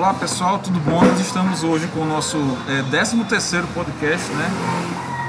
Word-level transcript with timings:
Olá 0.00 0.14
pessoal, 0.14 0.58
tudo 0.58 0.80
bom? 0.80 1.04
Nós 1.04 1.20
estamos 1.20 1.62
hoje 1.62 1.86
com 1.88 2.00
o 2.00 2.06
nosso 2.06 2.38
é, 2.66 2.82
13 2.84 3.22
terceiro 3.24 3.66
podcast, 3.74 4.32
né? 4.32 4.50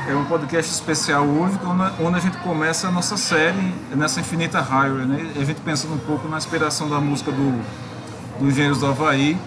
É 0.09 0.15
um 0.15 0.23
podcast 0.23 0.71
especial 0.71 1.25
hoje, 1.25 1.59
onde 1.99 2.15
a 2.15 2.19
gente 2.21 2.37
começa 2.37 2.87
a 2.87 2.91
nossa 2.91 3.17
série 3.17 3.73
nessa 3.93 4.21
Infinita 4.21 4.61
Highway, 4.61 5.05
né? 5.05 5.33
A 5.35 5.43
gente 5.43 5.59
pensando 5.59 5.95
um 5.95 5.97
pouco 5.97 6.25
na 6.29 6.37
inspiração 6.37 6.89
da 6.89 7.01
música 7.01 7.33
do, 7.33 7.61
do 8.39 8.47
Engenheiros 8.47 8.79
do 8.79 8.87
Havaí. 8.87 9.37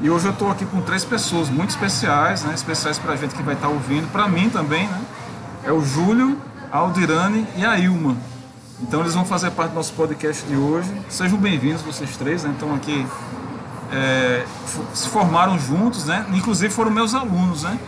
E 0.00 0.08
hoje 0.08 0.24
eu 0.24 0.32
estou 0.32 0.50
aqui 0.50 0.64
com 0.64 0.80
três 0.80 1.04
pessoas 1.04 1.50
muito 1.50 1.68
especiais, 1.68 2.42
né? 2.44 2.54
Especiais 2.54 2.98
para 2.98 3.12
a 3.12 3.16
gente 3.16 3.34
que 3.34 3.42
vai 3.42 3.56
estar 3.56 3.68
tá 3.68 3.72
ouvindo, 3.74 4.10
para 4.10 4.26
mim 4.28 4.48
também, 4.48 4.86
né? 4.88 5.02
É 5.62 5.70
o 5.70 5.84
Júlio, 5.84 6.38
a 6.72 6.78
Aldirane 6.78 7.46
e 7.54 7.66
a 7.66 7.78
Ilma. 7.78 8.16
Então 8.80 9.00
eles 9.00 9.12
vão 9.12 9.26
fazer 9.26 9.50
parte 9.50 9.72
do 9.72 9.74
nosso 9.74 9.92
podcast 9.92 10.42
de 10.46 10.56
hoje. 10.56 10.90
Sejam 11.10 11.36
bem-vindos 11.36 11.82
vocês 11.82 12.16
três, 12.16 12.44
né? 12.44 12.54
Então 12.56 12.74
aqui 12.74 13.06
é, 13.92 14.44
se 14.94 15.08
formaram 15.08 15.58
juntos, 15.58 16.04
né? 16.04 16.24
Inclusive 16.32 16.72
foram 16.72 16.90
meus 16.90 17.14
alunos, 17.14 17.62
né? 17.62 17.78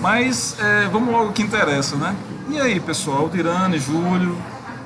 Mas 0.00 0.56
é, 0.60 0.88
vamos 0.88 1.12
logo 1.12 1.26
ao 1.26 1.32
que 1.32 1.42
interessa, 1.42 1.96
né? 1.96 2.14
E 2.50 2.60
aí, 2.60 2.80
pessoal, 2.80 3.28
Dirane, 3.28 3.78
Júlio, 3.78 4.36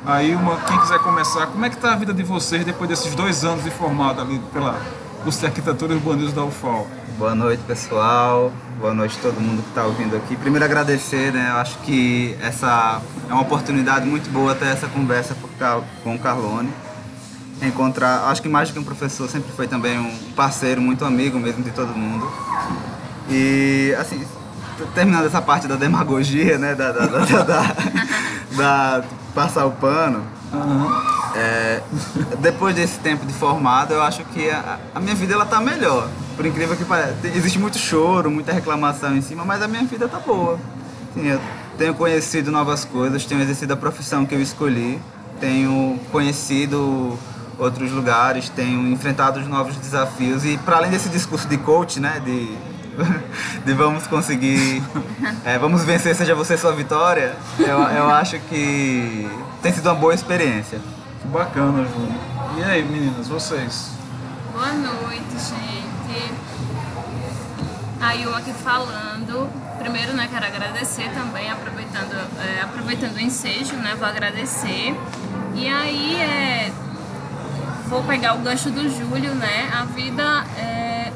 aí 0.04 0.36
quem 0.66 0.78
quiser 0.80 0.98
começar, 1.00 1.46
como 1.46 1.64
é 1.64 1.70
que 1.70 1.76
está 1.76 1.92
a 1.92 1.96
vida 1.96 2.12
de 2.12 2.22
vocês 2.22 2.64
depois 2.64 2.88
desses 2.88 3.14
dois 3.14 3.44
anos 3.44 3.62
de 3.64 3.70
formado 3.70 4.20
ali 4.20 4.40
pela 4.52 4.80
curso 5.22 5.40
de 5.40 5.46
Arquitetura 5.46 5.92
e 5.92 5.96
Urbanismo 5.96 6.32
da 6.32 6.44
UFAL? 6.44 6.86
Boa 7.18 7.34
noite, 7.34 7.62
pessoal. 7.64 8.50
Boa 8.80 8.94
noite 8.94 9.16
a 9.18 9.22
todo 9.22 9.40
mundo 9.40 9.62
que 9.62 9.68
está 9.68 9.84
ouvindo 9.84 10.16
aqui. 10.16 10.34
Primeiro 10.34 10.64
agradecer, 10.64 11.32
né? 11.32 11.50
Eu 11.50 11.56
acho 11.58 11.78
que 11.80 12.36
essa 12.40 13.00
é 13.28 13.32
uma 13.32 13.42
oportunidade 13.42 14.06
muito 14.06 14.28
boa 14.30 14.54
ter 14.54 14.66
essa 14.66 14.88
conversa 14.88 15.36
com 16.02 16.14
o 16.14 16.18
Carlone. 16.18 16.72
Encontrar, 17.62 18.24
acho 18.28 18.42
que 18.42 18.48
mais 18.48 18.68
do 18.68 18.72
que 18.74 18.78
um 18.80 18.84
professor, 18.84 19.28
sempre 19.28 19.52
foi 19.52 19.68
também 19.68 19.98
um 19.98 20.32
parceiro, 20.34 20.80
muito 20.80 21.04
amigo 21.04 21.38
mesmo 21.38 21.62
de 21.62 21.70
todo 21.70 21.94
mundo. 21.94 22.28
E, 23.30 23.94
assim, 23.98 24.24
terminando 24.94 25.26
essa 25.26 25.40
parte 25.40 25.68
da 25.68 25.76
demagogia, 25.76 26.58
né, 26.58 26.74
da, 26.74 26.92
da, 26.92 27.06
da, 27.06 27.24
da, 27.24 27.76
da 28.56 29.04
passar 29.34 29.64
o 29.66 29.70
pano, 29.70 30.22
uhum. 30.52 31.02
é, 31.34 31.80
depois 32.40 32.74
desse 32.74 32.98
tempo 32.98 33.24
de 33.24 33.32
formado, 33.32 33.94
eu 33.94 34.02
acho 34.02 34.24
que 34.24 34.50
a, 34.50 34.78
a, 34.94 35.00
minha 35.00 35.14
vida 35.14 35.34
ela 35.34 35.46
tá 35.46 35.60
melhor. 35.60 36.08
Por 36.36 36.44
incrível 36.46 36.76
que 36.76 36.84
pareça, 36.84 37.14
existe 37.24 37.58
muito 37.58 37.78
choro, 37.78 38.30
muita 38.30 38.52
reclamação 38.52 39.16
em 39.16 39.22
cima, 39.22 39.44
mas 39.44 39.62
a 39.62 39.68
minha 39.68 39.84
vida 39.84 40.08
tá 40.08 40.18
boa. 40.18 40.58
Assim, 41.10 41.28
eu 41.28 41.40
tenho 41.78 41.94
conhecido 41.94 42.50
novas 42.50 42.84
coisas, 42.84 43.24
tenho 43.24 43.40
exercido 43.40 43.72
a 43.72 43.76
profissão 43.76 44.26
que 44.26 44.34
eu 44.34 44.40
escolhi, 44.40 45.00
tenho 45.40 45.98
conhecido 46.10 47.18
outros 47.62 47.90
lugares, 47.92 48.48
tenho 48.48 48.88
enfrentado 48.88 49.40
os 49.40 49.46
novos 49.46 49.76
desafios 49.76 50.44
e 50.44 50.58
para 50.58 50.76
além 50.76 50.90
desse 50.90 51.08
discurso 51.08 51.48
de 51.48 51.56
coach, 51.58 52.00
né, 52.00 52.20
de 52.24 52.72
de 53.64 53.72
vamos 53.72 54.06
conseguir, 54.06 54.82
é, 55.44 55.58
vamos 55.58 55.82
vencer, 55.84 56.14
seja 56.14 56.34
você 56.34 56.56
sua 56.56 56.72
vitória, 56.72 57.34
eu, 57.58 57.78
eu 57.78 58.10
acho 58.10 58.38
que 58.40 59.30
tem 59.62 59.72
sido 59.72 59.86
uma 59.86 59.94
boa 59.94 60.14
experiência. 60.14 60.80
Que 61.20 61.28
bacana, 61.28 61.86
Júnior. 61.86 62.12
E 62.58 62.64
aí, 62.64 62.84
meninas, 62.84 63.28
vocês? 63.28 63.92
Boa 64.52 64.72
noite, 64.72 65.32
gente. 65.32 66.32
Aí 68.00 68.24
eu 68.24 68.34
aqui 68.34 68.52
falando. 68.52 69.48
Primeiro, 69.78 70.12
né, 70.12 70.28
quero 70.30 70.44
agradecer 70.44 71.10
também, 71.14 71.50
aproveitando, 71.50 72.14
é, 72.40 72.62
aproveitando 72.62 73.16
o 73.16 73.20
ensejo, 73.20 73.74
né, 73.76 73.94
vou 73.98 74.06
agradecer. 74.06 74.94
E 75.54 75.68
aí, 75.68 76.16
é, 76.16 76.72
vou 77.92 78.02
pegar 78.04 78.32
o 78.32 78.38
gancho 78.38 78.70
do 78.70 78.88
Júlio, 78.88 79.34
né, 79.34 79.70
a 79.70 79.84
vida 79.84 80.46
é, 80.56 81.12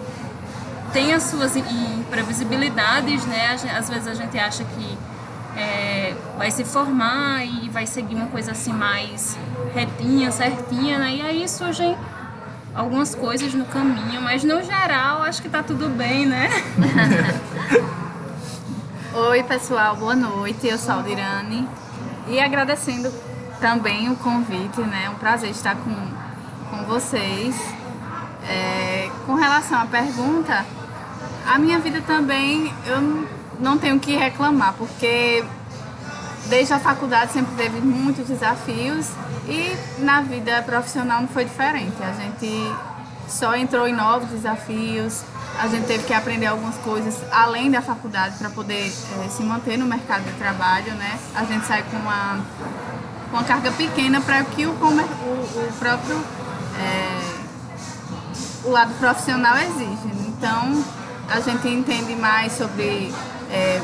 tem 0.92 1.14
as 1.14 1.22
suas 1.22 1.56
imprevisibilidades, 1.56 3.24
né? 3.24 3.58
Às 3.74 3.88
vezes 3.88 4.06
a 4.06 4.12
gente 4.12 4.38
acha 4.38 4.62
que 4.62 4.98
é, 5.56 6.14
vai 6.36 6.50
se 6.50 6.64
formar 6.64 7.42
e 7.46 7.70
vai 7.70 7.86
seguir 7.86 8.14
uma 8.14 8.26
coisa 8.26 8.52
assim 8.52 8.74
mais 8.74 9.38
retinha, 9.74 10.30
certinha, 10.30 10.98
né? 10.98 11.16
E 11.16 11.22
aí 11.22 11.48
surgem 11.48 11.96
algumas 12.74 13.14
coisas 13.14 13.54
no 13.54 13.64
caminho, 13.64 14.20
mas 14.20 14.44
no 14.44 14.62
geral 14.62 15.22
acho 15.22 15.40
que 15.40 15.48
tá 15.48 15.62
tudo 15.62 15.88
bem, 15.88 16.26
né? 16.26 16.50
Oi, 19.30 19.42
pessoal, 19.44 19.96
boa 19.96 20.14
noite. 20.14 20.66
Eu 20.66 20.76
sou 20.76 20.92
a 20.92 20.96
Aldirane 20.98 21.66
e 22.28 22.38
agradecendo 22.38 23.10
também 23.62 24.10
o 24.10 24.16
convite, 24.16 24.82
né? 24.82 25.04
É 25.06 25.10
um 25.10 25.14
prazer 25.14 25.48
estar 25.50 25.74
com, 25.74 25.94
com 26.70 26.84
vocês. 26.84 27.54
É, 28.48 29.10
com 29.26 29.34
relação 29.34 29.78
à 29.80 29.86
pergunta, 29.86 30.64
a 31.46 31.58
minha 31.58 31.78
vida 31.78 32.00
também 32.06 32.72
eu 32.86 33.26
não 33.58 33.78
tenho 33.78 33.98
que 33.98 34.14
reclamar, 34.16 34.74
porque 34.74 35.44
desde 36.48 36.72
a 36.72 36.78
faculdade 36.78 37.32
sempre 37.32 37.54
teve 37.56 37.80
muitos 37.80 38.26
desafios 38.26 39.08
e 39.48 39.76
na 39.98 40.20
vida 40.20 40.62
profissional 40.62 41.20
não 41.20 41.28
foi 41.28 41.44
diferente. 41.44 41.96
A 42.02 42.12
gente 42.12 42.72
só 43.28 43.56
entrou 43.56 43.86
em 43.88 43.92
novos 43.92 44.28
desafios, 44.30 45.22
a 45.58 45.68
gente 45.68 45.86
teve 45.86 46.04
que 46.04 46.12
aprender 46.12 46.46
algumas 46.46 46.76
coisas 46.76 47.16
além 47.32 47.70
da 47.70 47.80
faculdade 47.80 48.36
para 48.38 48.50
poder 48.50 48.92
é, 49.24 49.28
se 49.28 49.42
manter 49.42 49.76
no 49.76 49.86
mercado 49.86 50.24
de 50.24 50.32
trabalho, 50.32 50.92
né? 50.94 51.18
A 51.34 51.44
gente 51.44 51.66
sai 51.66 51.82
com 51.84 51.96
uma, 51.96 52.40
uma 53.32 53.44
carga 53.44 53.72
pequena 53.72 54.20
para 54.20 54.44
que 54.44 54.66
o, 54.66 54.70
o, 54.70 54.74
o 54.74 55.72
próprio 55.78 56.22
é, 56.80 57.36
o 58.64 58.70
lado 58.70 58.94
profissional 58.94 59.56
exige. 59.58 60.12
Então 60.28 60.84
a 61.28 61.40
gente 61.40 61.68
entende 61.68 62.14
mais 62.14 62.52
sobre 62.52 63.12
é, 63.50 63.80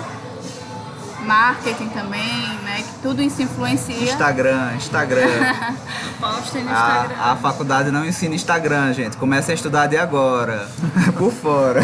marketing 1.22 1.88
também, 1.88 2.58
né? 2.64 2.82
Que 2.82 3.02
tudo 3.02 3.22
isso 3.22 3.42
influencia. 3.42 4.12
Instagram, 4.12 4.74
Instagram. 4.76 5.20
Postem 6.20 6.64
no 6.64 6.70
Instagram. 6.70 7.16
A, 7.18 7.32
a 7.32 7.36
faculdade 7.36 7.90
não 7.90 8.04
ensina 8.04 8.34
Instagram, 8.34 8.92
gente. 8.92 9.16
Comece 9.16 9.50
a 9.50 9.54
estudar 9.54 9.86
de 9.86 9.96
agora. 9.96 10.68
Por 11.16 11.32
fora. 11.32 11.80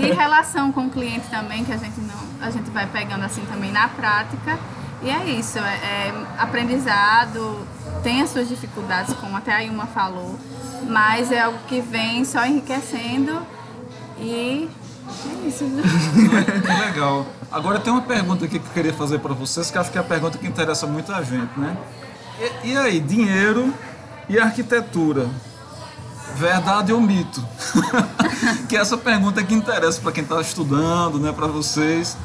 E 0.00 0.12
relação 0.12 0.72
com 0.72 0.86
o 0.86 0.90
cliente 0.90 1.28
também, 1.28 1.64
que 1.64 1.72
a 1.72 1.76
gente 1.76 2.00
não. 2.00 2.16
A 2.40 2.50
gente 2.50 2.70
vai 2.70 2.86
pegando 2.86 3.24
assim 3.24 3.42
também 3.46 3.72
na 3.72 3.88
prática. 3.88 4.58
E 5.02 5.10
é 5.10 5.26
isso, 5.26 5.58
é, 5.58 5.62
é 5.62 6.14
aprendizado, 6.38 7.66
tem 8.06 8.22
as 8.22 8.30
suas 8.30 8.48
dificuldades, 8.48 9.12
como 9.14 9.36
até 9.36 9.52
a 9.52 9.64
Ilma 9.64 9.84
falou, 9.88 10.38
mas 10.88 11.32
é 11.32 11.40
algo 11.40 11.58
que 11.66 11.80
vem 11.80 12.24
só 12.24 12.46
enriquecendo 12.46 13.44
e 14.16 14.70
é 15.42 15.48
isso, 15.48 15.64
Legal. 16.86 17.26
Agora 17.50 17.80
tem 17.80 17.92
uma 17.92 18.02
pergunta 18.02 18.44
aqui 18.44 18.60
que 18.60 18.64
eu 18.64 18.72
queria 18.72 18.92
fazer 18.92 19.18
para 19.18 19.34
vocês, 19.34 19.72
que 19.72 19.76
acho 19.76 19.90
que 19.90 19.98
é 19.98 20.00
a 20.00 20.04
pergunta 20.04 20.38
que 20.38 20.46
interessa 20.46 20.86
muito 20.86 21.12
a 21.12 21.20
gente, 21.20 21.50
né? 21.58 21.76
E, 22.62 22.68
e 22.68 22.76
aí, 22.76 23.00
dinheiro 23.00 23.74
e 24.28 24.38
arquitetura? 24.38 25.28
Verdade 26.36 26.92
ou 26.92 27.00
mito? 27.00 27.44
que 28.68 28.76
é 28.76 28.80
essa 28.80 28.96
pergunta 28.96 29.42
que 29.42 29.52
interessa 29.52 30.00
para 30.00 30.12
quem 30.12 30.22
está 30.22 30.40
estudando, 30.40 31.18
né, 31.18 31.32
para 31.32 31.48
vocês. 31.48 32.16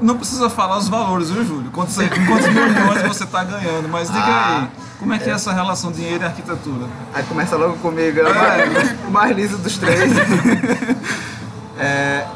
Não 0.00 0.16
precisa 0.16 0.48
falar 0.48 0.78
os 0.78 0.88
valores, 0.88 1.30
viu, 1.30 1.44
Júlio? 1.44 1.70
Quantos, 1.70 1.96
quantos 1.96 2.48
milhões 2.48 3.02
você 3.02 3.24
está 3.24 3.42
ganhando, 3.44 3.88
mas 3.88 4.08
diga 4.08 4.20
ah, 4.20 4.60
aí, 4.60 4.68
como 4.98 5.12
é 5.12 5.18
que 5.18 5.28
é, 5.28 5.32
é 5.32 5.34
essa 5.34 5.52
relação 5.52 5.90
dinheiro 5.90 6.22
e 6.22 6.26
arquitetura? 6.26 6.86
Aí 7.12 7.22
começa 7.24 7.56
logo 7.56 7.76
comigo, 7.78 8.20
é. 8.20 9.06
o 9.06 9.10
mais 9.10 9.36
liso 9.36 9.58
dos 9.58 9.76
três. 9.78 10.10
É, 11.80 12.26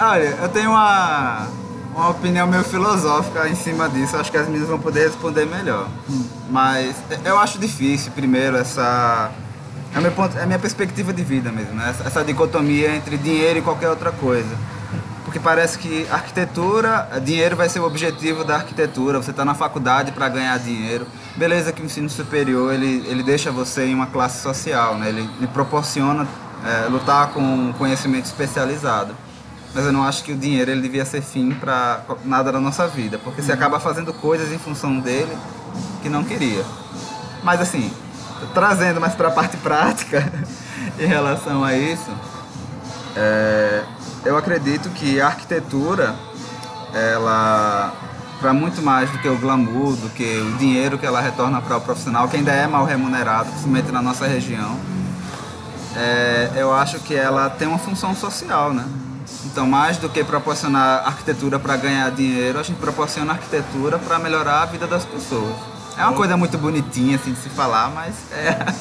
olha, 0.00 0.38
eu 0.40 0.48
tenho 0.48 0.70
uma, 0.70 1.48
uma 1.94 2.08
opinião 2.08 2.46
meio 2.46 2.64
filosófica 2.64 3.46
em 3.46 3.54
cima 3.54 3.88
disso. 3.88 4.16
Acho 4.16 4.30
que 4.30 4.38
as 4.38 4.46
meninas 4.46 4.68
vão 4.68 4.78
poder 4.78 5.06
responder 5.06 5.44
melhor. 5.44 5.86
Hum. 6.08 6.24
Mas 6.50 6.96
eu 7.24 7.38
acho 7.38 7.58
difícil, 7.58 8.10
primeiro, 8.12 8.56
essa. 8.56 9.30
É, 9.94 10.00
meu 10.00 10.12
ponto, 10.12 10.36
é 10.36 10.42
a 10.42 10.46
minha 10.46 10.58
perspectiva 10.58 11.12
de 11.12 11.22
vida 11.22 11.50
mesmo, 11.50 11.74
né? 11.74 11.90
essa, 11.90 12.04
essa 12.04 12.24
dicotomia 12.24 12.94
entre 12.94 13.16
dinheiro 13.16 13.58
e 13.58 13.62
qualquer 13.62 13.88
outra 13.88 14.12
coisa. 14.12 14.56
Porque 15.36 15.44
parece 15.44 15.78
que 15.78 16.06
arquitetura, 16.10 17.20
dinheiro 17.22 17.56
vai 17.56 17.68
ser 17.68 17.78
o 17.80 17.84
objetivo 17.84 18.42
da 18.42 18.54
arquitetura. 18.54 19.20
Você 19.20 19.32
está 19.32 19.44
na 19.44 19.52
faculdade 19.52 20.10
para 20.12 20.30
ganhar 20.30 20.58
dinheiro. 20.58 21.06
Beleza 21.36 21.72
que 21.72 21.82
o 21.82 21.84
ensino 21.84 22.08
superior 22.08 22.72
ele, 22.72 23.06
ele 23.06 23.22
deixa 23.22 23.52
você 23.52 23.84
em 23.84 23.94
uma 23.94 24.06
classe 24.06 24.40
social, 24.40 24.96
né? 24.96 25.10
ele, 25.10 25.28
ele 25.36 25.46
proporciona 25.48 26.26
é, 26.64 26.88
lutar 26.88 27.34
com 27.34 27.70
conhecimento 27.74 28.24
especializado. 28.24 29.14
Mas 29.74 29.84
eu 29.84 29.92
não 29.92 30.04
acho 30.04 30.24
que 30.24 30.32
o 30.32 30.36
dinheiro 30.38 30.70
ele 30.70 30.80
devia 30.80 31.04
ser 31.04 31.20
fim 31.20 31.52
para 31.52 32.00
nada 32.24 32.50
da 32.50 32.58
nossa 32.58 32.88
vida, 32.88 33.18
porque 33.18 33.42
você 33.42 33.52
acaba 33.52 33.78
fazendo 33.78 34.14
coisas 34.14 34.50
em 34.50 34.58
função 34.58 34.98
dele 35.00 35.36
que 36.00 36.08
não 36.08 36.24
queria. 36.24 36.64
Mas 37.42 37.60
assim, 37.60 37.92
trazendo 38.54 39.02
mais 39.02 39.14
para 39.14 39.28
a 39.28 39.32
parte 39.32 39.58
prática 39.60 40.32
em 40.98 41.04
relação 41.04 41.62
a 41.62 41.76
isso, 41.76 42.10
é, 43.14 43.82
eu 44.24 44.36
acredito 44.36 44.88
que 44.90 45.20
a 45.20 45.26
arquitetura, 45.26 46.14
ela 46.92 47.92
para 48.40 48.52
muito 48.52 48.82
mais 48.82 49.10
do 49.10 49.18
que 49.18 49.28
o 49.28 49.36
glamour, 49.36 49.96
do 49.96 50.10
que 50.10 50.38
o 50.38 50.58
dinheiro 50.58 50.98
que 50.98 51.06
ela 51.06 51.20
retorna 51.20 51.60
para 51.60 51.76
o 51.76 51.80
profissional, 51.80 52.28
que 52.28 52.36
ainda 52.36 52.52
é 52.52 52.66
mal 52.66 52.84
remunerado, 52.84 53.48
principalmente 53.48 53.90
na 53.90 54.02
nossa 54.02 54.26
região, 54.26 54.78
é, 55.96 56.50
eu 56.56 56.72
acho 56.74 57.00
que 57.00 57.14
ela 57.14 57.48
tem 57.48 57.66
uma 57.66 57.78
função 57.78 58.14
social, 58.14 58.72
né? 58.72 58.84
Então, 59.46 59.66
mais 59.66 59.96
do 59.96 60.08
que 60.08 60.22
proporcionar 60.22 61.06
arquitetura 61.06 61.58
para 61.58 61.76
ganhar 61.76 62.10
dinheiro, 62.10 62.58
a 62.58 62.62
gente 62.62 62.76
proporciona 62.76 63.32
arquitetura 63.32 63.98
para 63.98 64.18
melhorar 64.18 64.62
a 64.62 64.66
vida 64.66 64.86
das 64.86 65.04
pessoas. 65.04 65.54
É 65.96 66.04
uma 66.04 66.12
coisa 66.12 66.36
muito 66.36 66.58
bonitinha 66.58 67.16
assim 67.16 67.32
de 67.32 67.40
se 67.40 67.48
falar, 67.48 67.88
mas 67.90 68.14
é, 68.32 68.74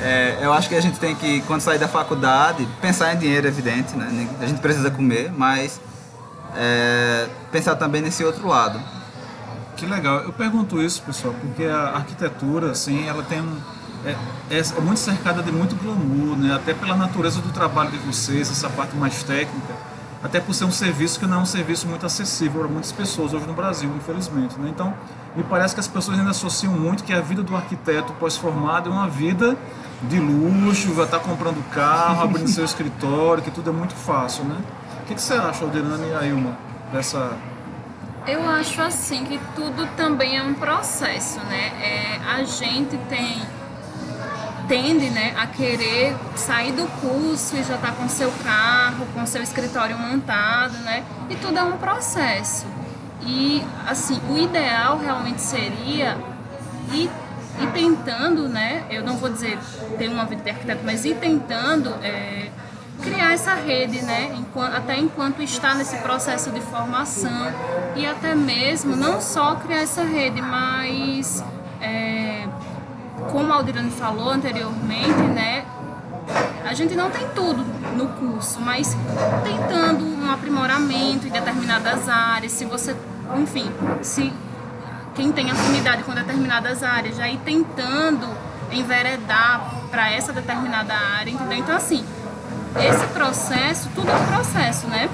é, 0.00 0.38
eu 0.40 0.52
acho 0.52 0.68
que 0.68 0.74
a 0.74 0.80
gente 0.80 0.98
tem 0.98 1.14
que, 1.14 1.40
quando 1.42 1.60
sair 1.60 1.78
da 1.78 1.88
faculdade, 1.88 2.66
pensar 2.80 3.14
em 3.14 3.18
dinheiro, 3.18 3.46
evidente, 3.46 3.96
né? 3.96 4.28
A 4.40 4.46
gente 4.46 4.60
precisa 4.60 4.90
comer, 4.90 5.32
mas 5.36 5.80
é, 6.56 7.28
pensar 7.50 7.76
também 7.76 8.02
nesse 8.02 8.24
outro 8.24 8.46
lado. 8.48 8.80
Que 9.76 9.86
legal. 9.86 10.20
Eu 10.20 10.32
pergunto 10.32 10.80
isso, 10.80 11.02
pessoal, 11.02 11.34
porque 11.40 11.64
a 11.64 11.96
arquitetura, 11.96 12.70
assim, 12.70 13.08
ela 13.08 13.22
tem 13.22 13.40
um, 13.40 13.60
é, 14.04 14.16
é, 14.50 14.58
é, 14.58 14.80
muito 14.80 14.98
cercada 14.98 15.42
de 15.42 15.52
muito 15.52 15.76
glamour, 15.76 16.36
né? 16.36 16.54
Até 16.54 16.74
pela 16.74 16.96
natureza 16.96 17.40
do 17.40 17.50
trabalho 17.50 17.90
de 17.90 17.98
vocês, 17.98 18.50
essa 18.50 18.68
parte 18.68 18.96
mais 18.96 19.22
técnica, 19.22 19.74
até 20.22 20.40
por 20.40 20.54
ser 20.54 20.64
um 20.64 20.70
serviço 20.70 21.18
que 21.18 21.26
não 21.26 21.38
é 21.38 21.42
um 21.42 21.46
serviço 21.46 21.86
muito 21.86 22.04
acessível 22.04 22.60
para 22.60 22.70
muitas 22.70 22.92
pessoas 22.92 23.32
hoje 23.32 23.46
no 23.46 23.54
Brasil, 23.54 23.90
infelizmente, 23.96 24.58
né? 24.58 24.68
Então, 24.68 24.94
me 25.34 25.42
parece 25.42 25.74
que 25.74 25.80
as 25.80 25.88
pessoas 25.88 26.18
ainda 26.18 26.30
associam 26.30 26.72
muito 26.72 27.04
que 27.04 27.12
a 27.12 27.20
vida 27.20 27.42
do 27.42 27.54
arquiteto 27.56 28.12
pós-formado 28.14 28.90
é 28.90 28.92
uma 28.92 29.08
vida 29.08 29.56
de 30.02 30.18
luxo, 30.18 30.92
vai 30.92 31.04
estar 31.04 31.20
comprando 31.20 31.62
carro, 31.70 32.22
abrindo 32.24 32.48
seu 32.48 32.64
escritório, 32.64 33.42
que 33.42 33.50
tudo 33.50 33.70
é 33.70 33.72
muito 33.72 33.94
fácil, 33.94 34.44
né? 34.44 34.56
O 35.02 35.06
que, 35.06 35.14
que 35.14 35.20
você 35.20 35.34
acha, 35.34 35.64
Aldirane 35.64 36.08
e 36.08 36.14
Ailma, 36.14 36.56
dessa 36.92 37.32
eu 38.26 38.48
acho 38.48 38.80
assim 38.80 39.24
que 39.24 39.40
tudo 39.56 39.84
também 39.96 40.38
é 40.38 40.42
um 40.44 40.54
processo, 40.54 41.40
né? 41.40 41.72
É, 41.82 42.20
a 42.24 42.44
gente 42.44 42.96
tem 43.08 43.42
tende 44.68 45.10
né, 45.10 45.34
a 45.36 45.46
querer 45.48 46.16
sair 46.36 46.72
do 46.72 46.86
curso 47.00 47.56
e 47.56 47.64
já 47.64 47.74
estar 47.74 47.88
tá 47.88 47.92
com 47.92 48.08
seu 48.08 48.32
carro, 48.44 49.06
com 49.12 49.26
seu 49.26 49.42
escritório 49.42 49.98
montado, 49.98 50.78
né? 50.78 51.04
E 51.28 51.34
tudo 51.34 51.58
é 51.58 51.62
um 51.64 51.76
processo. 51.76 52.64
E 53.26 53.64
assim, 53.86 54.20
o 54.28 54.38
ideal 54.38 54.98
realmente 54.98 55.40
seria 55.40 56.16
ir, 56.92 57.10
ir 57.60 57.72
tentando, 57.72 58.48
né? 58.48 58.84
Eu 58.90 59.02
não 59.02 59.16
vou 59.16 59.30
dizer 59.30 59.58
ter 59.98 60.08
uma 60.08 60.24
vida 60.24 60.42
de 60.42 60.50
arquiteto, 60.50 60.80
mas 60.84 61.04
ir 61.04 61.16
tentando 61.16 61.90
é, 62.02 62.50
criar 63.00 63.32
essa 63.32 63.54
rede, 63.54 64.02
né? 64.02 64.34
Enquanto, 64.36 64.74
até 64.74 64.96
enquanto 64.96 65.42
está 65.42 65.74
nesse 65.74 65.96
processo 65.98 66.50
de 66.50 66.60
formação 66.60 67.52
e 67.94 68.06
até 68.06 68.34
mesmo 68.34 68.96
não 68.96 69.20
só 69.20 69.56
criar 69.56 69.82
essa 69.82 70.02
rede, 70.02 70.40
mas 70.40 71.44
é, 71.80 72.46
como 73.30 73.52
a 73.52 73.56
Aldirane 73.56 73.90
falou 73.90 74.30
anteriormente, 74.30 75.22
né? 75.34 75.64
A 76.64 76.74
gente 76.74 76.94
não 76.94 77.10
tem 77.10 77.26
tudo 77.34 77.64
no 77.96 78.08
curso, 78.08 78.60
mas 78.60 78.96
tentando 79.44 80.04
um 80.04 80.30
aprimoramento 80.30 81.26
em 81.26 81.30
determinadas 81.30 82.08
áreas, 82.08 82.52
se 82.52 82.64
você, 82.64 82.96
enfim, 83.36 83.70
se 84.02 84.32
quem 85.14 85.32
tem 85.32 85.50
afinidade 85.50 86.02
com 86.04 86.12
determinadas 86.12 86.82
áreas 86.82 87.16
já 87.16 87.28
ir 87.28 87.38
tentando 87.38 88.28
enveredar 88.70 89.70
para 89.90 90.10
essa 90.10 90.32
determinada 90.32 90.94
área, 90.94 91.30
entendeu? 91.30 91.58
Então 91.58 91.76
assim, 91.76 92.04
esse 92.76 93.06
processo, 93.08 93.88
tudo 93.94 94.10
é 94.10 94.14
um 94.14 94.26
processo, 94.26 94.86
né? 94.86 95.10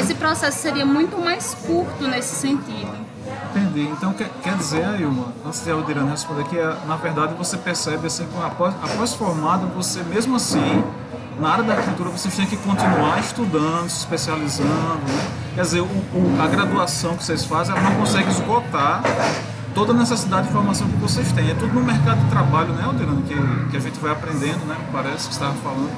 Esse 0.00 0.14
processo 0.14 0.58
seria 0.58 0.86
muito 0.86 1.18
mais 1.18 1.54
curto 1.66 2.06
nesse 2.08 2.34
sentido. 2.34 3.04
Entendi. 3.50 3.82
Então 3.82 4.12
quer, 4.12 4.30
quer 4.42 4.56
dizer, 4.56 4.84
Ailma, 4.84 5.32
antes 5.46 5.62
de 5.62 5.70
Aldirane 5.70 6.10
responder 6.10 6.44
que 6.44 6.58
é, 6.58 6.76
na 6.86 6.96
verdade 6.96 7.34
você 7.34 7.56
percebe 7.56 8.06
assim 8.06 8.26
que 8.26 8.42
após, 8.42 8.74
após 8.82 9.14
formado, 9.14 9.66
você 9.68 10.02
mesmo 10.02 10.36
assim, 10.36 10.84
na 11.38 11.48
área 11.48 11.64
da 11.64 11.74
arquitetura, 11.74 12.10
você 12.10 12.28
tem 12.28 12.46
que 12.46 12.56
continuar 12.56 13.18
estudando, 13.20 13.88
se 13.88 13.98
especializando. 13.98 14.70
Né? 14.70 15.30
Quer 15.54 15.62
dizer, 15.62 15.80
o, 15.80 15.84
o, 15.84 16.36
a 16.40 16.46
graduação 16.46 17.16
que 17.16 17.24
vocês 17.24 17.44
fazem, 17.44 17.76
ela 17.76 17.90
não 17.90 17.96
consegue 17.96 18.30
esgotar 18.30 19.02
toda 19.74 19.92
a 19.92 19.96
necessidade 19.96 20.46
de 20.46 20.52
formação 20.52 20.88
que 20.88 20.96
vocês 20.96 21.30
têm. 21.32 21.50
É 21.50 21.54
tudo 21.54 21.74
no 21.74 21.82
mercado 21.82 22.22
de 22.22 22.30
trabalho, 22.30 22.72
né, 22.74 22.84
Aldirane, 22.84 23.22
que, 23.22 23.70
que 23.70 23.76
a 23.76 23.80
gente 23.80 23.98
vai 23.98 24.12
aprendendo, 24.12 24.64
né? 24.66 24.76
Parece 24.92 25.28
que 25.28 25.34
você 25.34 25.42
estava 25.42 25.54
falando. 25.54 25.90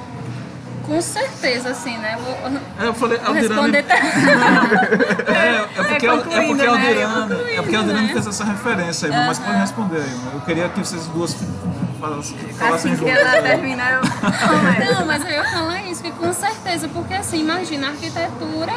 Com 0.86 1.00
certeza, 1.02 1.70
assim, 1.70 1.98
né? 1.98 2.16
Vou, 2.22 2.60
é, 2.78 2.88
eu 2.88 2.94
falei, 2.94 3.18
vou 3.18 3.28
Aldirane... 3.28 3.72
responder... 3.72 3.84
é, 5.26 5.56
é 5.56 5.68
porque, 5.74 6.06
é, 6.06 6.10
é 6.10 6.16
porque 6.16 6.62
né? 6.62 6.66
Aldirane, 6.66 7.54
é 7.54 7.62
porque 7.62 7.76
Aldirane 7.76 8.06
né? 8.06 8.12
fez 8.12 8.26
essa 8.26 8.44
referência 8.44 9.08
aí, 9.08 9.26
mas 9.26 9.38
pode 9.38 9.58
responder 9.58 9.98
aí. 9.98 10.20
Eu 10.32 10.40
queria 10.40 10.68
que 10.68 10.78
vocês 10.78 11.06
duas 11.06 11.34
assim 12.74 12.96
que 12.96 13.08
ela 13.08 13.42
terminar, 13.42 13.94
eu... 13.94 14.00
Não, 14.94 15.06
mas 15.06 15.24
eu 15.24 15.30
ia 15.30 15.44
falar 15.44 15.82
isso, 15.84 16.02
que 16.02 16.10
com 16.12 16.32
certeza, 16.32 16.88
porque 16.88 17.14
assim, 17.14 17.40
imagina, 17.40 17.88
a 17.88 17.90
arquitetura 17.90 18.72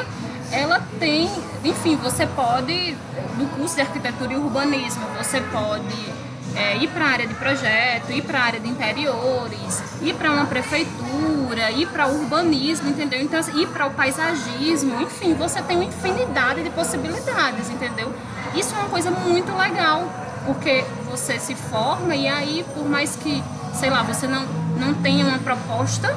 ela 0.52 0.82
tem, 1.00 1.30
enfim, 1.64 1.96
você 1.98 2.26
pode, 2.26 2.96
no 3.38 3.48
curso 3.50 3.76
de 3.76 3.82
arquitetura 3.82 4.34
e 4.34 4.36
urbanismo, 4.36 5.06
você 5.18 5.40
pode 5.42 6.14
é, 6.56 6.78
ir 6.78 6.88
para 6.90 7.06
a 7.06 7.10
área 7.10 7.28
de 7.28 7.34
projeto, 7.36 8.12
ir 8.12 8.22
para 8.24 8.40
a 8.40 8.44
área 8.44 8.60
de 8.60 8.68
interiores, 8.68 9.84
ir 10.02 10.14
para 10.16 10.32
uma 10.32 10.46
prefeitura, 10.46 11.72
ir 11.72 11.88
para 11.88 12.08
o 12.08 12.20
urbanismo, 12.22 12.90
entendeu? 12.90 13.22
Então, 13.22 13.40
assim, 13.40 13.62
ir 13.62 13.68
para 13.68 13.86
o 13.86 13.92
paisagismo, 13.92 15.02
enfim, 15.02 15.34
você 15.34 15.62
tem 15.62 15.78
uma 15.78 15.86
infinidade 15.86 16.64
de 16.64 16.70
possibilidades, 16.72 17.70
entendeu? 17.70 18.12
Isso 18.56 18.74
é 18.76 18.80
uma 18.80 18.90
coisa 18.90 19.12
muito 19.12 19.56
legal, 19.56 20.08
porque 20.46 20.84
você 21.10 21.40
se 21.40 21.56
forma 21.56 22.16
e 22.16 22.28
aí, 22.28 22.66
por 22.74 22.88
mais 22.88 23.16
que, 23.16 23.44
sei 23.74 23.90
lá, 23.90 24.04
você 24.04 24.28
não, 24.28 24.46
não 24.78 24.94
tenha 24.96 25.26
uma 25.26 25.40
proposta 25.40 26.08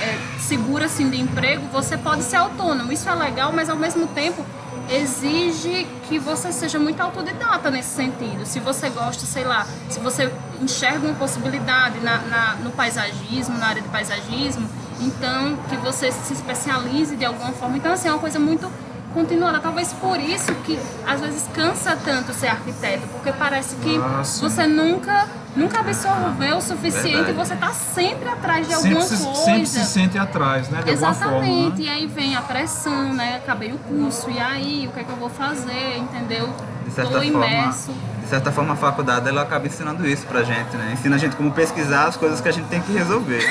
é, 0.00 0.38
segura 0.38 0.86
assim 0.86 1.08
de 1.10 1.20
emprego, 1.20 1.66
você 1.72 1.96
pode 1.96 2.22
ser 2.22 2.36
autônomo. 2.36 2.92
Isso 2.92 3.08
é 3.08 3.14
legal, 3.14 3.52
mas 3.52 3.68
ao 3.68 3.76
mesmo 3.76 4.06
tempo 4.08 4.44
exige 4.90 5.86
que 6.08 6.18
você 6.18 6.50
seja 6.50 6.78
muito 6.78 7.00
autodidata 7.00 7.70
nesse 7.70 7.90
sentido. 7.90 8.44
Se 8.44 8.58
você 8.58 8.88
gosta, 8.90 9.24
sei 9.24 9.44
lá, 9.44 9.66
se 9.88 10.00
você 10.00 10.32
enxerga 10.60 11.06
uma 11.06 11.14
possibilidade 11.14 12.00
na, 12.00 12.18
na, 12.18 12.54
no 12.56 12.70
paisagismo, 12.70 13.56
na 13.56 13.68
área 13.68 13.82
de 13.82 13.88
paisagismo, 13.88 14.68
então 15.00 15.56
que 15.68 15.76
você 15.76 16.10
se 16.10 16.32
especialize 16.32 17.16
de 17.16 17.24
alguma 17.24 17.52
forma. 17.52 17.76
Então, 17.76 17.92
assim, 17.92 18.08
é 18.08 18.12
uma 18.12 18.18
coisa 18.18 18.38
muito 18.38 18.70
continuada. 19.12 19.60
Talvez 19.60 19.92
por 19.92 20.18
isso 20.20 20.52
que 20.64 20.78
às 21.06 21.20
vezes 21.20 21.48
cansa 21.54 21.96
tanto 22.04 22.32
ser 22.32 22.48
arquiteto, 22.48 23.06
porque 23.08 23.32
parece 23.32 23.76
que 23.76 23.98
Nossa. 23.98 24.48
você 24.48 24.66
nunca 24.66 25.26
nunca 25.56 25.80
absorveu 25.80 26.58
o 26.58 26.60
suficiente 26.60 27.08
Verdade. 27.08 27.30
e 27.30 27.34
você 27.34 27.54
está 27.54 27.72
sempre 27.72 28.28
atrás 28.28 28.68
de 28.68 28.74
alguma 28.74 29.00
sempre 29.00 29.24
coisa. 29.24 29.44
Sempre 29.44 29.66
se 29.66 29.84
sente 29.84 30.18
atrás, 30.18 30.68
né? 30.68 30.82
De 30.82 30.90
Exatamente. 30.90 31.46
Forma, 31.46 31.68
né? 31.70 31.74
E 31.78 31.88
aí 31.88 32.06
vem 32.06 32.36
a 32.36 32.40
pressão, 32.40 33.12
né? 33.12 33.40
Acabei 33.42 33.72
o 33.72 33.78
curso, 33.78 34.30
e 34.30 34.38
aí 34.38 34.86
o 34.88 34.92
que 34.92 35.00
é 35.00 35.04
que 35.04 35.10
eu 35.10 35.16
vou 35.16 35.28
fazer, 35.28 35.96
entendeu? 35.98 36.48
De 36.84 36.92
certa 36.92 37.12
Tô 37.12 37.22
imerso. 37.22 37.86
Forma, 37.86 38.20
de 38.22 38.28
certa 38.28 38.52
forma 38.52 38.74
a 38.74 38.76
faculdade 38.76 39.28
ela 39.28 39.42
acaba 39.42 39.66
ensinando 39.66 40.06
isso 40.06 40.24
pra 40.26 40.42
gente, 40.44 40.76
né? 40.76 40.92
Ensina 40.92 41.16
a 41.16 41.18
gente 41.18 41.34
como 41.34 41.50
pesquisar 41.50 42.04
as 42.04 42.16
coisas 42.16 42.40
que 42.40 42.48
a 42.48 42.52
gente 42.52 42.68
tem 42.68 42.80
que 42.80 42.92
resolver. 42.92 43.42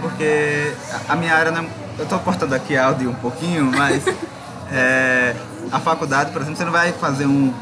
Porque 0.00 0.72
a 1.08 1.16
minha 1.16 1.34
área 1.34 1.50
não 1.52 1.62
é... 1.62 1.66
Eu 1.98 2.06
tô 2.06 2.18
cortando 2.18 2.52
aqui 2.52 2.76
áudio 2.76 3.10
um 3.10 3.14
pouquinho, 3.14 3.70
mas 3.74 4.04
é, 4.72 5.34
a 5.70 5.80
faculdade, 5.80 6.30
por 6.32 6.40
exemplo, 6.42 6.56
você 6.56 6.64
não 6.64 6.72
vai 6.72 6.92
fazer 6.92 7.26
um. 7.26 7.52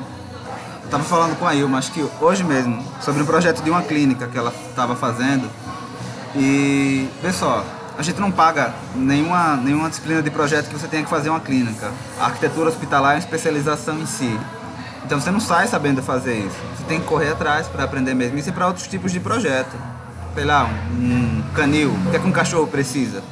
Eu 0.85 0.91
tava 0.91 1.05
falando 1.05 1.39
com 1.39 1.47
a 1.47 1.55
Ilma, 1.55 1.79
acho 1.79 1.93
que 1.93 2.07
hoje 2.21 2.45
mesmo, 2.45 2.85
sobre 3.01 3.23
um 3.23 3.27
projeto 3.27 3.63
de 3.63 3.71
uma 3.71 3.83
clínica 3.83 4.27
que 4.27 4.37
ela 4.37 4.53
estava 4.69 4.95
fazendo. 4.95 5.49
E, 6.37 7.09
pessoal, 7.23 7.65
a 7.97 8.03
gente 8.03 8.21
não 8.21 8.31
paga 8.31 8.75
nenhuma, 8.95 9.57
nenhuma 9.57 9.89
disciplina 9.89 10.23
de 10.23 10.31
projeto 10.31 10.69
que 10.69 10.75
você 10.75 10.89
tenha 10.89 11.03
que 11.03 11.09
fazer 11.09 11.31
uma 11.31 11.41
clínica. 11.41 11.91
A 12.19 12.27
arquitetura 12.27 12.69
hospitalar 12.69 13.13
é 13.13 13.15
uma 13.15 13.21
especialização 13.21 13.99
em 13.99 14.07
si. 14.07 14.39
Então 15.05 15.21
você 15.21 15.31
não 15.31 15.41
sai 15.41 15.69
sabendo 15.69 16.03
fazer 16.03 16.39
isso. 16.39 16.57
Você 16.77 16.85
tem 16.85 17.01
que 17.01 17.07
correr 17.07 17.31
atrás 17.31 17.69
para 17.69 17.85
aprender 17.85 18.15
mesmo. 18.15 18.39
Isso 18.39 18.49
é 18.49 18.53
para 18.53 18.67
outros 18.67 18.87
tipos 18.89 19.13
de 19.13 19.21
projeto. 19.21 19.77
Sei 20.35 20.45
lá, 20.45 20.65
um, 20.65 21.05
um 21.05 21.45
canil. 21.55 21.91
O 21.91 22.11
que, 22.11 22.17
é 22.17 22.19
que 22.19 22.27
um 22.27 22.33
cachorro 22.33 22.67
precisa? 22.67 23.23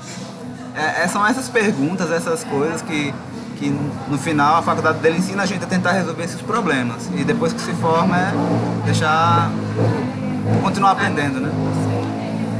É, 0.74 1.02
é, 1.02 1.08
são 1.08 1.26
essas 1.26 1.48
perguntas, 1.48 2.10
essas 2.10 2.44
coisas 2.44 2.80
que 2.82 3.12
que 3.62 3.70
no 4.10 4.18
final 4.18 4.56
a 4.56 4.62
faculdade 4.62 4.98
dele 4.98 5.18
ensina 5.18 5.44
a 5.44 5.46
gente 5.46 5.64
a 5.64 5.68
tentar 5.68 5.92
resolver 5.92 6.24
esses 6.24 6.42
problemas. 6.42 7.08
E 7.14 7.22
depois 7.22 7.52
que 7.52 7.60
se 7.60 7.72
forma 7.74 8.18
é 8.18 8.32
deixar. 8.84 9.50
continuar 10.62 10.92
aprendendo, 10.92 11.38
né? 11.40 11.50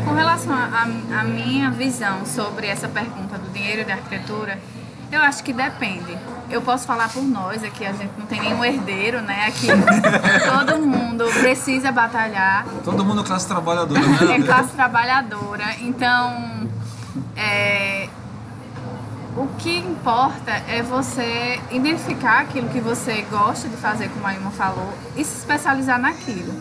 Com 0.05 0.15
relação 0.15 0.55
à 0.55 1.25
minha 1.25 1.71
visão 1.71 2.25
sobre 2.25 2.69
essa 2.69 2.87
pergunta 2.87 3.37
do 3.37 3.53
dinheiro 3.53 3.81
e 3.81 3.85
da 3.85 3.95
arquitetura, 3.95 4.59
eu 5.11 5.21
acho 5.23 5.43
que 5.43 5.53
depende. 5.53 6.17
Eu 6.49 6.63
posso 6.63 6.87
falar 6.87 7.09
por 7.09 7.23
nós 7.23 7.65
aqui, 7.65 7.85
a 7.85 7.93
gente 7.93 8.13
não 8.19 8.27
tem 8.27 8.41
nenhum 8.41 8.65
herdeiro, 8.65 9.21
né? 9.23 9.47
Aqui 9.49 9.67
todo 10.57 10.79
mundo 10.87 11.25
precisa 11.41 11.91
batalhar. 11.91 12.65
Todo 12.85 13.05
mundo 13.05 13.25
classe 13.25 13.49
trabalhadora, 13.49 14.01
né? 14.01 14.37
É 14.37 14.43
classe 14.43 14.73
trabalhadora. 14.75 15.65
Então, 15.81 16.69
é, 17.35 18.02
o 19.37 19.47
que 19.59 19.79
importa 19.79 20.51
é 20.69 20.83
você 20.83 21.61
identificar 21.71 22.41
aquilo 22.41 22.69
que 22.69 22.81
você 22.81 23.23
gosta 23.31 23.69
de 23.69 23.77
fazer, 23.77 24.09
como 24.11 24.27
a 24.27 24.35
Ilma 24.35 24.51
falou, 24.51 24.93
e 25.17 25.25
se 25.25 25.39
especializar 25.39 25.99
naquilo. 25.99 26.53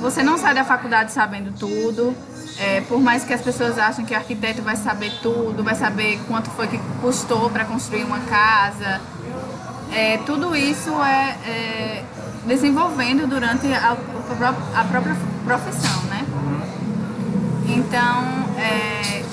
você 0.00 0.22
não 0.22 0.38
sai 0.38 0.54
da 0.54 0.64
faculdade 0.64 1.12
sabendo 1.12 1.52
tudo. 1.58 2.14
É, 2.60 2.80
por 2.82 3.00
mais 3.00 3.24
que 3.24 3.32
as 3.32 3.40
pessoas 3.40 3.78
achem 3.78 4.04
que 4.04 4.12
o 4.12 4.16
arquiteto 4.16 4.62
vai 4.62 4.74
saber 4.74 5.12
tudo, 5.22 5.62
vai 5.62 5.76
saber 5.76 6.20
quanto 6.26 6.50
foi 6.50 6.66
que 6.66 6.78
custou 7.00 7.48
para 7.50 7.64
construir 7.64 8.02
uma 8.02 8.18
casa, 8.20 9.00
é, 9.92 10.18
tudo 10.18 10.54
isso 10.54 10.90
é, 11.02 11.36
é, 11.46 12.04
desenvolvendo 12.46 13.26
durante 13.28 13.66
a, 13.72 13.96
a, 14.74 14.84
própria 14.84 15.16
profissão, 15.44 16.02
né? 16.04 16.26
Então, 17.66 18.24
é, 18.58 19.24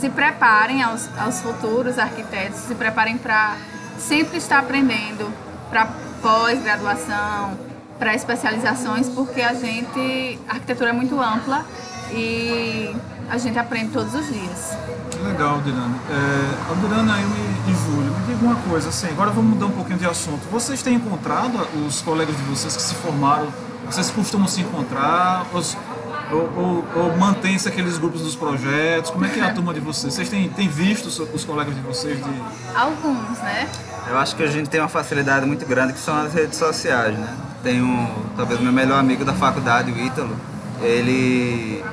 se 0.00 0.08
preparem 0.08 0.82
aos, 0.82 1.08
aos 1.18 1.40
futuros 1.40 1.98
arquitetos, 1.98 2.60
se 2.60 2.74
preparem 2.74 3.18
para 3.18 3.56
sempre 3.98 4.38
estar 4.38 4.58
aprendendo 4.58 5.30
para 5.68 5.86
pós-graduação, 6.22 7.58
para 7.98 8.14
especializações, 8.14 9.10
porque 9.10 9.42
a 9.42 9.52
gente, 9.52 10.38
a 10.48 10.54
arquitetura 10.54 10.88
é 10.88 10.92
muito 10.92 11.20
ampla 11.20 11.66
e 12.10 12.96
a 13.28 13.36
gente 13.36 13.58
aprende 13.58 13.92
todos 13.92 14.14
os 14.14 14.26
dias. 14.26 14.76
Legal, 15.22 15.60
Dirana. 15.60 15.94
É, 16.08 16.74
Dirana 16.80 17.18
e, 17.20 17.70
e 17.70 17.74
Júlio, 17.74 18.14
me 18.14 18.26
diga 18.26 18.46
uma 18.46 18.56
coisa, 18.56 18.88
assim, 18.88 19.08
agora 19.08 19.30
vamos 19.30 19.50
mudar 19.50 19.66
um 19.66 19.72
pouquinho 19.72 19.98
de 19.98 20.06
assunto. 20.06 20.40
Vocês 20.50 20.82
têm 20.82 20.94
encontrado 20.94 21.60
os 21.86 22.00
colegas 22.00 22.34
de 22.34 22.42
vocês 22.44 22.74
que 22.74 22.82
se 22.82 22.94
formaram, 22.94 23.48
vocês 23.84 24.10
costumam 24.10 24.48
se 24.48 24.62
encontrar, 24.62 25.44
os, 25.52 25.76
ou, 26.32 26.50
ou, 26.56 26.84
ou 26.94 27.16
mantém-se 27.16 27.68
aqueles 27.68 27.98
grupos 27.98 28.22
dos 28.22 28.36
projetos? 28.36 29.10
Como 29.10 29.24
é 29.24 29.28
que 29.28 29.40
é 29.40 29.44
a 29.44 29.52
turma 29.52 29.74
de 29.74 29.80
vocês? 29.80 30.14
Vocês 30.14 30.28
têm, 30.28 30.48
têm 30.48 30.68
visto 30.68 31.06
os 31.06 31.44
colegas 31.44 31.74
de 31.74 31.80
vocês? 31.80 32.18
De... 32.18 32.42
Alguns, 32.74 33.38
né? 33.38 33.68
Eu 34.08 34.18
acho 34.18 34.34
que 34.36 34.42
a 34.42 34.46
gente 34.46 34.68
tem 34.68 34.80
uma 34.80 34.88
facilidade 34.88 35.46
muito 35.46 35.66
grande 35.66 35.92
que 35.92 35.98
são 35.98 36.16
as 36.16 36.32
redes 36.32 36.58
sociais, 36.58 37.16
né? 37.18 37.36
Tenho, 37.62 38.08
talvez, 38.36 38.60
meu 38.60 38.72
melhor 38.72 38.98
amigo 38.98 39.24
da 39.24 39.34
faculdade, 39.34 39.92
o 39.92 39.98
Ítalo, 39.98 40.34
ele 40.82 41.84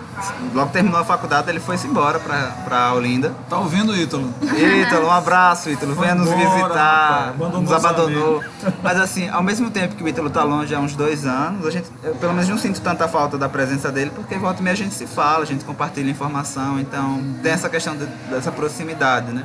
logo 0.53 0.71
terminou 0.71 0.99
a 0.99 1.03
faculdade, 1.03 1.49
ele 1.49 1.59
foi-se 1.59 1.87
embora 1.87 2.19
pra, 2.19 2.47
pra 2.65 2.93
Olinda. 2.93 3.33
Tá 3.49 3.57
ouvindo, 3.57 3.95
Ítalo? 3.95 4.33
Ítalo, 4.41 5.07
um 5.07 5.11
abraço, 5.11 5.69
Ítalo. 5.69 5.95
Venha 5.95 6.15
nos 6.15 6.29
visitar. 6.29 7.33
nos 7.37 7.71
abandonou. 7.71 8.43
Mas 8.81 8.99
assim, 8.99 9.29
ao 9.29 9.43
mesmo 9.43 9.69
tempo 9.69 9.95
que 9.95 10.03
o 10.03 10.07
Ítalo 10.07 10.29
tá 10.29 10.43
longe 10.43 10.73
há 10.73 10.79
uns 10.79 10.95
dois 10.95 11.25
anos, 11.25 11.65
a 11.65 11.71
gente, 11.71 11.87
eu, 12.03 12.15
pelo 12.15 12.33
menos 12.33 12.49
não 12.49 12.57
sinto 12.57 12.81
tanta 12.81 13.07
falta 13.07 13.37
da 13.37 13.49
presença 13.49 13.91
dele, 13.91 14.11
porque 14.15 14.35
volta 14.35 14.61
e 14.61 14.63
meia 14.63 14.73
a 14.73 14.77
gente 14.77 14.93
se 14.93 15.05
fala, 15.05 15.43
a 15.43 15.47
gente 15.47 15.63
compartilha 15.63 16.09
informação, 16.09 16.79
então 16.79 17.21
tem 17.43 17.51
essa 17.51 17.69
questão 17.69 17.95
de, 17.95 18.05
dessa 18.29 18.51
proximidade, 18.51 19.31
né? 19.31 19.43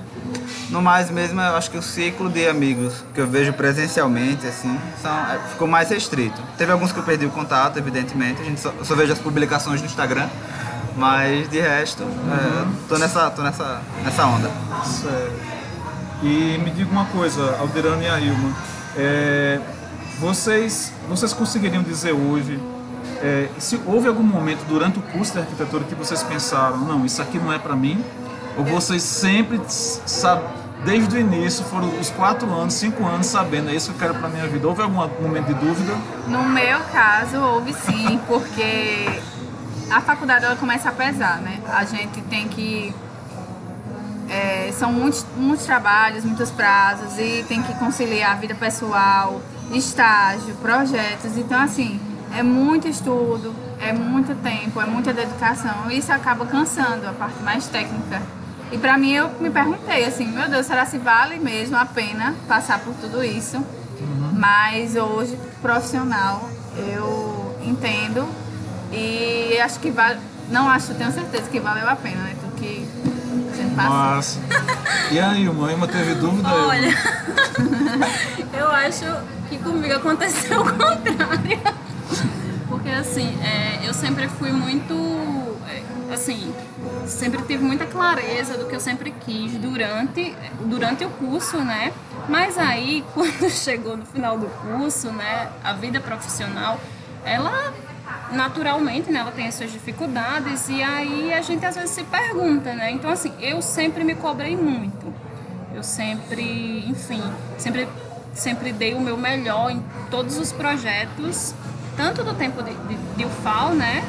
No 0.70 0.80
mais 0.80 1.11
mesmo, 1.11 1.40
eu 1.40 1.56
acho 1.56 1.70
que 1.70 1.76
o 1.76 1.82
ciclo 1.82 2.30
de 2.30 2.49
amigos 2.49 3.04
que 3.14 3.20
eu 3.20 3.26
vejo 3.26 3.52
presencialmente, 3.52 4.46
assim, 4.46 4.78
são, 5.00 5.12
é, 5.12 5.38
ficou 5.50 5.68
mais 5.68 5.90
restrito. 5.90 6.40
Teve 6.56 6.72
alguns 6.72 6.92
que 6.92 6.99
eu 6.99 7.02
perdi 7.02 7.26
o 7.26 7.30
contato, 7.30 7.78
evidentemente, 7.78 8.40
a 8.40 8.44
gente 8.44 8.61
só, 8.61 8.72
só 8.82 8.94
vejo 8.94 9.12
as 9.12 9.18
publicações 9.33 9.81
no 9.81 9.87
Instagram, 9.87 10.29
mas 10.95 11.49
de 11.49 11.59
resto, 11.59 12.03
uhum. 12.03 12.11
é, 12.33 12.67
tô, 12.87 12.99
nessa, 12.99 13.31
tô 13.31 13.43
nessa, 13.43 13.81
nessa 14.05 14.27
onda. 14.27 14.51
Certo. 14.85 15.41
E 16.23 16.61
me 16.62 16.71
diga 16.71 16.91
uma 16.91 17.07
coisa, 17.07 17.57
Alderano 17.59 18.03
e 18.03 18.09
a 18.09 18.21
Ilma, 18.21 18.55
é, 18.95 19.59
vocês, 20.21 20.93
vocês 21.09 21.33
conseguiriam 21.33 21.83
dizer 21.83 22.12
hoje 22.12 22.61
é, 23.23 23.49
se 23.59 23.81
houve 23.87 24.07
algum 24.07 24.23
momento 24.23 24.65
durante 24.69 24.99
o 24.99 25.03
curso 25.03 25.33
de 25.33 25.39
arquitetura 25.39 25.85
que 25.85 25.95
vocês 25.95 26.23
pensaram, 26.23 26.79
não, 26.79 27.07
isso 27.07 27.23
aqui 27.23 27.39
não 27.39 27.53
é 27.53 27.59
para 27.59 27.75
mim? 27.75 28.05
Ou 28.57 28.65
vocês 28.65 29.03
sempre, 29.03 29.61
sabe, 29.69 30.45
desde 30.85 31.17
o 31.17 31.21
início, 31.21 31.65
foram 31.65 31.89
os 31.99 32.11
quatro 32.11 32.51
anos, 32.53 32.75
cinco 32.75 33.05
anos, 33.07 33.27
sabendo, 33.27 33.71
é 33.71 33.75
isso 33.75 33.93
que 33.93 33.97
eu 33.97 34.09
quero 34.09 34.19
para 34.19 34.29
minha 34.29 34.47
vida? 34.47 34.67
Houve 34.67 34.83
algum 34.83 35.23
momento 35.23 35.47
de 35.47 35.55
dúvida? 35.55 35.95
No 36.27 36.43
meu 36.45 36.81
caso, 36.93 37.37
houve 37.39 37.73
sim, 37.73 38.21
porque 38.27 39.21
a 39.91 40.01
faculdade 40.01 40.45
ela 40.45 40.57
começa 40.57 40.89
a 40.89 40.93
pesar, 40.93 41.39
né? 41.39 41.61
A 41.69 41.85
gente 41.85 42.21
tem 42.23 42.49
que. 42.49 42.95
É, 44.29 44.73
são 44.73 44.93
muitos, 44.93 45.27
muitos 45.37 45.67
trabalhos, 45.67 46.25
muitos 46.25 46.51
prazos 46.51 47.19
e 47.19 47.45
tem 47.47 47.62
que 47.62 47.75
conciliar 47.75 48.33
a 48.33 48.35
vida 48.37 48.55
pessoal, 48.55 49.43
estágio, 49.73 50.55
projetos. 50.55 51.37
Então, 51.37 51.61
assim, 51.61 52.01
é 52.35 52.43
muito 52.43 52.89
estudo, 52.89 53.55
é 53.79 53.93
muito 53.93 54.35
tempo, 54.43 54.81
é 54.81 54.87
muita 54.87 55.12
dedicação 55.12 55.91
isso 55.91 56.11
acaba 56.12 56.47
cansando 56.47 57.07
a 57.07 57.12
parte 57.12 57.43
mais 57.43 57.67
técnica. 57.67 58.23
E 58.73 58.79
para 58.79 58.97
mim, 58.97 59.12
eu 59.12 59.31
me 59.38 59.50
perguntei 59.50 60.05
assim: 60.07 60.26
meu 60.26 60.49
Deus, 60.49 60.64
será 60.64 60.87
se 60.87 60.97
vale 60.97 61.38
mesmo 61.38 61.76
a 61.76 61.85
pena 61.85 62.35
passar 62.49 62.79
por 62.81 62.95
tudo 62.95 63.23
isso? 63.23 63.59
Uhum. 63.59 64.33
Mas 64.33 64.97
hoje, 64.97 65.38
profissional, 65.61 66.49
eu 66.76 67.55
entendo 67.62 68.26
e 68.91 69.59
acho 69.61 69.79
que 69.79 69.91
vale. 69.91 70.19
Não 70.49 70.69
acho, 70.69 70.95
tenho 70.95 71.12
certeza 71.12 71.49
que 71.50 71.61
valeu 71.61 71.88
a 71.88 71.95
pena, 71.95 72.23
né? 72.23 72.35
Tudo 72.41 72.55
que 72.57 72.88
a 73.52 73.57
gente 73.57 73.75
passou. 73.75 73.93
Massa. 73.93 74.41
E 75.11 75.21
aí, 75.21 75.49
mãe, 75.49 75.75
uma 75.75 75.87
teve 75.87 76.14
dúvida? 76.14 76.49
Olha, 76.49 76.88
eu 78.52 78.69
acho 78.69 79.05
que 79.49 79.59
comigo 79.59 79.95
aconteceu 79.95 80.61
o 80.61 80.64
contrário. 80.64 81.61
Porque 82.69 82.88
assim, 82.88 83.38
é, 83.43 83.87
eu 83.87 83.93
sempre 83.93 84.29
fui 84.29 84.50
muito. 84.50 84.95
Assim, 86.12 86.54
sempre 87.07 87.42
tive 87.42 87.64
muita 87.64 87.87
clareza 87.87 88.57
do 88.57 88.66
que 88.66 88.75
eu 88.75 88.81
sempre 88.81 89.11
quis 89.25 89.52
durante, 89.52 90.37
durante 90.61 91.04
o 91.04 91.11
curso, 91.11 91.59
né? 91.59 91.92
Mas 92.28 92.59
aí, 92.59 93.04
quando 93.14 93.49
chegou 93.50 93.97
no 93.97 94.04
final 94.04 94.38
do 94.38 94.47
curso, 94.47 95.11
né, 95.11 95.50
a 95.64 95.73
vida 95.73 96.00
profissional, 96.00 96.78
ela 97.25 97.73
naturalmente, 98.33 99.11
né, 99.11 99.21
ela 99.21 99.31
tem 99.31 99.47
as 99.47 99.54
suas 99.54 99.73
dificuldades 99.73 100.69
e 100.69 100.83
aí 100.83 101.33
a 101.33 101.40
gente 101.40 101.64
às 101.64 101.75
vezes 101.76 101.90
se 101.90 102.02
pergunta, 102.04 102.75
né? 102.75 102.90
Então 102.90 103.11
assim, 103.11 103.33
eu 103.40 103.62
sempre 103.62 104.04
me 104.04 104.14
cobrei 104.14 104.57
muito. 104.57 105.12
Eu 105.75 105.83
sempre, 105.83 106.85
enfim, 106.88 107.23
sempre 107.57 107.88
sempre 108.35 108.73
dei 108.73 108.95
o 108.95 109.00
meu 109.00 109.16
melhor 109.16 109.71
em 109.71 109.83
todos 110.11 110.38
os 110.38 110.52
projetos, 110.52 111.54
tanto 111.97 112.25
do 112.25 112.35
tempo 112.35 112.62
de, 112.62 112.75
de, 112.75 112.97
de 113.16 113.25
UFAL, 113.25 113.75
né, 113.75 114.02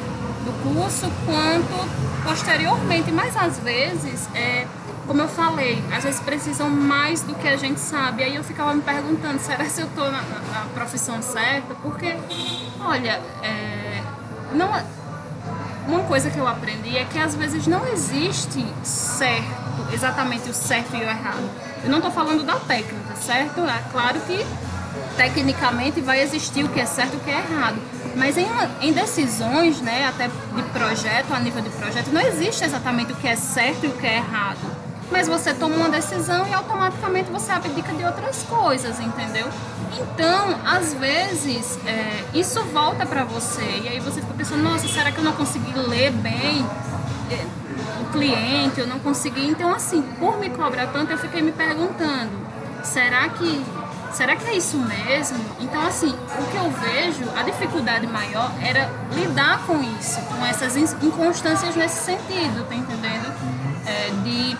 do 0.44 0.52
curso, 0.62 1.10
quanto 1.24 2.24
posteriormente, 2.24 3.10
mas 3.10 3.36
às 3.36 3.58
vezes 3.58 4.28
é 4.34 4.66
como 5.06 5.20
eu 5.20 5.28
falei, 5.28 5.82
às 5.94 6.02
vezes 6.02 6.20
precisam 6.20 6.70
mais 6.70 7.22
do 7.22 7.34
que 7.34 7.46
a 7.46 7.56
gente 7.56 7.78
sabe. 7.78 8.22
Aí 8.22 8.36
eu 8.36 8.44
ficava 8.44 8.74
me 8.74 8.82
perguntando, 8.82 9.38
será 9.38 9.64
que 9.64 9.80
eu 9.80 9.86
estou 9.86 10.10
na, 10.10 10.22
na, 10.22 10.66
profissão 10.72 11.20
certa? 11.20 11.74
Porque, 11.74 12.16
olha, 12.80 13.20
é, 13.42 14.02
não 14.52 14.74
é, 14.74 14.84
uma 15.86 16.00
coisa 16.04 16.30
que 16.30 16.38
eu 16.38 16.48
aprendi 16.48 16.96
é 16.96 17.04
que 17.04 17.18
às 17.18 17.34
vezes 17.34 17.66
não 17.66 17.86
existe 17.86 18.64
certo, 18.82 19.92
exatamente 19.92 20.48
o 20.48 20.54
certo 20.54 20.96
e 20.96 21.00
o 21.00 21.02
errado. 21.02 21.50
Eu 21.82 21.90
não 21.90 21.98
estou 21.98 22.10
falando 22.10 22.42
da 22.44 22.56
técnica, 22.56 23.14
certo? 23.16 23.60
É 23.60 23.82
claro 23.92 24.18
que 24.20 24.44
tecnicamente 25.16 26.00
vai 26.00 26.22
existir 26.22 26.64
o 26.64 26.68
que 26.68 26.80
é 26.80 26.86
certo 26.86 27.14
e 27.14 27.16
o 27.16 27.20
que 27.20 27.30
é 27.30 27.38
errado. 27.38 27.76
Mas 28.16 28.36
em, 28.38 28.46
em, 28.80 28.92
decisões, 28.92 29.80
né, 29.80 30.06
até 30.06 30.28
de 30.28 30.62
projeto, 30.72 31.32
a 31.32 31.40
nível 31.40 31.62
de 31.62 31.70
projeto, 31.70 32.10
não 32.12 32.20
existe 32.20 32.64
exatamente 32.64 33.12
o 33.12 33.16
que 33.16 33.28
é 33.28 33.36
certo 33.36 33.84
e 33.84 33.88
o 33.88 33.92
que 33.92 34.06
é 34.06 34.16
errado 34.16 34.84
mas 35.10 35.28
você 35.28 35.54
toma 35.54 35.76
uma 35.76 35.88
decisão 35.88 36.46
e 36.48 36.52
automaticamente 36.52 37.30
você 37.30 37.52
abdica 37.52 37.92
de 37.92 38.04
outras 38.04 38.42
coisas, 38.42 38.98
entendeu? 38.98 39.46
Então, 39.96 40.58
às 40.64 40.92
vezes, 40.94 41.78
é, 41.86 42.24
isso 42.34 42.60
volta 42.64 43.06
para 43.06 43.22
você 43.22 43.82
e 43.84 43.88
aí 43.88 44.00
você 44.00 44.20
fica 44.20 44.34
pensando, 44.34 44.62
nossa, 44.62 44.88
será 44.88 45.12
que 45.12 45.18
eu 45.18 45.24
não 45.24 45.32
consegui 45.32 45.72
ler 45.78 46.10
bem 46.10 46.66
é, 47.30 47.46
o 48.00 48.12
cliente? 48.12 48.80
Eu 48.80 48.88
não 48.88 48.98
consegui. 48.98 49.46
Então, 49.46 49.72
assim, 49.72 50.02
por 50.18 50.38
me 50.38 50.50
cobrar 50.50 50.88
tanto, 50.88 51.12
eu 51.12 51.18
fiquei 51.18 51.42
me 51.42 51.52
perguntando, 51.52 52.32
será 52.82 53.28
que 53.28 53.64
será 54.14 54.36
que 54.36 54.46
é 54.46 54.56
isso 54.56 54.78
mesmo? 54.78 55.38
Então, 55.60 55.84
assim, 55.86 56.10
o 56.10 56.50
que 56.50 56.56
eu 56.56 56.70
vejo, 56.70 57.24
a 57.36 57.42
dificuldade 57.42 58.06
maior 58.06 58.50
era 58.62 58.90
lidar 59.12 59.66
com 59.66 59.82
isso, 59.98 60.20
com 60.22 60.46
essas 60.46 60.76
inconstâncias 60.76 61.74
nesse 61.76 62.04
sentido, 62.04 62.66
tá 62.68 62.74
entendendo? 62.74 63.32
É, 63.86 64.10
de 64.22 64.56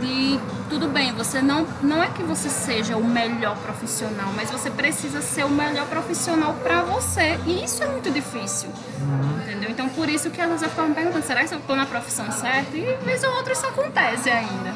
de 0.00 0.38
tudo 0.68 0.88
bem, 0.88 1.12
você 1.12 1.40
não 1.40 1.66
não 1.82 2.02
é 2.02 2.08
que 2.08 2.22
você 2.22 2.48
seja 2.48 2.96
o 2.96 3.04
melhor 3.04 3.56
profissional, 3.58 4.32
mas 4.34 4.50
você 4.50 4.70
precisa 4.70 5.20
ser 5.22 5.44
o 5.44 5.48
melhor 5.48 5.86
profissional 5.86 6.54
para 6.54 6.82
você. 6.82 7.38
E 7.46 7.64
isso 7.64 7.82
é 7.82 7.86
muito 7.86 8.10
difícil. 8.10 8.68
Entendeu? 9.42 9.70
Então 9.70 9.88
por 9.88 10.08
isso 10.08 10.28
que 10.30 10.40
eu 10.40 10.58
fico 10.58 10.82
me 10.82 10.94
perguntando, 10.94 11.24
será 11.24 11.44
que 11.44 11.54
eu 11.54 11.58
estou 11.58 11.76
na 11.76 11.86
profissão 11.86 12.30
certa? 12.32 12.76
E 12.76 12.96
vez 13.04 13.22
ou 13.22 13.30
outra 13.36 13.52
isso 13.52 13.66
acontece 13.66 14.28
ainda. 14.28 14.74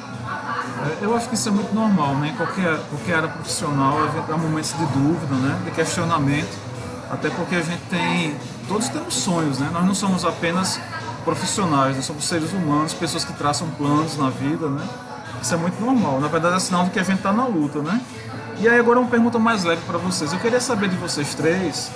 É, 0.83 1.05
eu 1.05 1.15
acho 1.15 1.29
que 1.29 1.35
isso 1.35 1.49
é 1.49 1.53
muito 1.53 1.75
normal, 1.75 2.15
né? 2.17 2.35
Qualquer, 2.37 2.79
qualquer 2.89 3.15
área 3.17 3.29
profissional 3.29 3.99
há 4.29 4.37
momentos 4.37 4.73
de 4.73 4.87
dúvida, 4.87 5.35
né? 5.35 5.61
De 5.65 5.71
questionamento. 5.73 6.57
Até 7.11 7.29
porque 7.31 7.57
a 7.57 7.63
gente 7.63 7.83
tem. 7.91 8.37
Todos 8.69 8.89
temos 8.89 9.15
sonhos, 9.15 9.59
né? 9.59 9.69
Nós 9.73 9.85
não 9.85 9.95
somos 9.95 10.25
apenas 10.25 10.81
profissionais, 11.25 11.97
nós 11.97 12.05
somos 12.05 12.25
seres 12.25 12.53
humanos, 12.53 12.95
pessoas 12.95 13.25
que 13.25 13.33
traçam 13.33 13.69
planos 13.71 14.17
na 14.17 14.31
vida, 14.31 14.69
né? 14.69 14.87
Isso 15.43 15.53
é 15.53 15.57
muito 15.57 15.81
normal. 15.81 16.21
Na 16.21 16.29
verdade, 16.29 16.57
é 16.57 16.61
sinal 16.61 16.85
de 16.85 16.91
que 16.91 16.99
a 16.99 17.03
gente 17.03 17.19
está 17.19 17.33
na 17.33 17.47
luta, 17.47 17.81
né? 17.81 18.01
E 18.59 18.69
aí 18.69 18.79
agora 18.79 19.01
uma 19.01 19.11
pergunta 19.11 19.39
mais 19.39 19.65
leve 19.65 19.83
para 19.87 19.99
vocês. 19.99 20.33
Eu 20.33 20.39
queria 20.39 20.61
saber 20.61 20.89
de 20.89 20.97
vocês 20.97 21.35
três 21.35 21.91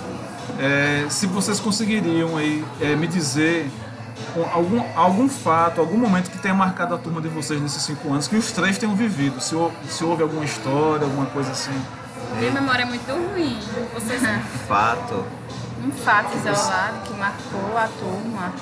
é, 0.58 1.06
se 1.08 1.26
vocês 1.26 1.58
conseguiriam 1.60 2.36
aí 2.36 2.64
é, 2.80 2.94
me 2.94 3.06
dizer 3.06 3.70
algum, 4.52 4.82
algum 4.96 5.28
fato, 5.28 5.80
algum 5.80 5.98
momento 5.98 6.30
que 6.30 6.38
tenha 6.38 6.54
marcado 6.54 6.94
a 6.94 6.98
turma 6.98 7.20
de 7.20 7.28
vocês 7.28 7.60
nesses 7.60 7.82
cinco 7.82 8.12
anos, 8.12 8.28
que 8.28 8.36
os 8.36 8.52
três 8.52 8.78
tenham 8.78 8.94
vivido. 8.94 9.40
Se, 9.40 9.54
se 9.88 10.04
houve 10.04 10.22
alguma 10.22 10.44
história, 10.44 11.04
alguma 11.04 11.26
coisa 11.26 11.52
assim. 11.52 11.72
Minha 12.38 12.52
memória 12.52 12.82
é 12.82 12.86
muito 12.86 13.10
ruim. 13.12 13.58
Vocês 13.94 14.22
Fato. 14.66 15.24
Um 15.84 15.90
fato 15.90 16.36
isolado 16.36 17.00
que 17.04 17.12
marcou 17.14 17.76
a 17.76 17.88
turma. 17.88 18.52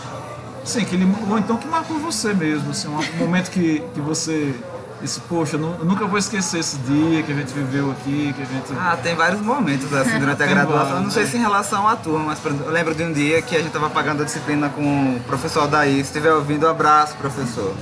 Sim, 0.64 0.84
que 0.84 0.94
ele, 0.96 1.06
ou 1.28 1.38
então 1.38 1.56
que 1.56 1.66
marcou 1.66 1.98
você 1.98 2.34
mesmo, 2.34 2.70
assim, 2.70 2.88
um 2.88 3.16
momento 3.16 3.50
que, 3.50 3.80
que 3.94 4.00
você 4.00 4.54
disse, 5.02 5.20
poxa, 5.28 5.56
eu 5.56 5.60
nu- 5.60 5.76
eu 5.78 5.84
nunca 5.84 6.06
vou 6.06 6.18
esquecer 6.18 6.60
esse 6.60 6.76
dia 6.78 7.22
que 7.22 7.32
a 7.32 7.34
gente 7.34 7.52
viveu 7.52 7.90
aqui, 7.90 8.32
que 8.36 8.42
a 8.42 8.44
gente. 8.46 8.72
Ah, 8.78 8.96
tem 9.02 9.14
vários 9.14 9.40
momentos 9.40 9.92
assim 9.92 10.16
durante 10.20 10.42
a 10.42 10.46
graduação. 10.46 10.96
Eu 10.96 11.02
não 11.02 11.10
sei 11.10 11.26
se 11.26 11.36
em 11.36 11.40
relação 11.40 11.86
à 11.86 11.96
turma, 11.96 12.24
mas 12.26 12.38
eu 12.44 12.70
lembro 12.70 12.94
de 12.94 13.02
um 13.02 13.12
dia 13.12 13.42
que 13.42 13.54
a 13.54 13.58
gente 13.58 13.68
estava 13.68 13.90
pagando 13.90 14.22
a 14.22 14.24
disciplina 14.24 14.68
com 14.68 15.16
o 15.16 15.20
professor 15.26 15.66
Daí. 15.68 15.94
Se 15.96 16.00
estiver 16.02 16.32
ouvindo, 16.32 16.66
abraço, 16.68 17.14
professor. 17.16 17.74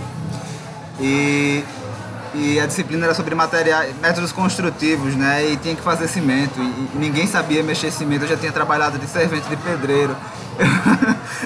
E, 1.01 1.65
e 2.35 2.61
a 2.61 2.67
disciplina 2.67 3.05
era 3.07 3.15
sobre 3.15 3.35
materiais, 3.35 3.95
métodos 4.01 4.33
construtivos, 4.33 5.15
né? 5.15 5.45
E 5.51 5.57
tinha 5.57 5.75
que 5.75 5.83
fazer 5.83 6.09
cimento. 6.09 6.61
E, 6.61 6.91
ninguém 6.99 7.27
sabia 7.27 7.63
mexer 7.63 7.91
cimento. 7.91 8.23
Eu 8.25 8.29
já 8.29 8.37
tinha 8.37 8.53
trabalhado 8.53 8.99
de 8.99 9.07
servente 9.07 9.49
de 9.49 9.57
pedreiro. 9.57 10.15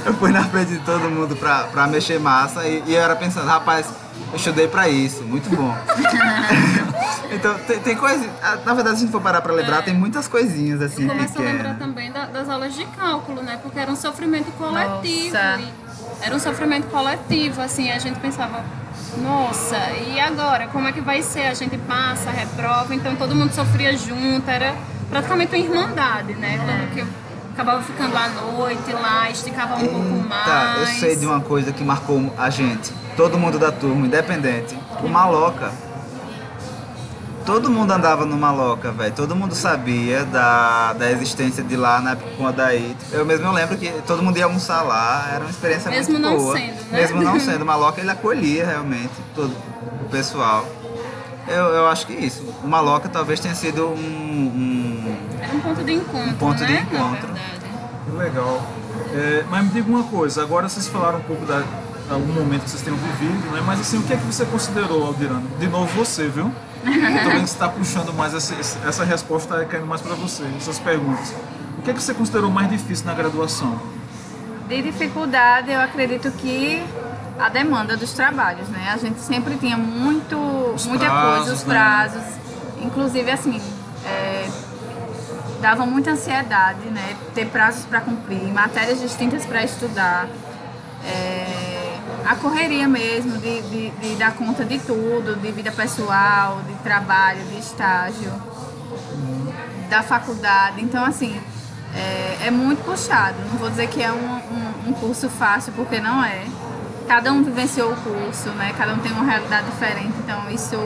Eu 0.04 0.12
fui 0.14 0.32
na 0.32 0.44
frente 0.44 0.72
de 0.72 0.78
todo 0.80 1.08
mundo 1.08 1.36
pra, 1.36 1.64
pra 1.64 1.86
mexer 1.86 2.18
massa 2.18 2.66
e, 2.66 2.82
e 2.86 2.94
eu 2.94 3.00
era 3.00 3.14
pensando, 3.14 3.46
rapaz, 3.46 3.86
eu 4.30 4.36
estudei 4.36 4.68
pra 4.68 4.88
isso, 4.88 5.22
muito 5.22 5.48
bom. 5.54 5.74
então 7.32 7.54
tem, 7.66 7.78
tem 7.80 7.96
coisa. 7.96 8.28
ah, 8.42 8.58
Na 8.64 8.74
verdade, 8.74 8.96
se 8.96 9.02
a 9.02 9.06
gente 9.06 9.12
for 9.12 9.20
parar 9.20 9.40
pra 9.40 9.52
lembrar, 9.52 9.82
tem 9.82 9.94
muitas 9.94 10.28
coisinhas 10.28 10.80
assim 10.80 11.02
Eu 11.04 11.08
começo 11.10 11.38
a 11.38 11.40
lembrar 11.42 11.56
pequenas. 11.74 11.78
também 11.78 12.12
da- 12.12 12.26
das 12.26 12.48
aulas 12.48 12.74
de 12.74 12.84
cálculo, 12.86 13.42
né? 13.42 13.58
Porque 13.62 13.78
era 13.78 13.90
um 13.90 13.96
sofrimento 13.96 14.50
coletivo. 14.52 15.36
Era 16.20 16.34
um 16.34 16.38
sofrimento 16.38 16.86
coletivo, 16.88 17.60
assim, 17.60 17.90
a 17.90 17.98
gente 17.98 18.18
pensava, 18.20 18.64
nossa, 19.18 19.76
e 20.08 20.18
agora? 20.20 20.68
Como 20.68 20.88
é 20.88 20.92
que 20.92 21.00
vai 21.00 21.22
ser? 21.22 21.46
A 21.46 21.54
gente 21.54 21.76
passa, 21.78 22.30
reprova, 22.30 22.94
então 22.94 23.14
todo 23.16 23.34
mundo 23.34 23.52
sofria 23.52 23.96
junto, 23.96 24.48
era 24.48 24.74
praticamente 25.10 25.54
uma 25.54 25.64
irmandade, 25.64 26.34
né? 26.34 26.58
Quando 26.64 26.94
que 26.94 27.00
eu 27.00 27.06
acabava 27.52 27.82
ficando 27.82 28.16
à 28.16 28.28
noite 28.28 28.92
lá, 28.92 29.30
esticava 29.30 29.74
um 29.76 29.86
pouco 29.86 30.28
mais. 30.28 30.44
Tá, 30.44 30.76
eu 30.80 30.86
sei 30.86 31.16
de 31.16 31.26
uma 31.26 31.40
coisa 31.40 31.72
que 31.72 31.84
marcou 31.84 32.32
a 32.38 32.48
gente, 32.50 32.92
todo 33.16 33.38
mundo 33.38 33.58
da 33.58 33.70
turma, 33.72 34.06
independente. 34.06 34.78
O 35.02 35.08
Maloca. 35.08 35.70
Todo 37.44 37.70
mundo 37.70 37.92
andava 37.92 38.24
no 38.24 38.38
Maloca, 38.38 38.90
velho. 38.90 39.12
Todo 39.12 39.36
mundo 39.36 39.54
sabia 39.54 40.24
da, 40.24 40.94
da 40.94 41.10
existência 41.10 41.62
de 41.62 41.76
lá 41.76 42.00
na 42.00 42.12
época 42.12 42.30
com 42.38 42.46
a 42.46 42.50
Daí. 42.50 42.96
Eu 43.12 43.26
mesmo 43.26 43.46
eu 43.46 43.52
lembro 43.52 43.76
que 43.76 43.90
todo 44.06 44.22
mundo 44.22 44.38
ia 44.38 44.46
almoçar 44.46 44.80
lá, 44.82 45.28
era 45.30 45.40
uma 45.44 45.50
experiência 45.50 45.90
Mesmo 45.90 46.14
muito 46.14 46.22
não 46.26 46.38
boa. 46.38 46.56
sendo, 46.56 46.72
né? 46.90 47.00
Mesmo 47.00 47.22
não 47.22 47.38
sendo. 47.40 47.62
O 47.62 47.66
Maloca 47.66 48.00
ele 48.00 48.10
acolhia 48.10 48.64
realmente 48.64 49.12
todo 49.34 49.54
o 50.06 50.08
pessoal. 50.08 50.64
Eu, 51.46 51.64
eu 51.66 51.86
acho 51.88 52.06
que 52.06 52.14
isso. 52.14 52.42
O 52.64 52.66
Maloca 52.66 53.10
talvez 53.10 53.38
tenha 53.40 53.54
sido 53.54 53.88
um- 53.88 53.92
um 53.94 55.16
Era 55.42 55.54
um 55.54 55.60
ponto 55.60 55.84
de 55.84 55.92
encontro, 55.92 56.30
Um 56.30 56.34
ponto 56.34 56.64
de 56.64 56.72
né? 56.72 56.86
encontro. 56.90 57.28
Na 57.28 57.34
verdade. 57.34 57.64
Que 58.06 58.16
Legal. 58.16 58.62
É, 59.12 59.44
mas 59.50 59.64
me 59.64 59.70
diga 59.70 59.90
uma 59.90 60.04
coisa, 60.04 60.42
agora 60.42 60.66
vocês 60.66 60.88
falaram 60.88 61.18
um 61.18 61.22
pouco 61.22 61.44
da 61.44 61.62
algum 62.10 62.32
momento 62.32 62.64
que 62.64 62.70
vocês 62.70 62.82
tenham 62.82 62.98
vivido, 62.98 63.50
né? 63.52 63.62
Mas 63.64 63.80
assim, 63.80 63.98
o 63.98 64.02
que 64.02 64.12
é 64.12 64.16
que 64.16 64.24
você 64.24 64.44
considerou, 64.44 65.06
Aldirano? 65.06 65.48
De 65.58 65.66
novo 65.68 65.86
você, 65.96 66.28
viu? 66.28 66.50
Você 66.84 67.40
está 67.44 67.68
puxando 67.68 68.12
mais 68.12 68.34
esse- 68.34 68.54
essa 68.86 69.04
resposta 69.04 69.56
é 69.56 69.64
caindo 69.64 69.86
mais 69.86 70.02
para 70.02 70.14
você, 70.14 70.44
essas 70.56 70.78
perguntas. 70.78 71.32
O 71.78 71.82
que 71.82 71.90
é 71.90 71.94
que 71.94 72.02
você 72.02 72.12
considerou 72.12 72.50
mais 72.50 72.68
difícil 72.68 73.06
na 73.06 73.14
graduação? 73.14 73.78
De 74.68 74.82
dificuldade, 74.82 75.70
eu 75.70 75.80
acredito 75.80 76.30
que 76.32 76.82
a 77.38 77.48
demanda 77.48 77.96
dos 77.96 78.12
trabalhos, 78.12 78.68
né? 78.68 78.90
A 78.92 78.96
gente 78.98 79.18
sempre 79.20 79.56
tinha 79.56 79.76
muito, 79.76 80.36
Os 80.74 80.86
muita 80.86 81.06
prazos, 81.06 81.36
coisa, 81.36 81.52
os 81.54 81.64
né? 81.64 81.74
prazos. 81.74 82.22
Inclusive, 82.82 83.30
assim, 83.30 83.60
é, 84.06 84.46
dava 85.60 85.84
muita 85.86 86.10
ansiedade, 86.12 86.84
né? 86.90 87.16
Ter 87.34 87.46
prazos 87.46 87.84
para 87.86 88.00
cumprir, 88.02 88.52
matérias 88.52 89.00
distintas 89.00 89.44
para 89.46 89.62
estudar. 89.64 90.28
É, 91.04 91.73
a 92.26 92.34
correria 92.36 92.88
mesmo 92.88 93.38
de, 93.38 93.62
de, 93.62 93.90
de 93.90 94.16
dar 94.16 94.34
conta 94.34 94.64
de 94.64 94.78
tudo, 94.78 95.36
de 95.36 95.52
vida 95.52 95.70
pessoal, 95.70 96.62
de 96.66 96.74
trabalho, 96.82 97.44
de 97.44 97.58
estágio 97.58 98.32
da 99.88 100.02
faculdade. 100.02 100.82
Então, 100.82 101.04
assim, 101.04 101.38
é, 101.94 102.46
é 102.46 102.50
muito 102.50 102.84
puxado. 102.84 103.36
Não 103.50 103.58
vou 103.58 103.70
dizer 103.70 103.88
que 103.88 104.02
é 104.02 104.10
um, 104.10 104.16
um, 104.16 104.90
um 104.90 104.92
curso 104.94 105.28
fácil, 105.28 105.72
porque 105.74 106.00
não 106.00 106.24
é. 106.24 106.44
Cada 107.06 107.32
um 107.32 107.44
vivenciou 107.44 107.92
o 107.92 107.96
curso, 107.96 108.48
né? 108.50 108.74
Cada 108.76 108.94
um 108.94 108.98
tem 108.98 109.12
uma 109.12 109.24
realidade 109.24 109.66
diferente, 109.66 110.14
então 110.22 110.50
isso 110.50 110.76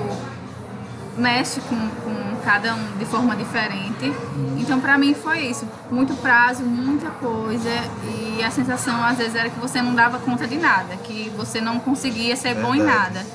mexe 1.19 1.61
com, 1.61 1.77
com 1.77 2.37
cada 2.45 2.75
um 2.75 2.97
de 2.99 3.05
forma 3.05 3.37
diferente. 3.37 4.13
Então, 4.57 4.81
pra 4.81 4.97
mim 4.97 5.15
foi 5.15 5.41
isso. 5.41 5.67
Muito 5.91 6.15
prazo, 6.15 6.63
muita 6.63 7.11
coisa 7.11 7.69
e 8.39 8.43
a 8.43 8.51
sensação 8.51 9.03
às 9.05 9.19
vezes 9.19 9.35
era 9.35 9.51
que 9.51 9.59
você 9.59 9.83
não 9.83 9.95
dava 9.95 10.19
conta 10.19 10.47
de 10.47 10.57
nada, 10.57 10.97
que 10.97 11.31
você 11.37 11.61
não 11.61 11.79
conseguia 11.81 12.37
ser 12.37 12.55
bom 12.55 12.75
em 12.75 12.79
Verdade. 12.83 13.15
nada. 13.15 13.27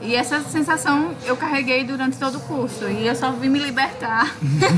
E 0.00 0.14
essa 0.14 0.40
sensação 0.42 1.10
eu 1.26 1.36
carreguei 1.36 1.82
durante 1.82 2.16
todo 2.16 2.36
o 2.38 2.40
curso 2.42 2.84
e 2.88 3.04
eu 3.04 3.16
só 3.16 3.32
vim 3.32 3.48
me 3.48 3.58
libertar 3.58 4.30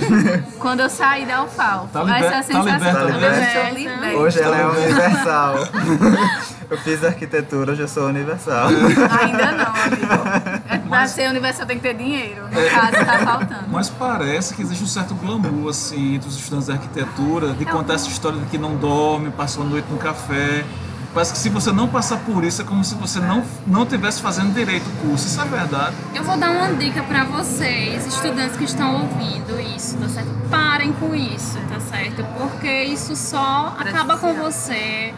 quando 0.59 0.81
eu 0.81 0.89
saí 0.89 1.27
da 1.27 1.45
UFAL. 1.45 1.91
Tá 1.93 2.03
liber- 2.03 2.23
essa 2.23 2.31
tá 2.31 2.43
sensação 2.43 2.73
liberta, 2.73 2.99
eu 3.01 3.09
liberta. 3.11 3.47
estou 3.61 3.79
liberta. 3.79 4.17
Hoje 4.17 4.41
ela 4.41 4.57
é 4.57 4.67
universal. 4.67 5.55
eu 6.71 6.79
fiz 6.79 7.05
arquitetura, 7.05 7.73
hoje 7.73 7.83
eu 7.83 7.89
sou 7.89 8.07
universal. 8.07 8.69
Ainda 8.69 9.53
não, 9.53 9.67
amigo. 9.67 10.60
É, 10.95 10.99
pra 10.99 11.07
ser 11.09 11.29
universal 11.31 11.67
tem 11.67 11.77
que 11.77 11.83
ter 11.83 11.95
dinheiro. 11.95 12.43
No 12.45 12.71
caso, 12.71 13.05
tá 13.05 13.19
faltando. 13.25 13.65
Mas 13.69 13.89
parece 13.89 14.55
que 14.55 14.63
existe 14.63 14.83
um 14.85 14.87
certo 14.87 15.15
glamour 15.15 15.71
assim 15.71 16.15
entre 16.17 16.29
os 16.29 16.37
estudantes 16.37 16.67
de 16.67 16.73
arquitetura, 16.73 17.53
de 17.53 17.65
contar 17.65 17.95
essa 17.95 18.09
história 18.09 18.39
de 18.39 18.47
que 18.47 18.59
não 18.59 18.77
dorme, 18.77 19.31
passou 19.31 19.63
a 19.63 19.67
noite 19.67 19.87
no 19.91 19.99
café. 19.99 20.65
Parece 21.13 21.33
que 21.33 21.39
se 21.39 21.49
você 21.49 21.73
não 21.73 21.89
passar 21.89 22.19
por 22.19 22.45
isso 22.45 22.63
é 22.63 22.65
como 22.65 22.85
se 22.85 22.95
você 22.95 23.19
não 23.19 23.43
não 23.67 23.85
tivesse 23.85 24.23
fazendo 24.23 24.55
direito 24.55 24.87
o 24.87 25.09
curso. 25.09 25.27
Isso 25.27 25.41
é 25.41 25.45
verdade. 25.45 25.97
Eu 26.15 26.23
vou 26.23 26.37
dar 26.37 26.51
uma 26.51 26.73
dica 26.75 27.03
pra 27.03 27.25
vocês, 27.25 28.07
estudantes 28.07 28.57
que 28.57 28.63
estão 28.65 28.95
ouvindo 29.03 29.61
isso, 29.75 29.97
tá 29.97 30.09
certo? 30.09 30.31
Parem 30.49 30.93
com 30.93 31.13
isso, 31.13 31.59
tá 31.69 31.81
certo? 31.81 32.25
Porque 32.39 32.85
isso 32.85 33.17
só 33.17 33.75
acaba 33.77 34.19
com 34.19 34.35
você. 34.35 35.13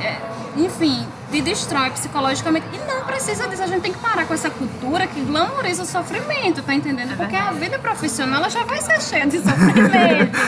é, 0.00 0.18
enfim, 0.56 1.06
te 1.32 1.40
destrói 1.40 1.90
psicologicamente. 1.90 2.66
E 2.72 2.78
não 2.86 3.04
precisa 3.04 3.48
disso, 3.48 3.62
a 3.62 3.66
gente 3.66 3.80
tem 3.80 3.92
que 3.92 3.98
parar 3.98 4.26
com 4.26 4.34
essa 4.34 4.50
cultura 4.50 5.06
que 5.06 5.20
glamoriza 5.22 5.82
o 5.82 5.86
sofrimento, 5.86 6.62
tá 6.62 6.74
entendendo? 6.74 7.16
Porque 7.16 7.34
a 7.34 7.50
vida 7.52 7.78
profissional 7.78 8.40
ela 8.40 8.50
já 8.50 8.64
vai 8.64 8.80
ser 8.82 9.00
cheia 9.00 9.26
de 9.26 9.38
sofrimento. 9.38 10.38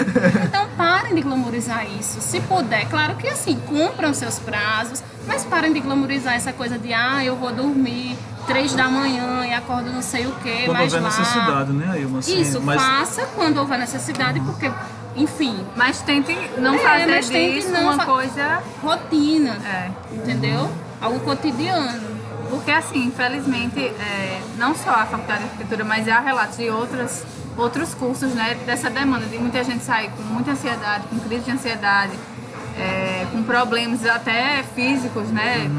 Então 0.44 0.68
parem 0.76 1.14
de 1.14 1.22
glamorizar 1.22 1.86
isso. 1.98 2.20
Se 2.20 2.40
puder, 2.40 2.86
claro 2.88 3.16
que 3.16 3.26
assim, 3.28 3.56
cumpram 3.66 4.12
seus 4.12 4.38
prazos, 4.38 5.02
mas 5.26 5.44
parem 5.44 5.72
de 5.72 5.80
glamorizar 5.80 6.34
essa 6.34 6.52
coisa 6.52 6.78
de 6.78 6.92
ah, 6.92 7.24
eu 7.24 7.36
vou 7.36 7.52
dormir 7.52 8.16
três 8.46 8.74
da 8.74 8.88
manhã 8.88 9.46
e 9.46 9.54
acordo 9.54 9.90
não 9.90 10.02
sei 10.02 10.26
o 10.26 10.32
que, 10.36 10.64
Quando 10.64 10.76
mas 10.76 10.92
houver 10.92 11.02
lá. 11.02 11.08
necessidade, 11.08 11.72
né, 11.72 12.00
Ilma? 12.00 12.18
Assim, 12.18 12.40
Isso, 12.40 12.60
mas 12.60 12.80
faça 12.80 13.26
quando 13.34 13.58
houver 13.58 13.78
necessidade, 13.78 14.38
porque, 14.40 14.70
enfim, 15.16 15.64
Mas 15.76 16.00
tente 16.02 16.34
não 16.58 16.74
É, 16.74 16.78
fazer 16.78 17.06
mas 17.06 17.28
disso 17.28 17.70
não 17.70 17.82
uma 17.84 17.96
fa- 17.96 18.04
coisa. 18.04 18.62
rotina, 18.82 19.56
É. 19.64 19.90
entendeu? 20.14 20.70
Algo 21.00 21.20
cotidiano. 21.20 22.14
Porque 22.50 22.70
assim, 22.70 23.04
infelizmente, 23.06 23.80
é, 23.80 24.40
não 24.58 24.74
só 24.74 24.90
a 24.90 25.06
faculdade 25.06 25.40
de 25.40 25.44
arquitetura, 25.50 25.84
mas 25.84 26.08
há 26.08 26.20
relatos 26.20 26.56
de 26.56 26.68
outras, 26.70 27.24
outros 27.56 27.94
cursos, 27.94 28.32
né, 28.34 28.56
dessa 28.66 28.90
demanda, 28.90 29.26
de 29.26 29.38
muita 29.38 29.62
gente 29.64 29.82
sair 29.84 30.10
com 30.10 30.22
muita 30.22 30.52
ansiedade, 30.52 31.04
com 31.08 31.18
crise 31.20 31.44
de 31.44 31.50
ansiedade, 31.50 32.12
é, 32.78 33.26
com 33.32 33.42
problemas 33.42 34.04
até 34.06 34.62
físicos, 34.74 35.28
né? 35.30 35.70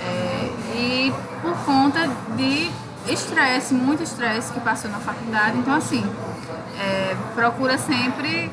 É, 0.00 0.50
e 0.76 1.14
por 1.42 1.56
conta 1.64 2.08
de 2.36 2.70
estresse, 3.08 3.74
muito 3.74 4.02
estresse 4.02 4.52
que 4.52 4.60
passou 4.60 4.90
na 4.90 4.98
faculdade. 4.98 5.58
Então 5.58 5.74
assim, 5.74 6.04
é, 6.80 7.14
procura 7.34 7.76
sempre 7.76 8.50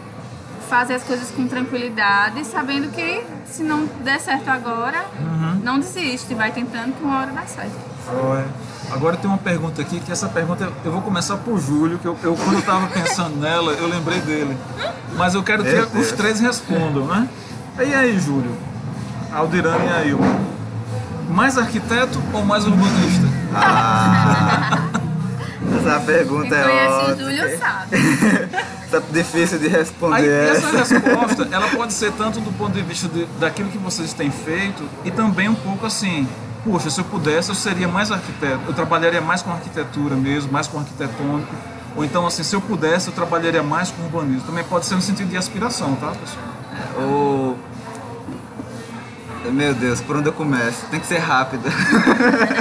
fazer 0.72 0.94
as 0.96 1.04
coisas 1.04 1.30
com 1.32 1.46
tranquilidade, 1.50 2.46
sabendo 2.46 2.90
que 2.92 3.24
se 3.46 3.62
não 3.62 3.86
der 4.06 4.22
certo 4.22 4.48
agora, 4.50 5.04
não 5.62 5.80
desiste, 5.80 6.34
vai 6.34 6.50
tentando 6.54 6.94
que 6.94 7.04
uma 7.04 7.20
hora 7.20 7.32
dá 7.34 7.42
certo. 7.42 7.74
Foi. 8.06 8.46
Agora 8.90 9.18
tem 9.18 9.30
uma 9.30 9.38
pergunta 9.38 9.82
aqui, 9.82 10.00
que 10.00 10.10
essa 10.12 10.30
pergunta 10.30 10.72
eu 10.86 10.92
vou 10.94 11.02
começar 11.02 11.36
por 11.38 11.60
Júlio, 11.60 11.98
que 12.00 12.06
eu, 12.06 12.18
eu- 12.24 12.36
quando 12.36 12.56
eu 12.56 12.62
tava 12.62 12.88
pensando 12.88 13.36
nela, 13.40 13.74
eu 13.74 13.88
lembrei 13.88 14.22
dele. 14.22 14.58
Mas 15.18 15.34
eu 15.36 15.44
quero 15.44 15.62
que 15.64 15.98
os 15.98 16.12
três 16.14 16.40
respondam, 16.40 17.06
né? 17.06 17.28
E 17.78 17.94
aí, 17.94 18.18
Júlio? 18.18 18.56
Aldirane 19.34 19.88
e 19.88 19.90
a 19.90 20.06
Ilma. 20.06 20.40
Mais 21.30 21.58
arquiteto 21.58 22.18
ou 22.34 22.46
mais 22.46 22.66
urbanista? 22.66 23.28
Essa 25.78 26.00
pergunta 26.06 26.48
Quem 26.50 26.58
é 26.58 26.64
conhece 26.64 26.94
o 26.94 27.12
ótima. 27.12 27.16
Júlio 27.18 27.60
sabe. 27.60 27.98
Tá 28.92 29.02
difícil 29.10 29.58
de 29.58 29.68
Aí, 29.68 29.72
responder 29.72 30.30
essa 30.52 30.68
essa. 30.78 31.00
resposta, 31.00 31.48
ela 31.50 31.70
pode 31.70 31.94
ser 31.94 32.12
tanto 32.12 32.42
do 32.42 32.52
ponto 32.52 32.74
de 32.74 32.82
vista 32.82 33.08
de- 33.08 33.26
daquilo 33.40 33.70
que 33.70 33.78
vocês 33.78 34.12
têm 34.14 34.30
feito 34.30 34.84
e 35.06 35.10
também 35.12 35.48
um 35.48 35.56
pouco 35.56 35.86
assim, 35.86 36.28
poxa, 36.66 36.90
se 36.90 37.00
eu 37.00 37.06
pudesse, 37.06 37.50
eu 37.50 37.56
seria 37.56 37.88
mais 37.88 38.12
arquiteto, 38.12 38.60
eu 38.68 38.74
trabalharia 38.74 39.22
mais 39.22 39.42
com 39.42 39.50
arquitetura 39.52 40.16
mesmo, 40.16 40.52
mais 40.52 40.68
com 40.68 40.78
arquitetônico, 40.78 41.56
ou 41.96 42.04
então 42.04 42.28
assim, 42.28 42.44
se 42.44 42.54
eu 42.54 42.60
pudesse, 42.62 43.08
eu 43.08 43.14
trabalharia 43.14 43.64
mais 43.64 43.92
com 43.92 44.04
urbanismo. 44.04 44.42
Também 44.42 44.64
pode 44.66 44.86
ser 44.86 44.96
no 44.96 45.02
sentido 45.02 45.30
de 45.30 45.38
aspiração, 45.38 45.96
tá, 45.96 46.08
pessoal? 46.12 46.46
O... 47.08 47.56
Meu 49.52 49.74
Deus, 49.74 50.02
por 50.02 50.18
onde 50.18 50.28
eu 50.28 50.34
começo? 50.34 50.86
Tem 50.92 51.00
que 51.00 51.08
ser 51.08 51.18
rápido. 51.20 51.64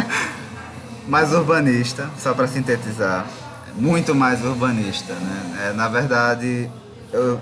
mais 1.08 1.32
urbanista, 1.32 2.08
só 2.18 2.32
para 2.34 2.46
sintetizar. 2.46 3.26
Muito 3.74 4.14
mais 4.14 4.44
urbanista, 4.44 5.14
né? 5.14 5.68
É, 5.68 5.72
na 5.72 5.88
verdade, 5.88 6.68
eu- 7.12 7.40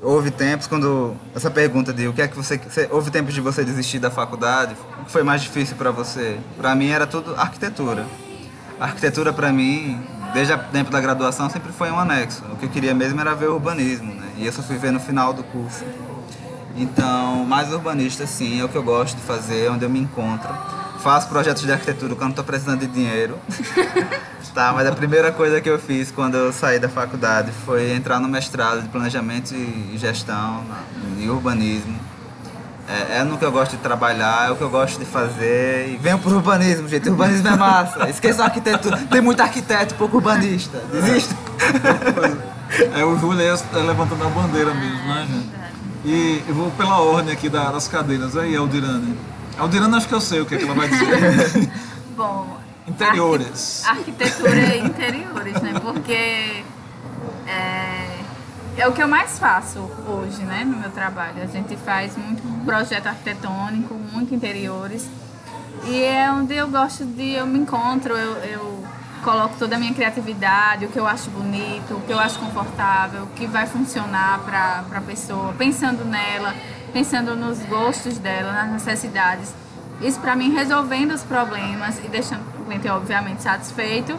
houve 0.00 0.30
tempos 0.30 0.66
quando 0.66 1.14
essa 1.34 1.50
pergunta 1.50 1.92
de 1.92 2.08
o 2.08 2.12
que 2.12 2.22
é 2.22 2.28
que 2.28 2.36
você, 2.36 2.58
você 2.58 2.88
houve 2.90 3.10
tempos 3.10 3.32
de 3.34 3.40
você 3.40 3.64
desistir 3.64 3.98
da 3.98 4.10
faculdade, 4.10 4.74
o 5.00 5.04
que 5.04 5.10
foi 5.12 5.22
mais 5.22 5.42
difícil 5.42 5.76
para 5.76 5.90
você? 5.90 6.38
Para 6.56 6.74
mim 6.74 6.88
era 6.88 7.06
tudo 7.06 7.34
arquitetura. 7.36 8.06
A 8.80 8.84
arquitetura 8.86 9.32
para 9.32 9.52
mim, 9.52 10.00
desde 10.34 10.52
o 10.52 10.58
tempo 10.58 10.90
da 10.90 11.00
graduação, 11.00 11.48
sempre 11.48 11.72
foi 11.72 11.90
um 11.90 11.98
anexo. 11.98 12.42
O 12.52 12.56
que 12.56 12.66
eu 12.66 12.70
queria 12.70 12.94
mesmo 12.94 13.20
era 13.20 13.34
ver 13.34 13.48
urbanismo, 13.48 14.12
né? 14.12 14.26
E 14.38 14.46
eu 14.46 14.52
só 14.52 14.62
fui 14.62 14.76
ver 14.76 14.90
no 14.90 14.98
final 14.98 15.32
do 15.32 15.44
curso. 15.44 15.84
Então, 16.74 17.44
mais 17.44 17.72
urbanista 17.72 18.26
sim, 18.26 18.60
é 18.60 18.64
o 18.64 18.68
que 18.68 18.76
eu 18.76 18.82
gosto 18.82 19.14
de 19.16 19.22
fazer, 19.22 19.66
é 19.66 19.70
onde 19.70 19.84
eu 19.84 19.90
me 19.90 20.00
encontro. 20.00 20.48
Faço 21.02 21.28
projetos 21.28 21.62
de 21.62 21.72
arquitetura 21.72 22.14
quando 22.14 22.30
estou 22.30 22.44
precisando 22.44 22.80
de 22.80 22.86
dinheiro. 22.86 23.36
tá, 24.54 24.72
mas 24.72 24.86
a 24.86 24.92
primeira 24.92 25.32
coisa 25.32 25.60
que 25.60 25.68
eu 25.68 25.78
fiz 25.78 26.10
quando 26.10 26.36
eu 26.36 26.52
saí 26.52 26.78
da 26.78 26.88
faculdade 26.88 27.50
foi 27.66 27.92
entrar 27.92 28.20
no 28.20 28.28
mestrado 28.28 28.82
de 28.82 28.88
planejamento 28.88 29.52
e 29.54 29.96
gestão 29.96 30.62
em 31.18 31.28
urbanismo. 31.28 31.98
É, 32.88 33.18
é 33.18 33.24
no 33.24 33.36
que 33.38 33.44
eu 33.44 33.50
gosto 33.50 33.72
de 33.72 33.78
trabalhar, 33.78 34.48
é 34.48 34.50
o 34.52 34.56
que 34.56 34.62
eu 34.62 34.70
gosto 34.70 34.98
de 34.98 35.04
fazer. 35.04 35.88
E 35.88 35.96
venham 35.96 36.18
pro 36.18 36.36
urbanismo, 36.36 36.86
gente. 36.88 37.08
Urbanismo 37.08 37.48
é 37.48 37.56
massa. 37.56 38.06
Esqueça 38.10 38.42
a 38.42 38.46
arquitetura. 38.46 38.98
Tem 39.10 39.20
muito 39.20 39.40
arquiteto, 39.40 39.94
pouco 39.94 40.18
urbanista. 40.18 40.78
Desista. 40.92 41.34
É 42.94 43.04
o 43.04 43.18
Júlio 43.18 43.40
aí 43.40 43.46
é 43.46 43.82
levantando 43.82 44.24
a 44.24 44.28
bandeira 44.28 44.72
mesmo, 44.74 45.04
né, 45.06 45.26
gente? 45.28 45.50
E 46.04 46.42
eu 46.48 46.54
vou 46.54 46.70
pela 46.72 47.00
ordem 47.00 47.32
aqui 47.32 47.48
da- 47.48 47.70
das 47.70 47.86
cadeiras. 47.88 48.36
Aí, 48.36 48.56
Aldirane. 48.56 49.16
Aldirane, 49.58 49.94
acho 49.96 50.08
que 50.08 50.14
eu 50.14 50.20
sei 50.20 50.40
o 50.40 50.46
que, 50.46 50.54
é 50.54 50.58
que 50.58 50.64
ela 50.64 50.74
vai 50.74 50.88
dizer. 50.88 51.70
Bom, 52.16 52.58
Interiores. 52.86 53.84
arqui- 53.86 54.10
Arquitetura 54.10 54.76
e 54.76 54.78
interiores, 54.80 55.60
né? 55.62 55.74
Porque 55.80 56.64
é, 57.46 58.18
é 58.76 58.88
o 58.88 58.92
que 58.92 59.02
eu 59.02 59.08
mais 59.08 59.38
faço 59.38 59.78
hoje, 60.08 60.42
né? 60.42 60.64
No 60.64 60.76
meu 60.78 60.90
trabalho. 60.90 61.42
A 61.42 61.46
gente 61.46 61.76
faz 61.76 62.16
muito 62.16 62.42
projeto 62.64 63.06
arquitetônico, 63.06 63.94
muito 63.94 64.34
interiores. 64.34 65.08
E 65.84 66.02
é 66.02 66.30
onde 66.30 66.54
eu 66.54 66.68
gosto 66.68 67.04
de, 67.04 67.32
eu 67.34 67.46
me 67.46 67.58
encontro, 67.58 68.16
eu, 68.16 68.32
eu 68.44 68.84
coloco 69.24 69.54
toda 69.58 69.76
a 69.76 69.78
minha 69.78 69.92
criatividade, 69.94 70.84
o 70.84 70.88
que 70.88 70.98
eu 70.98 71.06
acho 71.06 71.30
bonito, 71.30 71.94
o 71.94 72.00
que 72.02 72.12
eu 72.12 72.18
acho 72.18 72.38
confortável, 72.38 73.22
o 73.24 73.26
que 73.28 73.46
vai 73.46 73.66
funcionar 73.66 74.40
para 74.40 74.84
a 74.98 75.00
pessoa, 75.00 75.52
pensando 75.58 76.04
nela, 76.04 76.54
pensando 76.92 77.34
nos 77.34 77.58
gostos 77.66 78.18
dela, 78.18 78.52
nas 78.52 78.72
necessidades. 78.72 79.54
Isso 80.00 80.20
para 80.20 80.34
mim 80.34 80.52
resolvendo 80.52 81.12
os 81.12 81.22
problemas 81.22 81.98
e 82.04 82.08
deixando 82.08 82.42
o 82.60 82.64
cliente 82.64 82.88
obviamente 82.88 83.42
satisfeito 83.42 84.18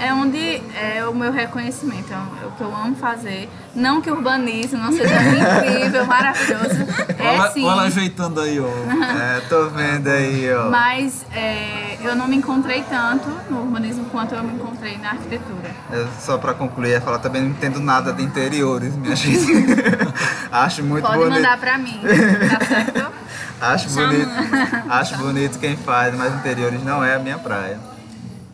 é 0.00 0.12
onde 0.14 0.62
é 0.74 1.06
o 1.06 1.14
meu 1.14 1.30
reconhecimento, 1.30 2.12
é 2.12 2.46
o 2.46 2.50
que 2.52 2.62
eu 2.62 2.74
amo 2.74 2.96
fazer. 2.96 3.48
Não 3.74 4.00
que 4.00 4.10
o 4.10 4.14
urbanismo 4.14 4.78
não 4.78 4.90
seja 4.90 5.14
incrível, 5.14 6.06
maravilhoso, 6.06 6.86
é 7.18 7.38
olha, 7.38 7.50
sim. 7.52 7.64
olha 7.64 7.82
ajeitando 7.82 8.40
aí, 8.40 8.58
ó. 8.58 8.66
É, 8.66 9.40
tô 9.48 9.68
vendo 9.68 10.08
aí, 10.08 10.50
ó. 10.52 10.70
Mas 10.70 11.24
é, 11.32 11.98
eu 12.02 12.16
não 12.16 12.26
me 12.26 12.36
encontrei 12.36 12.82
tanto 12.88 13.28
no 13.50 13.60
urbanismo 13.60 14.06
quanto 14.06 14.34
eu 14.34 14.42
me 14.42 14.54
encontrei 14.54 14.96
na 14.98 15.10
arquitetura. 15.10 15.70
Eu, 15.92 16.08
só 16.18 16.38
pra 16.38 16.54
concluir, 16.54 16.90
ia 16.90 17.00
falar 17.00 17.18
também 17.18 17.42
não 17.42 17.50
entendo 17.50 17.78
nada 17.78 18.12
de 18.12 18.22
interiores, 18.22 18.96
minha 18.96 19.14
gente. 19.14 19.46
Acho 20.50 20.82
muito 20.82 21.04
Pode 21.04 21.18
bonito. 21.18 21.34
mandar 21.34 21.58
pra 21.58 21.76
mim, 21.76 22.00
tá 22.00 22.64
certo? 22.64 23.12
Acho 23.60 23.90
bonito. 23.90 24.30
Acho 24.88 25.16
bonito 25.18 25.58
quem 25.58 25.76
faz, 25.76 26.14
mas 26.16 26.34
interiores 26.34 26.82
não 26.82 27.04
é 27.04 27.14
a 27.14 27.18
minha 27.18 27.38
praia. 27.38 27.78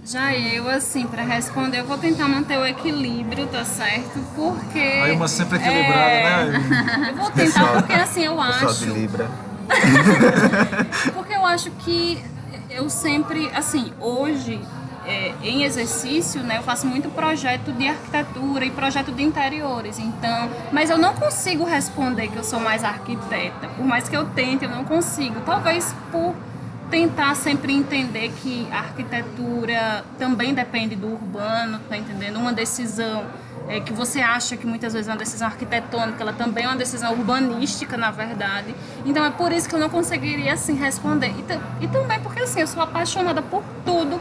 Já 0.06 0.32
eu, 0.32 0.68
assim, 0.68 1.04
para 1.04 1.24
responder, 1.24 1.80
eu 1.80 1.84
vou 1.84 1.98
tentar 1.98 2.28
manter 2.28 2.56
o 2.56 2.64
equilíbrio, 2.64 3.48
tá 3.48 3.64
certo? 3.64 4.20
Porque. 4.36 4.78
Aí 4.78 5.10
uma 5.10 5.26
sempre 5.26 5.56
equilibrada, 5.58 6.10
é, 6.10 6.46
né? 6.46 7.08
Eu 7.10 7.16
vou 7.16 7.30
tentar 7.32 7.72
porque, 7.72 7.92
assim, 7.92 8.24
eu 8.24 8.36
Pessoal 8.36 8.70
acho. 8.70 8.84
de 8.84 8.90
Libra. 8.92 9.28
Porque 11.12 11.34
eu 11.34 11.44
acho 11.44 11.72
que 11.72 12.22
eu 12.70 12.88
sempre, 12.88 13.50
assim, 13.52 13.92
hoje, 13.98 14.60
é, 15.04 15.32
em 15.42 15.64
exercício, 15.64 16.40
né, 16.40 16.58
eu 16.58 16.62
faço 16.62 16.86
muito 16.86 17.08
projeto 17.08 17.72
de 17.72 17.88
arquitetura 17.88 18.64
e 18.64 18.70
projeto 18.70 19.10
de 19.10 19.24
interiores, 19.24 19.98
então, 19.98 20.48
mas 20.70 20.88
eu 20.88 20.98
não 20.98 21.14
consigo 21.14 21.64
responder 21.64 22.28
que 22.28 22.36
eu 22.36 22.44
sou 22.44 22.60
mais 22.60 22.84
arquiteta, 22.84 23.66
por 23.76 23.84
mais 23.84 24.08
que 24.08 24.16
eu 24.16 24.24
tente, 24.26 24.64
eu 24.64 24.70
não 24.70 24.84
consigo, 24.84 25.40
talvez 25.44 25.92
por 26.12 26.32
tentar 26.90 27.34
sempre 27.34 27.72
entender 27.72 28.32
que 28.42 28.66
a 28.70 28.78
arquitetura 28.78 30.04
também 30.18 30.54
depende 30.54 30.94
do 30.94 31.08
urbano, 31.12 31.80
tá 31.88 31.96
entendendo? 31.96 32.38
Uma 32.38 32.52
decisão 32.52 33.26
é, 33.68 33.80
que 33.80 33.92
você 33.92 34.20
acha 34.20 34.56
que 34.56 34.66
muitas 34.66 34.92
vezes 34.92 35.08
é 35.08 35.12
uma 35.12 35.18
decisão 35.18 35.48
arquitetônica, 35.48 36.22
ela 36.22 36.32
também 36.32 36.64
é 36.64 36.68
uma 36.68 36.76
decisão 36.76 37.12
urbanística, 37.12 37.96
na 37.96 38.10
verdade. 38.10 38.74
Então 39.04 39.24
é 39.24 39.30
por 39.30 39.52
isso 39.52 39.68
que 39.68 39.74
eu 39.74 39.80
não 39.80 39.90
conseguiria 39.90 40.52
assim 40.52 40.74
responder. 40.74 41.32
E, 41.38 41.84
e 41.84 41.88
também 41.88 42.20
porque 42.20 42.40
assim, 42.40 42.60
eu 42.60 42.66
sou 42.66 42.82
apaixonada 42.82 43.42
por 43.42 43.62
tudo 43.84 44.20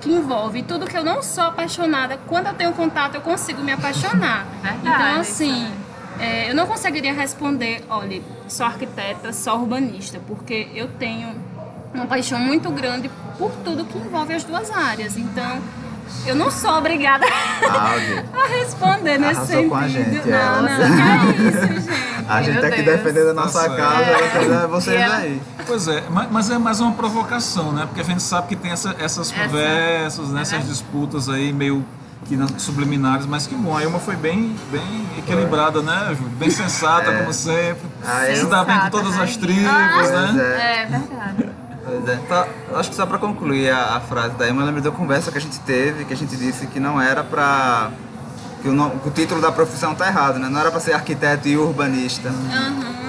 que 0.00 0.10
envolve. 0.10 0.60
E 0.60 0.62
tudo 0.62 0.86
que 0.86 0.96
eu 0.96 1.04
não 1.04 1.22
sou 1.22 1.44
apaixonada, 1.44 2.18
quando 2.28 2.46
eu 2.46 2.54
tenho 2.54 2.72
contato, 2.72 3.16
eu 3.16 3.20
consigo 3.20 3.62
me 3.62 3.72
apaixonar. 3.72 4.46
Verdade, 4.62 4.78
então, 4.82 5.20
assim, 5.20 5.72
é, 6.20 6.50
eu 6.50 6.54
não 6.54 6.66
conseguiria 6.66 7.12
responder, 7.12 7.84
olha, 7.88 8.22
sou 8.46 8.66
arquiteta, 8.66 9.32
sou 9.32 9.58
urbanista, 9.58 10.20
porque 10.26 10.68
eu 10.74 10.88
tenho 10.88 11.34
uma 11.94 12.06
paixão 12.06 12.38
muito 12.38 12.70
grande 12.70 13.10
por 13.38 13.50
tudo 13.64 13.84
que 13.84 13.96
envolve 13.98 14.34
as 14.34 14.44
duas 14.44 14.70
áreas. 14.70 15.16
Então, 15.16 15.58
eu 16.26 16.34
não 16.34 16.50
sou 16.50 16.70
obrigada 16.76 17.24
a 17.64 18.46
responder 18.48 19.18
nesse 19.18 19.36
Arrasou 19.36 19.46
sentido. 19.46 19.68
com 19.70 19.76
a 19.76 19.88
gente, 19.88 20.28
não, 20.28 20.36
ela. 20.36 20.62
não, 20.62 21.32
que 21.32 21.42
é 21.42 21.48
isso, 21.48 21.60
gente. 21.90 22.04
A 22.26 22.40
gente 22.40 22.52
Meu 22.54 22.62
tá 22.62 22.68
aqui 22.68 22.82
Deus. 22.82 22.96
defendendo 23.00 23.28
a 23.28 23.34
nossa 23.34 23.68
Tá 23.68 23.76
causa, 23.76 24.04
certo. 24.06 24.36
ela 24.46 24.60
tá- 24.62 24.66
vocês 24.66 24.98
ela- 24.98 25.16
aí. 25.16 25.42
Pois 25.66 25.86
é, 25.88 26.02
ma- 26.08 26.26
mas 26.30 26.48
é 26.48 26.56
mais 26.56 26.80
uma 26.80 26.92
provocação, 26.92 27.70
né? 27.70 27.84
Porque 27.84 28.00
a 28.00 28.04
gente 28.04 28.22
sabe 28.22 28.48
que 28.48 28.56
tem 28.56 28.70
essa- 28.70 28.96
essas 28.98 29.30
Essa. 29.30 29.42
conversas, 29.44 30.28
né? 30.30 30.40
essas 30.40 30.60
É. 30.60 30.62
disputas 30.62 31.28
aí 31.28 31.52
meio 31.52 31.84
que 32.26 32.34
na- 32.34 32.48
subliminares, 32.56 33.26
mas 33.26 33.46
que 33.46 33.54
bom. 33.54 33.76
A 33.76 33.82
Ilma 33.82 33.98
foi 33.98 34.16
bem, 34.16 34.56
bem 34.72 35.06
equilibrada, 35.18 35.82
né, 35.82 36.14
Júlio? 36.16 36.30
Bem 36.38 36.48
sensata, 36.48 37.10
É. 37.10 37.18
como 37.18 37.30
sempre. 37.34 37.82
Ah, 38.02 38.24
Se 38.34 38.40
eu- 38.40 38.48
dá 38.48 38.64
bem 38.64 38.80
com 38.80 38.88
todas 38.88 39.20
as 39.20 39.36
né? 39.36 39.42
tribos, 39.42 39.70
Pois 39.94 40.10
né? 40.10 40.34
é. 40.38 40.82
É 40.82 40.86
verdade. 40.86 41.53
Pois 41.84 42.08
é. 42.08 42.16
Tá, 42.28 42.46
acho 42.74 42.90
que 42.90 42.96
só 42.96 43.04
pra 43.06 43.18
concluir 43.18 43.70
a, 43.70 43.96
a 43.96 44.00
frase 44.00 44.34
da 44.36 44.48
Emma, 44.48 44.62
eu 44.62 44.66
lembro 44.66 44.80
da 44.82 44.90
conversa 44.90 45.30
que 45.30 45.38
a 45.38 45.40
gente 45.40 45.58
teve, 45.60 46.04
que 46.04 46.12
a 46.12 46.16
gente 46.16 46.36
disse 46.36 46.66
que 46.66 46.80
não 46.80 47.00
era 47.00 47.22
pra. 47.22 47.90
que 48.62 48.68
o, 48.68 48.72
no- 48.72 48.90
que 48.90 49.08
o 49.08 49.10
título 49.10 49.40
da 49.40 49.52
profissão 49.52 49.94
tá 49.94 50.06
errado, 50.06 50.38
né? 50.38 50.48
Não 50.48 50.58
era 50.60 50.70
pra 50.70 50.80
ser 50.80 50.92
arquiteto 50.94 51.46
e 51.48 51.56
urbanista. 51.56 52.30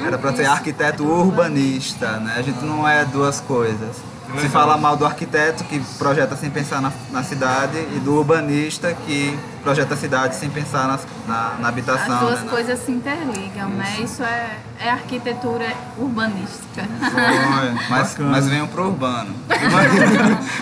Era 0.06 0.18
pra 0.18 0.34
ser 0.34 0.46
arquiteto 0.46 1.04
urbanista, 1.06 2.18
né? 2.20 2.36
A 2.38 2.42
gente 2.42 2.64
não 2.64 2.88
é 2.88 3.06
duas 3.06 3.40
coisas. 3.42 3.96
Se 4.40 4.50
fala 4.50 4.76
mal 4.76 4.98
do 4.98 5.06
arquiteto 5.06 5.64
que 5.64 5.80
projeta 5.98 6.36
sem 6.36 6.50
pensar 6.50 6.82
na, 6.82 6.92
na 7.12 7.24
cidade 7.24 7.78
e 7.96 8.00
do 8.04 8.16
urbanista 8.16 8.92
que 9.06 9.38
projeta 9.64 9.94
a 9.94 9.98
cidade 9.98 10.36
sem 10.36 10.50
pensar 10.50 10.88
nas- 10.88 11.08
na, 11.26 11.56
na 11.60 11.68
habitação. 11.70 12.16
As 12.16 12.20
duas 12.20 12.42
né? 12.42 12.50
coisas 12.50 12.80
se 12.80 12.92
interligam, 12.92 13.70
né? 13.70 13.98
Isso 14.02 14.22
é, 14.24 14.58
é 14.80 14.90
arquitetura 14.90 15.74
urbanística. 15.98 16.82
Olha, 16.82 17.76
Mas, 17.90 18.18
mas 18.18 18.48
venham 18.48 18.68
pro 18.68 18.88
urbano. 18.88 19.34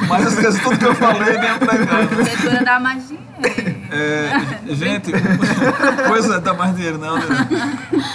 Mas 0.07 0.33
esquece 0.33 0.59
tudo 0.61 0.77
que 0.77 0.85
eu 0.85 0.95
falei, 0.95 1.37
vem 1.37 1.59
pra 1.59 1.85
cá. 1.85 1.97
arquitetura 1.97 2.63
dá 2.63 2.79
mais 2.79 3.07
dinheiro. 3.07 3.23
É, 3.91 4.73
gente, 4.73 5.11
pois 6.07 6.29
é, 6.29 6.39
dá 6.39 6.53
mais 6.53 6.75
dinheiro, 6.75 6.97
não, 6.97 7.17
né? 7.17 7.25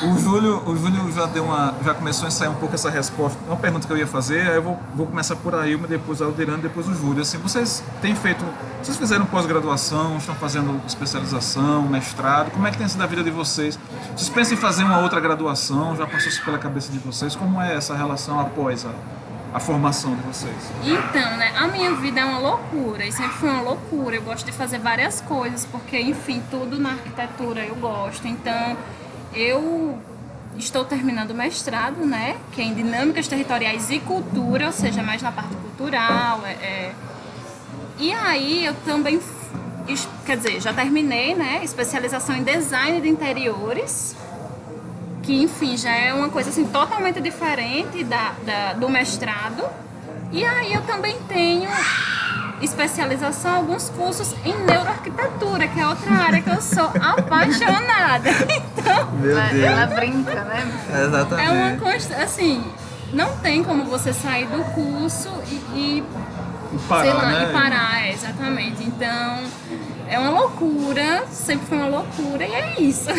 O 0.05 0.19
Júlio, 0.19 0.63
o 0.67 0.77
Júlio 0.77 1.13
já 1.13 1.27
deu 1.27 1.45
uma, 1.45 1.75
já 1.85 1.95
começou 1.95 2.25
a 2.25 2.29
ensaiar 2.29 2.53
um 2.53 2.57
pouco 2.57 2.75
essa 2.75 2.91
resposta. 2.91 3.39
Uma 3.47 3.57
pergunta 3.57 3.87
que 3.87 3.93
eu 3.93 3.97
ia 3.97 4.07
fazer, 4.07 4.41
aí 4.49 4.57
eu 4.57 4.63
vou, 4.63 4.81
vou 4.95 5.07
começar 5.07 5.37
por 5.37 5.55
a 5.55 5.67
Ilma, 5.67 5.87
depois 5.87 6.23
a 6.23 6.25
Aldirane, 6.25 6.63
depois 6.63 6.89
o 6.89 6.95
Júlio. 6.95 7.23
Assim, 7.23 7.39
vocês 7.39 7.83
têm 8.01 8.15
feito, 8.15 8.45
vocês 8.83 8.97
fizeram 8.97 9.27
pós-graduação, 9.27 10.17
estão 10.17 10.35
fazendo 10.35 10.81
especialização, 10.87 11.83
mestrado, 11.83 12.51
como 12.51 12.67
é 12.67 12.71
que 12.71 12.79
tem 12.79 12.89
sido 12.89 13.03
a 13.03 13.07
vida 13.07 13.23
de 13.23 13.31
vocês? 13.31 13.79
Vocês 14.17 14.29
pensam 14.29 14.55
em 14.55 14.57
fazer 14.57 14.85
uma 14.85 14.99
outra 14.99 15.21
graduação? 15.21 15.88
Já 15.97 16.07
passou 16.07 16.45
pela 16.45 16.59
cabeça 16.59 16.91
de 16.93 16.99
vocês? 16.99 17.37
Como 17.37 17.61
é 17.61 17.77
essa 17.77 17.97
relação 17.97 18.39
após 18.41 18.85
a 18.85 18.93
a 19.53 19.61
formação 19.61 20.15
de 20.15 20.23
vocês? 20.23 20.73
Então, 20.85 21.37
né, 21.37 21.53
a 21.57 21.67
minha 21.69 21.95
vida 21.95 22.21
é 22.21 22.25
uma 22.25 22.39
loucura 22.39 23.05
e 23.05 23.13
sempre 23.13 23.33
foi 23.33 23.49
uma 23.49 23.63
loucura. 23.63 24.17
Eu 24.17 24.23
gosto 24.23 24.45
de 24.45 24.53
fazer 24.53 24.79
várias 24.79 25.21
coisas, 25.21 25.67
porque, 25.67 25.99
enfim, 25.99 26.43
tudo 26.51 26.79
na 26.79 26.91
arquitetura 26.91 27.65
eu 27.65 27.75
gosto. 27.77 28.27
Então, 28.27 28.77
eu 29.33 29.99
estou 30.57 30.85
terminando 30.85 31.31
o 31.31 31.35
mestrado, 31.35 32.05
né, 32.05 32.37
que 32.53 32.61
é 32.61 32.65
em 32.65 32.75
Dinâmicas 32.75 33.29
Territoriais 33.29 33.91
e 33.91 34.01
Cultura, 34.01 34.67
ou 34.67 34.73
seja, 34.73 35.03
mais 35.03 35.23
na 35.23 35.33
parte 35.33 35.55
cultural. 35.57 36.43
É, 36.45 36.53
é... 36.53 36.95
E 37.99 38.13
aí 38.13 38.65
eu 38.65 38.75
também, 38.85 39.21
quer 40.25 40.37
dizer, 40.37 40.61
já 40.61 40.73
terminei, 40.73 41.35
né, 41.35 41.61
especialização 41.63 42.37
em 42.37 42.43
Design 42.43 43.01
de 43.01 43.09
Interiores 43.09 44.17
que 45.29 45.43
enfim 45.43 45.77
já 45.77 45.95
é 45.95 46.15
uma 46.15 46.31
coisa 46.31 46.49
assim 46.49 46.65
totalmente 46.65 47.21
diferente 47.21 48.03
da, 48.03 48.33
da, 48.47 48.73
do 48.73 48.89
mestrado. 48.89 49.63
E 50.33 50.43
aí 50.43 50.73
eu 50.73 50.81
também 50.83 51.19
tenho 51.29 51.69
especialização, 52.63 53.57
alguns 53.57 53.91
cursos 53.91 54.35
em 54.43 54.57
neuroarquitetura, 54.65 55.69
que 55.69 55.79
é 55.79 55.87
outra 55.87 56.13
área 56.15 56.41
que 56.41 56.49
eu 56.49 56.63
sou 56.63 56.91
apaixonada. 56.99 58.31
Então, 58.81 59.09
ela 59.63 59.87
brinca, 59.89 60.45
né? 60.45 60.67
É 60.95 61.05
Exatamente. 61.05 61.47
é 61.47 61.51
uma 61.51 61.77
coisa 61.77 62.17
assim, 62.17 62.65
não 63.13 63.37
tem 63.37 63.63
como 63.63 63.85
você 63.85 64.15
sair 64.15 64.47
do 64.47 64.65
curso 64.73 65.31
e, 65.47 65.55
e 65.79 66.05
E 66.73 66.79
parar, 66.89 67.03
sei 67.03 67.13
lá, 67.13 67.27
né? 67.27 67.47
e 67.49 67.53
parar, 67.53 68.07
é, 68.07 68.13
exatamente. 68.15 68.83
Então, 68.83 69.43
é 70.09 70.19
uma 70.19 70.31
loucura, 70.31 71.27
sempre 71.31 71.67
foi 71.67 71.77
uma 71.77 71.89
loucura 71.89 72.47
e 72.47 72.55
é 72.55 72.81
isso. 72.81 73.11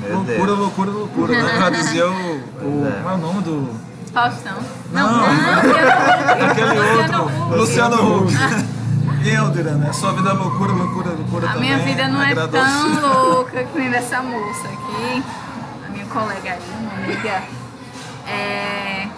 Meu 0.00 0.14
Loucura, 0.16 0.46
Deus. 0.46 0.58
loucura, 0.58 0.90
loucura, 0.90 1.42
né? 1.42 1.70
Dizia 1.76 2.06
o. 2.08 2.86
é. 2.86 3.00
Qual 3.02 3.14
é 3.14 3.16
o 3.16 3.20
nome 3.20 3.42
do. 3.42 3.74
Faustão. 4.12 4.56
Não, 4.92 5.24
aquele 5.24 6.80
outro. 6.80 7.56
Luciano 7.56 8.24
Huck. 8.24 8.34
Eldira, 9.24 9.72
né? 9.72 9.92
Sua 9.92 10.12
vida 10.14 10.30
é 10.30 10.32
loucura, 10.32 10.72
loucura, 10.72 11.10
loucura 11.10 11.50
A 11.50 11.52
também. 11.52 11.74
minha 11.74 11.84
vida 11.84 12.08
não 12.08 12.22
é 12.22 12.34
tão 12.34 13.00
louca 13.34 13.62
que 13.64 13.78
nem 13.78 13.90
dessa 13.90 14.22
moça 14.22 14.66
aqui, 14.66 15.22
a 15.86 15.90
minha 15.92 16.06
colega 16.06 16.52
aí, 16.52 16.60
uma 16.80 16.92
amiga. 17.04 17.42
É, 18.26 19.08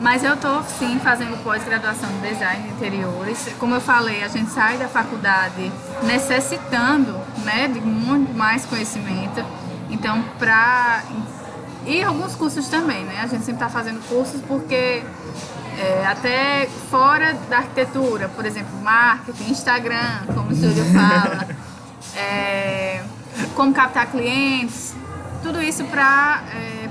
Mas 0.00 0.24
eu 0.24 0.34
tô 0.36 0.62
sim 0.78 0.98
fazendo 1.04 1.36
pós-graduação 1.44 2.08
em 2.10 2.28
design 2.32 2.62
de 2.62 2.68
interiores. 2.70 3.48
Como 3.58 3.74
eu 3.74 3.80
falei, 3.82 4.22
a 4.24 4.28
gente 4.28 4.50
sai 4.50 4.78
da 4.78 4.88
faculdade 4.88 5.70
necessitando 6.04 7.14
né, 7.44 7.68
de 7.68 7.80
muito 7.82 8.34
mais 8.36 8.64
conhecimento. 8.64 9.44
Então, 9.90 10.22
para. 10.38 11.02
E 11.86 12.02
alguns 12.02 12.34
cursos 12.34 12.68
também, 12.68 13.04
né? 13.04 13.20
A 13.22 13.26
gente 13.26 13.44
sempre 13.44 13.64
está 13.64 13.68
fazendo 13.68 14.06
cursos 14.08 14.40
porque 14.46 15.02
é, 15.78 16.06
até 16.06 16.68
fora 16.90 17.34
da 17.48 17.58
arquitetura, 17.58 18.28
por 18.28 18.44
exemplo, 18.44 18.76
marketing, 18.82 19.50
Instagram, 19.50 20.26
como 20.34 20.50
o 20.50 20.54
Júlio 20.54 20.84
fala, 20.92 21.48
é, 22.14 23.02
como 23.54 23.72
captar 23.72 24.06
clientes, 24.10 24.94
tudo 25.42 25.62
isso 25.62 25.84
para 25.84 26.42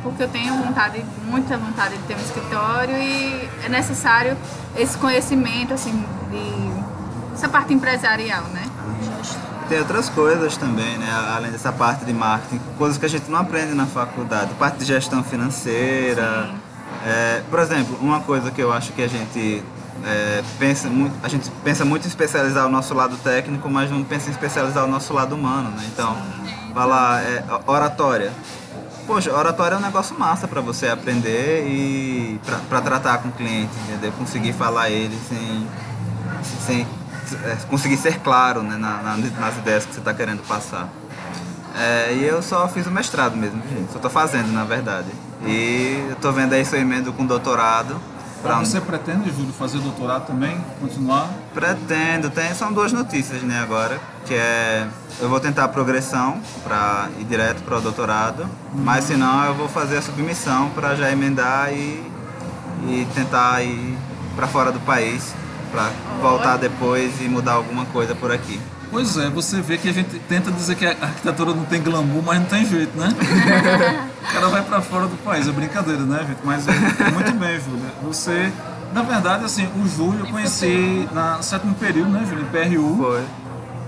porque 0.08 0.24
eu 0.24 0.30
tenho 0.30 0.56
vontade, 0.56 1.04
muita 1.26 1.58
vontade 1.58 1.98
de 1.98 2.04
ter 2.04 2.16
um 2.16 2.20
escritório 2.20 2.96
e 2.96 3.50
é 3.66 3.70
necessário 3.70 4.38
esse 4.78 4.98
conhecimento 4.98 5.74
assim 5.74 5.92
de 6.32 7.34
essa 7.34 7.50
parte 7.50 7.74
empresarial, 7.74 8.44
né? 8.46 8.64
Tem 9.69 9.80
outras 9.80 10.08
coisas 10.08 10.56
também, 10.56 10.97
né? 10.97 11.12
Além 11.36 11.51
dessa 11.51 11.73
parte 11.73 12.06
de 12.06 12.13
marketing, 12.13 12.60
coisas 12.77 12.97
que 12.97 13.06
a 13.06 13.10
gente 13.10 13.30
não 13.30 13.39
aprende 13.39 13.73
na 13.73 13.86
faculdade. 13.86 14.53
Parte 14.53 14.77
de 14.77 14.86
gestão 14.86 15.21
financeira. 15.23 16.49
É, 17.06 17.41
por 17.49 17.60
exemplo, 17.60 17.97
uma 18.01 18.21
coisa 18.21 18.49
que 18.49 18.62
eu 18.62 18.71
acho 18.71 18.93
que 18.93 19.01
a 19.01 19.08
gente 19.08 19.62
é, 20.06 20.41
pensa 20.58 20.88
muito, 20.89 21.13
a 21.21 21.27
gente 21.27 21.49
pensa 21.63 21.84
muito 21.84 22.06
em 22.06 22.08
especializar 22.08 22.65
o 22.65 22.69
nosso 22.69 22.93
lado 22.93 23.17
técnico, 23.17 23.69
mas 23.69 23.91
não 23.91 24.03
pensa 24.06 24.30
em 24.30 24.32
especializar 24.32 24.86
o 24.86 24.88
nosso 24.88 25.13
lado 25.13 25.36
humano, 25.36 25.69
né? 25.71 25.84
Então, 25.93 26.15
falar 26.73 27.21
é, 27.23 27.43
oratória. 27.65 28.32
Poxa, 29.06 29.34
oratória 29.34 29.75
é 29.75 29.77
um 29.77 29.82
negócio 29.82 30.17
massa 30.17 30.47
para 30.47 30.62
você 30.62 30.88
aprender 30.88 31.65
e 31.67 32.39
para 32.69 32.82
tratar 32.82 33.17
com 33.19 33.30
o 33.30 33.32
cliente, 33.32 33.71
entendeu? 33.84 34.12
Conseguir 34.13 34.53
falar 34.53 34.89
ele 34.89 35.17
sem, 35.27 35.67
sem 36.65 36.88
conseguir 37.70 37.98
ser 37.98 38.20
claro 38.20 38.62
né, 38.63 38.78
na- 38.78 39.02
na- 39.02 39.18
nas 39.18 39.58
ideias 39.58 39.86
que 39.86 39.94
você 39.94 40.00
está 40.00 40.13
querendo 40.13 40.42
passar. 40.48 40.88
É, 41.76 42.13
e 42.13 42.24
eu 42.24 42.42
só 42.42 42.68
fiz 42.68 42.88
o 42.88 42.92
mestrado 42.92 43.36
mesmo, 43.38 43.62
gente. 43.70 43.92
Só 43.94 44.00
tô 44.00 44.10
fazendo, 44.10 44.52
na 44.52 44.63
verdade. 44.63 45.08
E 45.46 46.06
eu 46.10 46.16
tô 46.16 46.32
vendo 46.32 46.54
aí 46.54 46.66
se 46.66 46.76
eu 46.76 46.82
emendo 46.82 47.13
com 47.13 47.26
doutorado. 47.26 47.96
Pra 48.42 48.60
Você 48.60 48.80
pretende, 48.80 49.32
Júlio, 49.32 49.52
fazer 49.52 49.80
doutorado 49.80 50.28
também? 50.28 50.58
Continuar? 50.80 51.28
Pretendo, 51.54 52.30
tem, 52.30 52.54
são 52.54 52.72
duas 52.72 52.94
notícias 52.94 53.42
né, 53.42 53.60
agora, 53.60 54.00
que 54.26 54.34
é 54.34 54.88
eu 55.20 55.28
vou 55.28 55.40
tentar 55.40 55.63
a 55.63 55.68
progressão 55.68 56.40
para 56.63 57.10
ir 57.20 57.24
direto 57.24 57.63
para 57.63 57.78
o 57.78 57.82
doutorado, 57.82 58.48
mas 58.76 59.06
se 59.06 59.16
não 59.16 59.44
eu 59.46 59.56
vou 59.56 59.68
fazer 59.68 59.98
a 59.98 60.02
submissão 60.04 60.70
para 60.70 60.96
já 60.96 61.12
emendar 61.12 61.74
e, 61.74 62.04
e 62.88 63.08
tentar 63.16 63.63
ir 63.63 63.98
para 64.36 64.46
fora 64.48 64.72
do 64.72 64.80
país, 64.82 65.34
para 65.67 65.91
voltar 66.21 66.58
depois 66.58 67.21
e 67.21 67.25
mudar 67.25 67.53
alguma 67.53 67.86
coisa 67.86 68.15
por 68.15 68.32
aqui. 68.32 68.60
Pois 68.89 69.17
é, 69.17 69.30
você 69.30 69.60
vê 69.62 69.77
que 69.77 69.89
a 69.89 69.93
gente 69.93 70.17
tenta 70.30 70.49
dizer 70.49 70.75
que 70.75 70.86
a 70.86 70.91
arquitetura 70.91 71.53
não 71.53 71.65
tem 71.65 71.82
glamour, 71.82 72.23
mas 72.23 72.39
não 72.39 72.45
tem 72.45 72.65
jeito, 72.65 72.97
né? 72.97 73.10
o 74.21 74.34
cara 74.34 74.47
vai 74.47 74.63
pra 74.63 74.82
fora 74.82 75.08
do 75.08 75.17
país, 75.17 75.47
é 75.47 75.51
brincadeira, 75.51 76.03
né, 76.03 76.19
gente? 76.25 76.39
Mas 76.43 76.65
é, 76.67 76.71
muito 77.12 77.34
bem, 77.34 77.60
Júlia. 77.60 77.91
Você, 78.03 78.51
na 78.93 79.01
verdade, 79.01 79.43
assim, 79.43 79.67
o 79.75 79.88
Júlio 79.88 80.21
eu 80.21 80.27
conheci 80.27 81.08
na 81.12 81.41
sétimo 81.41 81.75
período, 81.75 82.12
né, 82.12 82.25
Júlio? 82.27 82.45
Em 82.45 82.47
PRU. 82.47 82.97
Foi. 82.97 83.23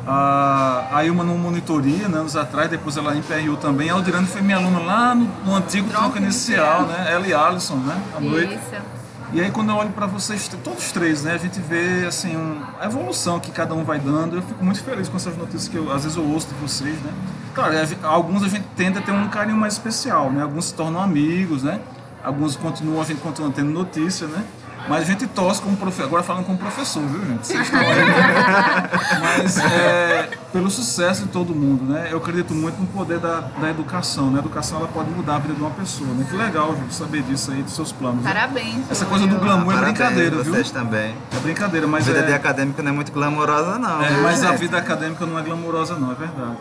A, 0.05 0.87
a 0.91 1.05
Ilma 1.05 1.23
no 1.23 1.37
monitoria, 1.37 2.07
né, 2.07 2.17
anos 2.17 2.35
atrás, 2.35 2.69
depois 2.69 2.97
ela 2.97 3.15
em 3.15 3.21
PRU 3.21 3.55
também. 3.57 3.89
A 3.89 3.93
Aldirane 3.93 4.27
foi 4.27 4.41
minha 4.41 4.57
aluna 4.57 4.79
lá 4.79 5.15
no, 5.15 5.29
no 5.45 5.55
antigo 5.55 5.87
Tronco 5.89 6.09
tronco 6.09 6.17
inicial, 6.17 6.81
inicial. 6.81 7.03
né? 7.05 7.11
Ela 7.13 7.27
e 7.27 7.33
Alisson, 7.33 7.75
né? 7.75 8.01
À 8.17 8.19
noite. 8.19 8.53
Isso. 8.53 8.98
E 9.31 9.39
aí 9.41 9.51
quando 9.51 9.69
eu 9.69 9.75
olho 9.75 9.91
para 9.91 10.07
vocês, 10.07 10.47
todos 10.63 10.91
três, 10.91 11.23
né, 11.23 11.33
a 11.33 11.37
gente 11.37 11.59
vê 11.59 12.05
assim 12.07 12.35
um- 12.35 12.61
a 12.79 12.85
evolução 12.85 13.39
que 13.39 13.51
cada 13.51 13.75
um 13.75 13.83
vai 13.83 13.99
dando. 13.99 14.37
Eu 14.37 14.41
fico 14.41 14.63
muito 14.65 14.83
feliz 14.83 15.07
com 15.07 15.17
essas 15.17 15.37
notícias 15.37 15.67
que 15.67 15.77
eu, 15.77 15.91
às 15.93 16.01
vezes 16.03 16.17
eu 16.17 16.23
ouço 16.27 16.47
de 16.47 16.55
vocês, 16.55 16.99
né? 17.01 17.13
Claro, 17.53 17.77
a 17.77 17.85
gente- 17.85 18.03
alguns 18.03 18.41
a 18.43 18.47
gente 18.47 18.65
tenta 18.75 19.01
ter 19.01 19.11
um 19.11 19.27
carinho 19.27 19.57
mais 19.57 19.73
especial, 19.73 20.31
né? 20.31 20.41
Alguns 20.41 20.65
se 20.65 20.73
tornam 20.73 20.99
amigos, 20.99 21.61
né? 21.61 21.79
Alguns 22.23 22.55
continuam, 22.55 23.01
a 23.01 23.05
gente 23.05 23.21
continua 23.21 23.51
tendo 23.51 23.69
notícia, 23.69 24.25
né? 24.27 24.43
Mas 24.89 25.03
a 25.03 25.05
gente 25.05 25.27
torce 25.27 25.61
como 25.61 25.77
professor, 25.77 26.05
agora 26.05 26.23
falando 26.23 26.45
como 26.45 26.57
professor, 26.57 27.03
viu, 27.03 27.23
gente? 27.25 27.45
Vocês 27.45 27.61
estão 27.61 27.79
aí. 27.79 27.87
né? 27.87 28.89
Mas 29.21 29.57
é, 29.59 30.29
pelo 30.51 30.69
sucesso 30.69 31.23
de 31.23 31.29
todo 31.29 31.53
mundo, 31.53 31.85
né? 31.85 32.07
Eu 32.11 32.17
acredito 32.17 32.53
muito 32.55 32.79
no 32.81 32.87
poder 32.87 33.19
da, 33.19 33.41
da 33.61 33.69
educação, 33.69 34.31
né? 34.31 34.37
A 34.37 34.39
educação 34.39 34.79
ela 34.79 34.87
pode 34.87 35.11
mudar 35.11 35.35
a 35.35 35.39
vida 35.39 35.53
de 35.53 35.61
uma 35.61 35.69
pessoa, 35.71 36.09
né? 36.13 36.25
Que 36.29 36.35
legal, 36.35 36.71
Júlio, 36.75 36.91
saber 36.91 37.21
disso 37.21 37.51
aí, 37.51 37.61
dos 37.61 37.73
seus 37.75 37.91
planos. 37.91 38.23
né? 38.23 38.33
Parabéns. 38.33 38.89
Essa 38.89 39.05
coisa 39.05 39.27
do 39.27 39.35
glamour 39.37 39.73
é 39.77 39.81
brincadeira, 39.81 40.37
viu? 40.41 40.53
vocês 40.53 40.71
também. 40.71 41.15
É 41.35 41.39
brincadeira, 41.39 41.85
mas 41.87 42.07
A 42.07 42.11
vida 42.11 42.23
é, 42.23 42.27
de 42.27 42.33
acadêmico 42.33 42.81
não 42.81 42.89
é 42.89 42.93
muito 42.93 43.11
glamourosa 43.11 43.77
não. 43.77 44.01
é, 44.03 44.07
viu, 44.09 44.23
mas 44.23 44.43
a 44.43 44.51
vida 44.53 44.77
acadêmica 44.77 45.23
não 45.25 45.37
é 45.37 45.43
glamourosa 45.43 45.95
não, 45.95 46.11
é 46.11 46.15
verdade. 46.15 46.57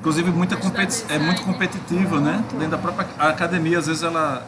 Inclusive 0.00 0.30
muita 0.30 0.56
competi 0.56 1.04
é 1.08 1.18
muito 1.18 1.42
competitiva, 1.42 2.20
né? 2.20 2.44
Dentro 2.52 2.70
da 2.70 2.78
própria 2.78 3.06
academia, 3.18 3.78
às 3.78 3.86
vezes 3.86 4.02
ela 4.02 4.42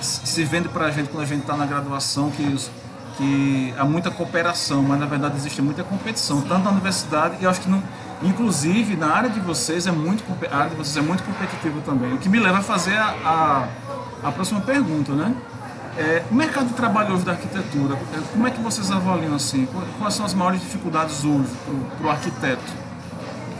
se 0.00 0.44
vende 0.44 0.68
pra 0.68 0.90
gente 0.90 1.08
quando 1.08 1.22
a 1.22 1.26
gente 1.26 1.40
está 1.42 1.56
na 1.56 1.66
graduação 1.66 2.30
que, 2.30 2.42
os- 2.42 2.70
que 3.16 3.72
há 3.78 3.84
muita 3.84 4.10
cooperação, 4.10 4.82
mas 4.82 4.98
na 5.00 5.06
verdade 5.06 5.36
existe 5.36 5.62
muita 5.62 5.82
competição, 5.84 6.40
tanto 6.42 6.64
na 6.64 6.70
universidade 6.70 7.36
e 7.40 7.46
acho 7.46 7.60
que 7.60 7.70
não, 7.70 7.82
inclusive 8.22 8.96
na 8.96 9.08
área 9.14 9.30
de 9.30 9.40
vocês 9.40 9.86
é 9.86 9.92
muito 9.92 10.24
a 10.50 10.56
área 10.56 10.70
de 10.70 10.76
vocês 10.76 10.96
é 10.96 11.00
muito 11.06 11.22
competitiva 11.22 11.80
também. 11.84 12.12
O 12.12 12.18
que 12.18 12.28
me 12.28 12.38
leva 12.40 12.58
a 12.58 12.62
fazer 12.62 12.96
a, 12.96 13.68
a, 14.22 14.28
a 14.28 14.32
próxima 14.32 14.60
pergunta, 14.60 15.12
né? 15.12 15.34
É, 15.96 16.24
o 16.28 16.34
mercado 16.34 16.66
de 16.66 16.74
trabalho 16.74 17.14
hoje 17.14 17.24
da 17.24 17.32
arquitetura, 17.32 17.94
é, 17.94 18.18
como 18.32 18.46
é 18.48 18.50
que 18.50 18.60
vocês 18.60 18.90
avaliam 18.90 19.34
assim? 19.36 19.64
Qu- 19.66 19.80
Quais 19.98 20.12
são 20.14 20.26
as 20.26 20.34
maiores 20.34 20.60
dificuldades 20.60 21.22
hoje 21.24 21.48
para 21.98 22.06
o 22.06 22.10
arquiteto 22.10 22.62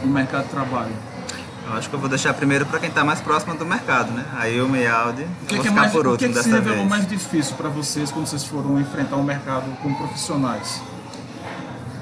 no 0.03 0.11
mercado 0.11 0.43
de 0.43 0.49
trabalho? 0.49 0.91
Eu 1.67 1.73
acho 1.73 1.89
que 1.89 1.95
eu 1.95 1.99
vou 1.99 2.07
deixar 2.07 2.33
primeiro 2.33 2.65
para 2.65 2.79
quem 2.79 2.89
está 2.89 3.03
mais 3.03 3.19
próximo 3.19 3.55
do 3.55 3.65
mercado, 3.65 4.11
né? 4.11 4.23
A 4.37 4.47
Ilma 4.47 4.77
e 4.77 4.85
a 4.85 4.95
Audi. 5.01 5.23
O 5.23 5.25
vou 5.25 5.35
que, 5.47 5.47
que 5.47 5.55
é 5.55 5.63
ficar 5.63 5.73
mais, 5.73 5.91
por 5.91 6.01
o 6.01 6.03
que, 6.03 6.25
último 6.25 6.33
que 6.33 6.43
se 6.43 6.49
dessa 6.49 6.55
revelou 6.55 6.77
vez. 6.79 6.89
mais 6.89 7.07
difícil 7.07 7.55
para 7.55 7.69
vocês 7.69 8.11
quando 8.11 8.27
vocês 8.27 8.43
foram 8.43 8.79
enfrentar 8.79 9.15
o 9.15 9.23
mercado 9.23 9.65
como 9.81 9.97
profissionais? 9.97 10.81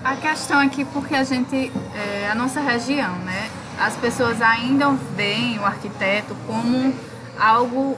A 0.04 0.16
questão 0.18 0.60
aqui 0.60 0.84
porque 0.86 1.16
a 1.16 1.24
gente, 1.24 1.72
é, 1.96 2.30
a 2.30 2.36
nossa 2.36 2.60
região, 2.60 3.16
né? 3.20 3.50
As 3.80 3.96
pessoas 3.96 4.42
ainda 4.42 4.90
veem 5.16 5.58
o 5.60 5.66
arquiteto 5.66 6.36
como 6.46 6.94
algo 7.40 7.98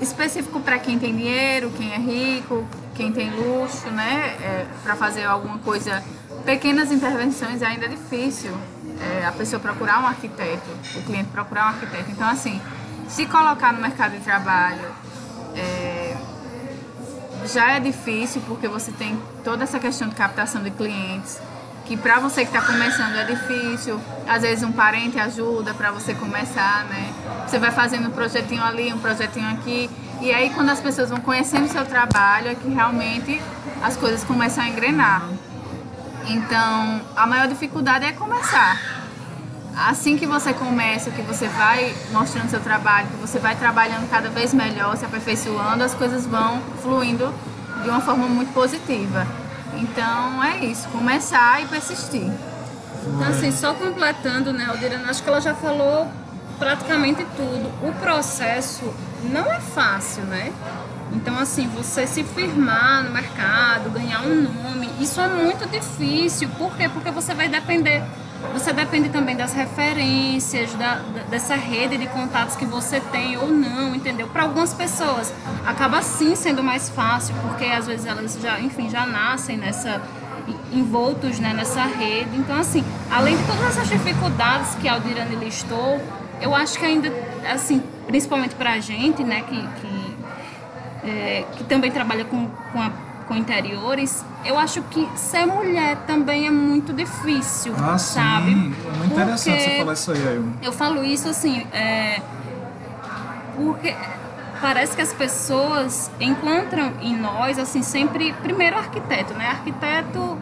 específico 0.00 0.60
para 0.60 0.78
quem 0.78 0.98
tem 0.98 1.14
dinheiro, 1.14 1.70
quem 1.76 1.92
é 1.92 1.98
rico, 1.98 2.64
quem 2.94 3.12
tem 3.12 3.30
luxo, 3.30 3.88
né? 3.90 4.36
para 4.82 4.96
fazer 4.96 5.24
alguma 5.24 5.58
coisa, 5.58 6.02
pequenas 6.44 6.90
intervenções 6.90 7.62
ainda 7.62 7.86
é 7.86 7.88
difícil 7.88 8.52
é, 9.02 9.26
a 9.26 9.32
pessoa 9.32 9.58
procurar 9.60 10.00
um 10.00 10.06
arquiteto, 10.06 10.70
o 10.94 11.02
cliente 11.02 11.28
procurar 11.30 11.66
um 11.66 11.68
arquiteto. 11.68 12.10
Então, 12.10 12.28
assim, 12.28 12.60
se 13.08 13.26
colocar 13.26 13.72
no 13.72 13.80
mercado 13.80 14.12
de 14.12 14.20
trabalho, 14.20 14.88
é, 15.54 16.16
já 17.46 17.72
é 17.72 17.80
difícil 17.80 18.40
porque 18.46 18.68
você 18.68 18.92
tem 18.92 19.18
toda 19.42 19.64
essa 19.64 19.78
questão 19.78 20.08
de 20.08 20.14
captação 20.14 20.62
de 20.62 20.70
clientes, 20.70 21.40
que 21.84 21.96
para 21.96 22.20
você 22.20 22.44
que 22.44 22.56
está 22.56 22.62
começando 22.62 23.16
é 23.16 23.24
difícil. 23.24 24.00
Às 24.26 24.42
vezes 24.42 24.62
um 24.64 24.72
parente 24.72 25.18
ajuda 25.18 25.74
para 25.74 25.90
você 25.90 26.14
começar, 26.14 26.84
né? 26.84 27.12
Você 27.46 27.58
vai 27.58 27.72
fazendo 27.72 28.08
um 28.08 28.12
projetinho 28.12 28.62
ali, 28.62 28.92
um 28.92 28.98
projetinho 28.98 29.48
aqui, 29.50 29.90
e 30.20 30.32
aí 30.32 30.50
quando 30.50 30.70
as 30.70 30.80
pessoas 30.80 31.10
vão 31.10 31.20
conhecendo 31.20 31.64
o 31.64 31.68
seu 31.68 31.84
trabalho 31.84 32.48
é 32.48 32.54
que 32.54 32.68
realmente 32.68 33.42
as 33.82 33.96
coisas 33.96 34.22
começam 34.22 34.62
a 34.62 34.68
engrenar. 34.68 35.28
Então, 36.26 37.00
a 37.16 37.26
maior 37.26 37.48
dificuldade 37.48 38.04
é 38.04 38.12
começar. 38.12 38.80
Assim 39.76 40.16
que 40.18 40.26
você 40.26 40.52
começa, 40.52 41.10
que 41.10 41.22
você 41.22 41.48
vai 41.48 41.94
mostrando 42.10 42.50
seu 42.50 42.60
trabalho, 42.60 43.08
que 43.08 43.16
você 43.16 43.38
vai 43.38 43.56
trabalhando 43.56 44.08
cada 44.10 44.28
vez 44.28 44.52
melhor, 44.52 44.96
se 44.96 45.04
aperfeiçoando, 45.04 45.82
as 45.82 45.94
coisas 45.94 46.26
vão 46.26 46.60
fluindo 46.82 47.32
de 47.82 47.88
uma 47.88 48.00
forma 48.00 48.26
muito 48.26 48.52
positiva. 48.52 49.26
Então 49.74 50.44
é 50.44 50.58
isso, 50.58 50.88
começar 50.88 51.62
e 51.62 51.66
persistir. 51.66 52.30
Então, 53.04 53.28
assim, 53.28 53.50
só 53.50 53.74
completando, 53.74 54.52
né, 54.52 54.66
Aldirana, 54.68 55.10
acho 55.10 55.22
que 55.22 55.28
ela 55.28 55.40
já 55.40 55.54
falou 55.54 56.08
praticamente 56.58 57.26
tudo. 57.36 57.72
O 57.82 57.92
processo 57.94 58.94
não 59.24 59.50
é 59.52 59.58
fácil, 59.58 60.22
né? 60.24 60.52
Então, 61.14 61.38
assim, 61.38 61.68
você 61.68 62.06
se 62.06 62.24
firmar 62.24 63.04
no 63.04 63.10
mercado, 63.10 63.90
ganhar 63.90 64.22
um 64.22 64.42
nome, 64.42 64.88
isso 65.00 65.20
é 65.20 65.28
muito 65.28 65.68
difícil. 65.68 66.48
Por 66.58 66.76
quê? 66.76 66.88
Porque 66.88 67.10
você 67.10 67.34
vai 67.34 67.48
depender. 67.48 68.02
Você 68.52 68.72
depende 68.72 69.08
também 69.08 69.36
das 69.36 69.52
referências, 69.52 70.74
da, 70.74 70.96
dessa 71.30 71.54
rede 71.54 71.96
de 71.96 72.06
contatos 72.08 72.56
que 72.56 72.64
você 72.64 73.00
tem 73.00 73.36
ou 73.36 73.48
não, 73.48 73.94
entendeu? 73.94 74.26
Para 74.26 74.42
algumas 74.42 74.74
pessoas 74.74 75.32
acaba 75.64 76.02
sim 76.02 76.34
sendo 76.34 76.62
mais 76.62 76.88
fácil, 76.88 77.34
porque 77.40 77.66
às 77.66 77.86
vezes 77.86 78.04
elas 78.04 78.36
já, 78.42 78.58
enfim, 78.60 78.90
já 78.90 79.06
nascem 79.06 79.56
nessa 79.56 80.02
envoltos 80.72 81.38
né, 81.38 81.52
nessa 81.54 81.84
rede. 81.84 82.36
Então, 82.36 82.58
assim, 82.58 82.84
além 83.10 83.36
de 83.36 83.44
todas 83.44 83.64
essas 83.64 83.88
dificuldades 83.88 84.74
que 84.76 84.88
a 84.88 84.94
Aldirane 84.94 85.36
listou, 85.36 86.00
eu 86.40 86.54
acho 86.54 86.78
que 86.78 86.84
ainda, 86.84 87.12
assim, 87.48 87.82
principalmente 88.06 88.54
para 88.54 88.72
a 88.72 88.80
gente, 88.80 89.22
né, 89.22 89.42
que, 89.42 89.56
que 89.56 89.91
é, 91.04 91.44
que 91.52 91.64
também 91.64 91.90
trabalha 91.90 92.24
com, 92.24 92.48
com, 92.72 92.80
a, 92.80 92.90
com, 93.26 93.36
interiores, 93.36 94.24
eu 94.44 94.58
acho 94.58 94.82
que 94.82 95.08
ser 95.16 95.46
mulher 95.46 95.96
também 96.06 96.46
é 96.46 96.50
muito 96.50 96.92
difícil, 96.92 97.74
ah, 97.78 97.98
sabe? 97.98 98.52
Sim. 98.52 98.74
É 98.86 98.96
muito 98.98 99.12
interessante 99.12 99.56
porque 99.56 99.70
você 99.70 99.78
falar 99.78 99.92
isso 99.92 100.12
aí, 100.12 100.28
Ailma. 100.28 100.52
Eu 100.62 100.72
falo 100.72 101.04
isso 101.04 101.28
assim, 101.28 101.66
é, 101.72 102.20
porque 103.56 103.94
parece 104.60 104.94
que 104.94 105.02
as 105.02 105.12
pessoas 105.12 106.10
encontram 106.20 106.92
em 107.00 107.16
nós, 107.16 107.58
assim, 107.58 107.82
sempre, 107.82 108.32
primeiro 108.34 108.78
arquiteto, 108.78 109.34
né? 109.34 109.46
Arquiteto 109.48 110.38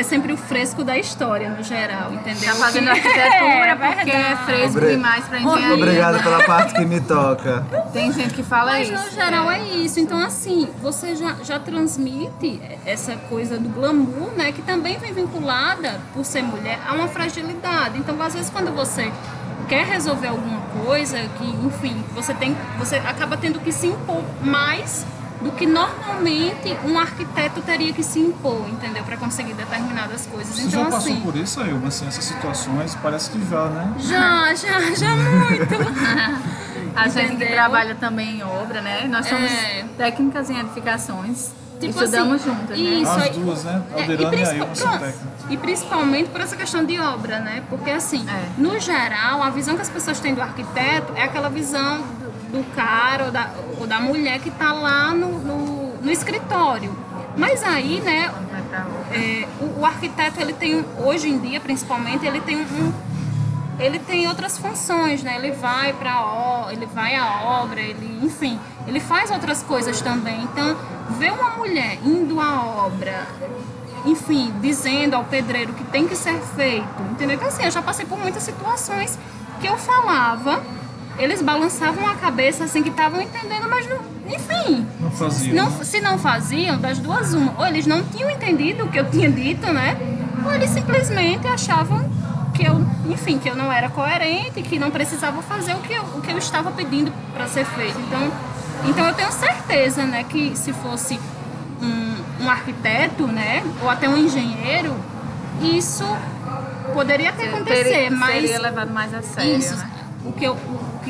é 0.00 0.02
sempre 0.02 0.32
o 0.32 0.36
fresco 0.36 0.82
da 0.82 0.96
história, 0.96 1.50
no 1.50 1.62
geral, 1.62 2.12
entendeu? 2.12 2.54
Tá 2.54 2.54
fazendo 2.54 2.88
arquitetura 2.88 3.68
é, 3.70 3.76
porque 3.76 4.10
é 4.10 4.36
fresco 4.46 4.78
Obri... 4.78 4.90
demais 4.92 5.24
pra 5.26 5.40
engenharia. 5.40 5.74
Obrigado 5.74 6.22
pela 6.22 6.42
parte 6.44 6.74
que 6.74 6.84
me 6.86 7.00
toca. 7.00 7.66
Tem 7.92 8.10
gente 8.12 8.32
que 8.32 8.42
fala 8.42 8.72
Mas, 8.72 8.88
isso. 8.88 8.96
Mas 8.96 9.04
no 9.04 9.10
geral 9.12 9.50
é. 9.50 9.58
é 9.58 9.62
isso. 9.76 10.00
Então, 10.00 10.18
assim, 10.18 10.68
você 10.80 11.14
já, 11.14 11.36
já 11.42 11.58
transmite 11.58 12.60
essa 12.86 13.14
coisa 13.16 13.58
do 13.58 13.68
glamour, 13.68 14.32
né? 14.36 14.52
Que 14.52 14.62
também 14.62 14.98
vem 14.98 15.12
vinculada, 15.12 16.00
por 16.14 16.24
ser 16.24 16.42
mulher, 16.42 16.78
a 16.88 16.94
uma 16.94 17.08
fragilidade. 17.08 17.98
Então, 17.98 18.20
às 18.22 18.34
vezes, 18.34 18.48
quando 18.48 18.74
você 18.74 19.12
quer 19.68 19.84
resolver 19.84 20.28
alguma 20.28 20.60
coisa, 20.84 21.18
que, 21.36 21.44
enfim, 21.44 22.02
você 22.14 22.32
tem, 22.32 22.56
você 22.78 22.96
acaba 22.96 23.36
tendo 23.36 23.60
que 23.60 23.70
se 23.70 23.86
impor 23.86 24.22
mais 24.42 25.04
do 25.40 25.50
que 25.52 25.66
normalmente 25.66 26.76
um 26.84 26.98
arquiteto 26.98 27.62
teria 27.62 27.92
que 27.92 28.02
se 28.02 28.18
impor, 28.18 28.68
entendeu? 28.68 29.02
Para 29.04 29.16
conseguir 29.16 29.54
determinadas 29.54 30.26
coisas. 30.26 30.54
Você 30.54 30.66
então, 30.66 30.84
já 30.84 30.90
passou 30.90 31.12
assim, 31.12 31.20
por 31.20 31.36
isso, 31.36 31.60
Ailma, 31.60 31.88
assim, 31.88 32.06
essas 32.06 32.24
situações? 32.24 32.94
Parece 32.96 33.30
que 33.30 33.38
já, 33.48 33.64
né? 33.66 33.94
Já, 33.98 34.54
já, 34.54 34.80
já 34.94 35.16
muito. 35.16 36.60
A 36.94 37.08
gente 37.08 37.36
que 37.36 37.46
trabalha 37.46 37.94
também 37.94 38.38
em 38.38 38.42
obra, 38.42 38.80
né? 38.80 39.06
Nós 39.08 39.26
somos 39.26 39.50
é... 39.50 39.84
técnicas 39.96 40.50
em 40.50 40.58
edificações. 40.58 41.50
Tipo 41.80 41.98
Estudamos 41.98 42.42
assim, 42.42 42.50
juntas, 42.50 42.78
né? 42.78 42.84
Isso, 42.84 43.10
As 43.10 43.28
duas, 43.30 43.64
né? 43.64 43.82
Alderana 43.94 44.36
é, 44.36 44.54
e, 44.54 44.58
e, 44.58 44.62
a 44.62 45.12
e 45.50 45.56
principalmente 45.56 46.28
por 46.28 46.40
essa 46.42 46.54
questão 46.54 46.84
de 46.84 47.00
obra, 47.00 47.38
né? 47.40 47.62
Porque 47.70 47.90
assim, 47.90 48.26
é. 48.28 48.50
no 48.58 48.78
geral, 48.78 49.42
a 49.42 49.48
visão 49.48 49.76
que 49.76 49.80
as 49.80 49.88
pessoas 49.88 50.20
têm 50.20 50.34
do 50.34 50.42
arquiteto 50.42 51.14
é 51.16 51.22
aquela 51.22 51.48
visão 51.48 52.02
do 52.52 52.62
cara 52.74 53.26
ou 53.26 53.30
da, 53.30 53.50
da 53.86 54.00
mulher 54.00 54.40
que 54.40 54.48
está 54.48 54.72
lá 54.72 55.12
no, 55.14 55.38
no, 55.38 55.96
no, 55.96 56.10
escritório. 56.10 56.94
Mas 57.36 57.62
aí, 57.62 58.00
né, 58.00 58.30
é, 59.12 59.46
o, 59.60 59.80
o, 59.80 59.86
arquiteto, 59.86 60.40
ele 60.40 60.52
tem, 60.52 60.84
hoje 60.98 61.28
em 61.28 61.38
dia, 61.38 61.60
principalmente, 61.60 62.26
ele 62.26 62.40
tem 62.40 62.56
um, 62.56 62.92
ele 63.78 63.98
tem 63.98 64.28
outras 64.28 64.58
funções, 64.58 65.22
né? 65.22 65.36
Ele 65.36 65.52
vai 65.52 65.92
para 65.92 66.68
ele 66.70 66.86
vai 66.86 67.16
à 67.16 67.42
obra, 67.42 67.80
ele, 67.80 68.20
enfim, 68.22 68.58
ele 68.86 69.00
faz 69.00 69.30
outras 69.30 69.62
coisas 69.62 70.00
também. 70.00 70.42
Então, 70.42 70.76
ver 71.18 71.32
uma 71.32 71.50
mulher 71.50 71.98
indo 72.04 72.40
à 72.40 72.62
obra, 72.64 73.26
enfim, 74.04 74.52
dizendo 74.60 75.14
ao 75.14 75.24
pedreiro 75.24 75.72
que 75.72 75.84
tem 75.84 76.06
que 76.06 76.14
ser 76.14 76.38
feito, 76.54 77.02
entendeu? 77.10 77.36
Então, 77.36 77.48
assim, 77.48 77.64
eu 77.64 77.70
já 77.70 77.82
passei 77.82 78.04
por 78.04 78.18
muitas 78.18 78.42
situações 78.42 79.18
que 79.60 79.66
eu 79.66 79.76
falava 79.76 80.62
eles 81.20 81.42
balançavam 81.42 82.06
a 82.08 82.14
cabeça 82.14 82.64
assim 82.64 82.82
que 82.82 82.88
estavam 82.88 83.20
entendendo, 83.20 83.68
mas 83.68 83.86
não, 83.86 83.98
enfim. 84.26 84.86
Não 84.98 85.10
faziam. 85.10 85.54
Não, 85.54 85.84
se 85.84 86.00
não 86.00 86.18
faziam, 86.18 86.78
das 86.78 86.98
duas 86.98 87.34
uma. 87.34 87.54
Ou 87.58 87.66
eles 87.66 87.86
não 87.86 88.02
tinham 88.02 88.30
entendido 88.30 88.84
o 88.84 88.88
que 88.88 88.98
eu 88.98 89.10
tinha 89.10 89.30
dito, 89.30 89.70
né? 89.70 89.96
Ou 90.44 90.52
eles 90.52 90.70
simplesmente 90.70 91.46
achavam 91.46 92.10
que 92.54 92.66
eu, 92.66 92.84
enfim, 93.08 93.38
que 93.38 93.48
eu 93.48 93.54
não 93.54 93.70
era 93.70 93.90
coerente, 93.90 94.62
que 94.62 94.78
não 94.78 94.90
precisava 94.90 95.42
fazer 95.42 95.74
o 95.74 95.78
que 95.78 95.92
eu, 95.92 96.02
o 96.02 96.20
que 96.22 96.32
eu 96.32 96.38
estava 96.38 96.70
pedindo 96.70 97.12
para 97.34 97.46
ser 97.46 97.66
feito. 97.66 97.98
Então, 98.00 98.32
então 98.86 99.06
eu 99.06 99.14
tenho 99.14 99.30
certeza, 99.30 100.04
né, 100.04 100.24
que 100.24 100.56
se 100.56 100.72
fosse 100.72 101.20
um, 101.82 102.44
um 102.44 102.50
arquiteto, 102.50 103.26
né, 103.26 103.62
ou 103.82 103.88
até 103.88 104.08
um 104.08 104.16
engenheiro, 104.16 104.96
isso 105.62 106.04
poderia 106.94 107.32
ter 107.32 107.48
acontecido, 107.48 108.16
mas 108.16 108.34
seria 108.34 108.60
levado 108.60 108.92
mais 108.92 109.14
a 109.14 109.22
sério, 109.22 109.56
isso, 109.56 109.76
né? 109.76 109.90
o 110.24 110.32
que, 110.32 110.44
eu, 110.44 110.56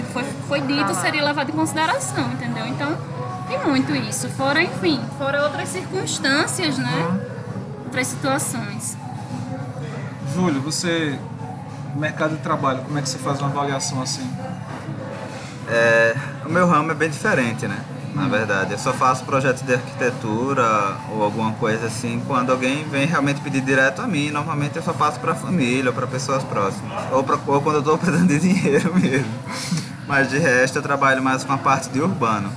que 0.02 0.12
foi, 0.12 0.24
foi 0.48 0.60
dito 0.60 0.94
seria 0.94 1.24
levado 1.24 1.50
em 1.50 1.52
consideração, 1.52 2.32
entendeu? 2.32 2.66
Então, 2.66 2.96
tem 3.48 3.58
muito 3.66 3.94
isso. 3.94 4.28
Fora, 4.30 4.62
enfim, 4.62 5.00
fora 5.18 5.42
outras 5.42 5.68
circunstâncias, 5.68 6.78
né? 6.78 7.20
Outras 7.84 8.06
situações. 8.06 8.96
Júlio, 10.34 10.60
você, 10.60 11.18
mercado 11.96 12.36
de 12.36 12.42
trabalho, 12.42 12.82
como 12.82 12.98
é 12.98 13.02
que 13.02 13.08
você 13.08 13.18
faz 13.18 13.40
uma 13.40 13.48
avaliação 13.48 14.00
assim? 14.02 14.28
É, 15.68 16.16
o 16.44 16.48
meu 16.48 16.66
ramo 16.66 16.90
é 16.90 16.94
bem 16.94 17.10
diferente, 17.10 17.66
né? 17.66 17.84
na 18.14 18.28
verdade. 18.28 18.72
Eu 18.72 18.78
só 18.78 18.92
faço 18.92 19.24
projetos 19.24 19.62
de 19.62 19.74
arquitetura 19.74 20.96
ou 21.12 21.22
alguma 21.22 21.52
coisa 21.52 21.86
assim 21.86 22.22
quando 22.26 22.50
alguém 22.50 22.84
vem 22.84 23.06
realmente 23.06 23.40
pedir 23.40 23.60
direto 23.60 24.02
a 24.02 24.06
mim. 24.06 24.30
Normalmente 24.30 24.76
eu 24.76 24.82
só 24.82 24.92
passo 24.92 25.18
para 25.20 25.32
a 25.32 25.34
família 25.34 25.90
ou 25.90 25.94
para 25.94 26.06
pessoas 26.06 26.42
próximas. 26.44 26.92
Ou, 27.12 27.22
pra, 27.22 27.38
ou 27.46 27.60
quando 27.60 27.76
eu 27.76 27.80
estou 27.80 27.96
precisando 27.98 28.28
de 28.28 28.38
dinheiro 28.38 28.94
mesmo. 28.94 29.32
Mas 30.10 30.28
de 30.28 30.38
resto 30.38 30.76
eu 30.76 30.82
trabalho 30.82 31.22
mais 31.22 31.44
com 31.44 31.52
a 31.52 31.58
parte 31.58 31.88
de 31.88 32.00
urbano. 32.00 32.50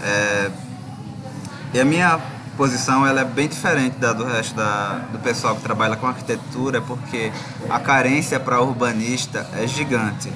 É, 0.00 0.50
e 1.72 1.80
a 1.80 1.84
minha 1.84 2.20
posição 2.56 3.04
ela 3.04 3.22
é 3.22 3.24
bem 3.24 3.48
diferente 3.48 3.98
da 3.98 4.12
do 4.12 4.24
resto 4.24 4.54
da, 4.54 5.00
do 5.10 5.18
pessoal 5.18 5.56
que 5.56 5.62
trabalha 5.62 5.96
com 5.96 6.06
arquitetura, 6.06 6.80
porque 6.80 7.32
a 7.68 7.80
carência 7.80 8.38
para 8.38 8.60
urbanista 8.60 9.44
é 9.54 9.66
gigante, 9.66 10.32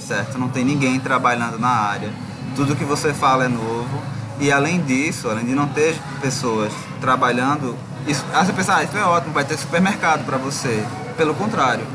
certo? 0.00 0.36
Não 0.36 0.48
tem 0.48 0.64
ninguém 0.64 0.98
trabalhando 0.98 1.60
na 1.60 1.68
área 1.68 2.10
tudo 2.56 2.74
que 2.74 2.84
você 2.84 3.14
fala 3.14 3.44
é 3.44 3.48
novo. 3.48 4.02
E 4.40 4.50
além 4.50 4.80
disso, 4.80 5.28
além 5.28 5.44
de 5.44 5.54
não 5.54 5.68
ter 5.68 5.96
pessoas 6.20 6.72
trabalhando, 7.00 7.76
isso, 8.04 8.24
ah, 8.34 8.44
você 8.44 8.52
pensa, 8.52 8.76
ah, 8.76 8.82
isso 8.82 8.96
é 8.96 9.04
ótimo, 9.04 9.32
vai 9.32 9.44
ter 9.44 9.56
supermercado 9.56 10.24
para 10.24 10.38
você. 10.38 10.84
Pelo 11.16 11.34
contrário, 11.34 11.86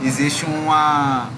existe 0.00 0.46
uma, 0.46 1.28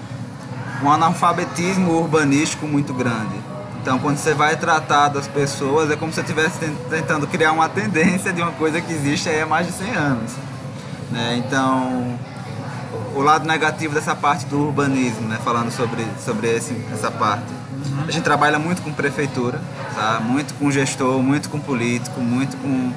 um 0.83 0.91
analfabetismo 0.91 1.93
urbanístico 1.93 2.66
muito 2.66 2.93
grande. 2.93 3.35
Então, 3.83 3.99
quando 3.99 4.18
você 4.18 4.35
vai 4.35 4.57
tratar 4.57 5.09
das 5.09 5.26
pessoas, 5.26 5.91
é 5.91 5.97
como 5.97 6.12
se 6.12 6.16
você 6.16 6.20
estivesse 6.22 6.59
tentando 6.91 7.26
criar 7.26 7.53
uma 7.53 7.68
tendência 7.68 8.33
de 8.33 8.43
uma 8.43 8.53
coisa 8.53 8.81
que 8.81 8.93
existe 8.93 9.28
há 9.28 9.47
mais 9.47 9.66
de 9.66 9.72
100 9.72 9.91
anos. 9.95 10.33
Né? 11.11 11.43
Então, 11.45 12.18
o 13.14 13.22
lado 13.22 13.47
negativo 13.47 13.95
dessa 13.95 14.14
parte 14.14 14.45
do 14.47 14.59
urbanismo, 14.61 15.28
né? 15.28 15.39
falando 15.43 15.70
sobre, 15.70 16.07
sobre 16.24 16.49
esse, 16.55 16.76
essa 16.93 17.11
parte 17.11 17.61
a 18.07 18.11
gente 18.11 18.24
trabalha 18.24 18.59
muito 18.59 18.83
com 18.83 18.93
prefeitura, 18.93 19.61
tá? 19.95 20.20
muito 20.20 20.55
com 20.55 20.70
gestor, 20.70 21.22
muito 21.22 21.49
com 21.49 21.59
político, 21.59 22.20
muito 22.20 22.57
com. 22.57 22.93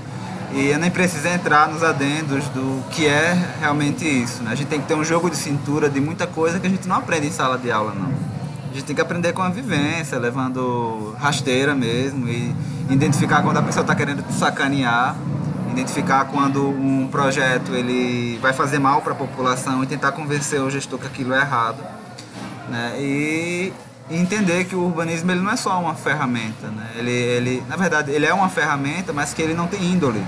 E 0.55 0.69
eu 0.69 0.77
nem 0.77 0.91
preciso 0.91 1.27
entrar 1.27 1.67
nos 1.67 1.83
adendos 1.83 2.45
do 2.49 2.83
que 2.91 3.07
é 3.07 3.33
realmente 3.59 4.05
isso. 4.05 4.43
Né? 4.43 4.51
A 4.51 4.55
gente 4.55 4.67
tem 4.67 4.79
que 4.79 4.87
ter 4.87 4.93
um 4.93 5.03
jogo 5.03 5.27
de 5.27 5.35
cintura 5.35 5.89
de 5.89 5.99
muita 5.99 6.27
coisa 6.27 6.59
que 6.59 6.67
a 6.67 6.69
gente 6.69 6.87
não 6.87 6.97
aprende 6.97 7.27
em 7.27 7.31
sala 7.31 7.57
de 7.57 7.71
aula, 7.71 7.91
não. 7.93 8.13
A 8.69 8.73
gente 8.75 8.85
tem 8.85 8.95
que 8.95 9.01
aprender 9.01 9.33
com 9.33 9.41
a 9.41 9.49
vivência, 9.49 10.17
levando 10.19 11.15
rasteira 11.19 11.73
mesmo 11.73 12.27
e 12.27 12.55
identificar 12.89 13.41
quando 13.41 13.57
a 13.57 13.63
pessoa 13.63 13.81
está 13.81 13.95
querendo 13.95 14.21
te 14.21 14.33
sacanear, 14.33 15.15
identificar 15.71 16.25
quando 16.25 16.69
um 16.69 17.07
projeto 17.07 17.73
ele 17.73 18.37
vai 18.39 18.53
fazer 18.53 18.77
mal 18.77 19.01
para 19.01 19.13
a 19.13 19.15
população 19.15 19.83
e 19.83 19.87
tentar 19.87 20.11
convencer 20.11 20.61
o 20.61 20.69
gestor 20.69 20.99
que 20.99 21.07
aquilo 21.07 21.33
é 21.33 21.39
errado. 21.39 21.83
Né? 22.69 22.95
E 22.99 23.73
e 24.09 24.17
entender 24.17 24.65
que 24.65 24.75
o 24.75 24.83
urbanismo 24.83 25.31
ele 25.31 25.41
não 25.41 25.51
é 25.51 25.55
só 25.55 25.79
uma 25.79 25.95
ferramenta, 25.95 26.67
né? 26.67 26.91
ele, 26.95 27.11
ele, 27.11 27.63
na 27.67 27.75
verdade, 27.75 28.11
ele 28.11 28.25
é 28.25 28.33
uma 28.33 28.49
ferramenta, 28.49 29.13
mas 29.13 29.33
que 29.33 29.41
ele 29.41 29.53
não 29.53 29.67
tem 29.67 29.81
índole. 29.83 30.23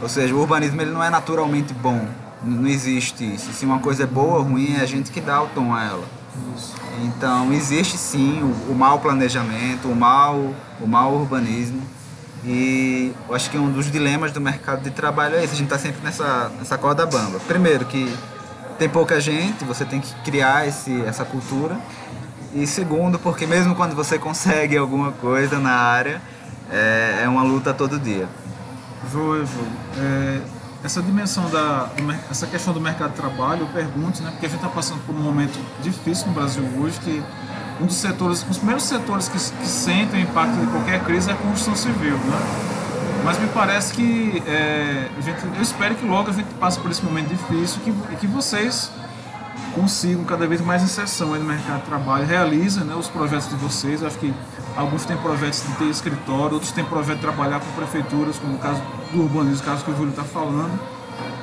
Ou 0.00 0.08
seja, 0.08 0.34
o 0.34 0.40
urbanismo 0.40 0.80
ele 0.80 0.90
não 0.90 1.02
é 1.02 1.10
naturalmente 1.10 1.72
bom, 1.74 2.06
não 2.42 2.66
existe 2.66 3.34
isso. 3.34 3.52
Se 3.52 3.64
uma 3.64 3.78
coisa 3.78 4.04
é 4.04 4.06
boa 4.06 4.38
ou 4.38 4.42
ruim, 4.42 4.76
é 4.76 4.80
a 4.80 4.86
gente 4.86 5.10
que 5.10 5.20
dá 5.20 5.42
o 5.42 5.46
tom 5.48 5.72
a 5.72 5.84
ela. 5.84 6.04
Então, 7.02 7.52
existe 7.52 7.96
sim 7.96 8.42
o, 8.42 8.72
o 8.72 8.74
mau 8.74 8.98
planejamento, 9.00 9.88
o 9.88 9.96
mau, 9.96 10.54
o 10.80 10.86
mau 10.86 11.14
urbanismo. 11.14 11.82
E 12.44 13.12
eu 13.28 13.34
acho 13.34 13.50
que 13.50 13.56
um 13.56 13.72
dos 13.72 13.90
dilemas 13.90 14.30
do 14.30 14.40
mercado 14.40 14.82
de 14.82 14.90
trabalho 14.90 15.36
é 15.36 15.44
esse, 15.44 15.54
a 15.54 15.56
gente 15.56 15.66
está 15.66 15.78
sempre 15.78 16.02
nessa, 16.02 16.50
nessa 16.58 16.76
corda 16.76 17.06
bamba. 17.06 17.40
Primeiro 17.40 17.86
que 17.86 18.14
tem 18.78 18.88
pouca 18.88 19.20
gente, 19.20 19.64
você 19.64 19.84
tem 19.84 20.00
que 20.00 20.12
criar 20.22 20.66
esse, 20.66 21.00
essa 21.02 21.24
cultura. 21.24 21.78
E 22.54 22.66
segundo, 22.68 23.18
porque 23.18 23.46
mesmo 23.46 23.74
quando 23.74 23.96
você 23.96 24.16
consegue 24.18 24.76
alguma 24.76 25.10
coisa 25.10 25.58
na 25.58 25.72
área, 25.72 26.22
é, 26.70 27.22
é 27.24 27.28
uma 27.28 27.42
luta 27.42 27.74
todo 27.74 27.98
dia. 27.98 28.28
Joia. 29.10 29.44
É, 29.98 30.40
essa 30.84 31.02
dimensão 31.02 31.48
da 31.50 31.88
essa 32.30 32.46
questão 32.46 32.72
do 32.72 32.80
mercado 32.80 33.10
de 33.10 33.16
trabalho, 33.16 33.62
eu 33.62 33.66
pergunto, 33.68 34.22
né, 34.22 34.30
porque 34.30 34.46
a 34.46 34.48
gente 34.48 34.58
está 34.58 34.68
passando 34.68 35.04
por 35.06 35.14
um 35.14 35.18
momento 35.18 35.58
difícil 35.82 36.28
no 36.28 36.34
Brasil 36.34 36.62
hoje, 36.78 37.00
que 37.00 37.22
um 37.80 37.86
dos 37.86 37.96
setores, 37.96 38.46
os 38.48 38.58
primeiros 38.58 38.84
setores 38.84 39.28
que, 39.28 39.38
que 39.38 39.66
sentem 39.66 40.20
o 40.20 40.22
impacto 40.22 40.54
de 40.60 40.66
qualquer 40.66 41.02
crise 41.02 41.30
é 41.30 41.32
a 41.32 41.36
construção 41.36 41.74
civil, 41.74 42.16
né? 42.18 42.38
Mas 43.24 43.38
me 43.38 43.48
parece 43.48 43.94
que 43.94 44.42
é, 44.46 45.08
gente, 45.22 45.42
eu 45.56 45.62
espero 45.62 45.94
que 45.94 46.06
logo 46.06 46.30
a 46.30 46.32
gente 46.32 46.52
passe 46.60 46.78
por 46.78 46.90
esse 46.90 47.02
momento 47.02 47.28
difícil 47.28 47.80
e 47.86 47.90
que, 47.90 48.16
que 48.16 48.26
vocês 48.26 48.90
consigam 49.74 50.24
cada 50.24 50.46
vez 50.46 50.60
mais 50.60 50.82
inserção 50.82 51.28
no 51.28 51.44
mercado 51.44 51.80
de 51.80 51.86
trabalho, 51.86 52.26
realizem 52.26 52.84
né, 52.84 52.94
os 52.94 53.08
projetos 53.08 53.48
de 53.48 53.56
vocês. 53.56 54.00
Eu 54.00 54.08
acho 54.08 54.18
que 54.18 54.32
alguns 54.76 55.04
têm 55.04 55.16
projetos 55.16 55.62
de 55.62 55.74
ter 55.74 55.84
escritório, 55.84 56.54
outros 56.54 56.72
têm 56.72 56.84
projeto 56.84 57.16
de 57.16 57.22
trabalhar 57.22 57.60
com 57.60 57.70
prefeituras, 57.72 58.38
como 58.38 58.54
o 58.54 58.58
caso 58.58 58.80
do 59.12 59.22
urbanismo, 59.22 59.62
o 59.62 59.64
caso 59.64 59.84
que 59.84 59.90
o 59.90 59.96
Júlio 59.96 60.10
está 60.10 60.24
falando, 60.24 60.78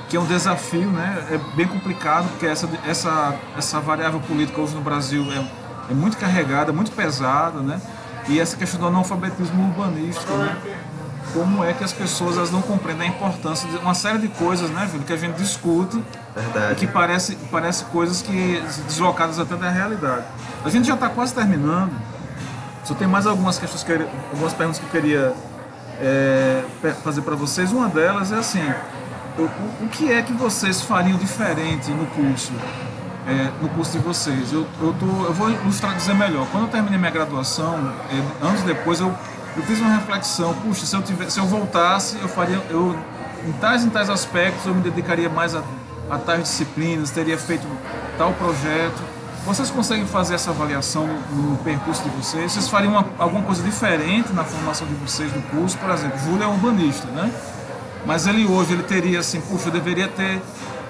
que 0.09 0.17
é 0.17 0.19
um 0.19 0.25
desafio, 0.25 0.89
né? 0.89 1.27
É 1.32 1.55
bem 1.55 1.67
complicado, 1.67 2.27
porque 2.29 2.45
essa, 2.45 2.69
essa, 2.86 3.36
essa 3.57 3.79
variável 3.79 4.19
política 4.21 4.59
hoje 4.59 4.75
no 4.75 4.82
Brasil 4.82 5.25
é, 5.32 5.91
é 5.91 5.93
muito 5.93 6.17
carregada, 6.17 6.73
muito 6.73 6.91
pesada, 6.91 7.59
né? 7.59 7.82
E 8.27 8.39
essa 8.39 8.55
questão 8.55 8.79
do 8.79 8.88
analfabetismo 8.88 9.63
urbanístico, 9.69 10.32
né? 10.34 10.57
Como 11.34 11.63
é 11.63 11.73
que 11.73 11.84
as 11.84 11.93
pessoas 11.93 12.38
elas 12.38 12.51
não 12.51 12.61
compreendem 12.61 13.07
a 13.07 13.11
importância 13.11 13.69
de 13.69 13.77
uma 13.77 13.93
série 13.93 14.19
de 14.19 14.27
coisas, 14.27 14.69
né, 14.69 14.88
Júlio, 14.91 15.05
que 15.05 15.13
a 15.13 15.17
gente 15.17 15.36
discute 15.36 16.03
Verdade. 16.36 16.73
e 16.73 16.75
que 16.75 16.88
parece, 16.88 17.36
parece 17.51 17.86
coisas 17.86 18.21
que 18.21 18.61
deslocadas 18.88 19.39
até 19.39 19.55
da 19.55 19.69
realidade. 19.69 20.25
A 20.63 20.69
gente 20.69 20.88
já 20.88 20.93
está 20.93 21.09
quase 21.09 21.34
terminando. 21.34 21.91
Só 22.84 22.93
tem 22.95 23.07
mais 23.07 23.27
algumas 23.27 23.59
questões, 23.59 23.84
que, 23.84 23.93
algumas 24.32 24.53
perguntas 24.53 24.79
que 24.79 24.86
eu 24.86 24.89
queria 24.89 25.34
é, 25.99 26.63
fazer 27.03 27.21
para 27.21 27.36
vocês. 27.36 27.71
Uma 27.71 27.88
delas 27.88 28.32
é 28.32 28.38
assim: 28.38 28.73
o, 29.38 29.43
o, 29.86 29.89
que 29.89 30.11
é 30.11 30.21
que 30.21 30.34
vocês 30.34 30.82
fariam 30.82 31.17
diferente 31.17 31.91
no 31.91 32.05
curso? 32.07 32.51
É, 33.27 33.51
no 33.61 33.69
curso 33.69 33.91
de 33.91 33.99
vocês. 33.99 34.51
Eu, 34.51 34.65
eu, 34.82 34.93
tô, 34.99 35.05
eu 35.05 35.34
vou 35.34 35.49
ilustrar 35.51 35.95
dizer 35.95 36.15
melhor. 36.15 36.47
Quando 36.51 36.63
eu 36.63 36.69
terminei 36.69 36.97
minha 36.97 37.11
graduação, 37.11 37.93
é, 38.09 38.45
anos 38.45 38.61
depois 38.63 38.99
eu 38.99 39.15
eu 39.56 39.64
fiz 39.64 39.80
uma 39.80 39.95
reflexão, 39.97 40.54
puxa, 40.54 40.86
se 40.86 40.95
eu, 40.95 41.02
tivesse, 41.02 41.32
se 41.32 41.39
eu 41.39 41.45
voltasse, 41.45 42.18
eu 42.22 42.28
faria, 42.28 42.62
eu, 42.70 42.95
em 43.45 43.52
tais 43.54 43.84
e 43.84 43.89
tais 43.89 44.10
aspectos, 44.10 44.66
eu 44.66 44.74
me 44.74 44.82
dedicaria 44.82 45.30
mais 45.30 45.56
a, 45.56 45.62
a 46.10 46.18
tais 46.18 46.43
disciplinas, 46.43 47.12
teria 47.12 47.38
feito 47.38 47.68
tal 48.18 48.34
projeto. 48.34 49.02
Vocês 49.45 49.72
conseguem 49.72 50.06
fazer 50.06 50.36
essa 50.36 50.52
avaliação 50.52 51.08
no, 51.08 51.52
no 51.52 51.58
percurso 51.58 52.04
de 52.04 52.10
vocês? 52.10 52.52
Vocês 52.52 52.70
fariam 52.70 52.91
uma, 52.91 53.06
alguma 53.18 53.43
coisa 53.43 53.64
diferente 53.64 54.32
na 54.34 54.43
formação 54.43 54.88
de 54.88 54.93
vocês 54.95 55.34
no 55.34 55.41
curso? 55.41 55.78
Por 55.78 55.89
exemplo, 55.89 56.18
Júlio 56.20 56.43
é 56.43 56.47
urbanista, 56.47 57.08
né? 57.08 57.32
Mas 58.06 58.28
ele 58.28 58.45
hoje, 58.45 58.74
ele 58.74 58.84
teria 58.84 59.20
assim, 59.20 59.41
puxa, 59.41 59.68
eu 59.68 59.72
deveria 59.72 60.08
ter, 60.08 60.41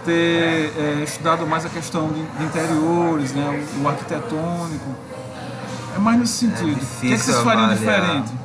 ter 0.05 0.73
é, 0.77 1.03
estudado 1.03 1.47
mais 1.47 1.65
a 1.65 1.69
questão 1.69 2.09
de, 2.09 2.21
de 2.21 2.43
interiores, 2.43 3.33
né? 3.33 3.65
O, 3.77 3.83
o, 3.83 3.87
arquitetônico. 3.87 4.95
É 5.95 5.99
mais 5.99 6.19
nesse 6.19 6.33
sentido. 6.33 6.71
É 6.71 6.73
o 6.73 6.99
que, 6.99 7.13
é 7.13 7.17
que 7.17 7.23
vocês 7.23 7.37
fariam 7.37 7.65
avaliar. 7.65 7.77
diferente? 7.77 8.40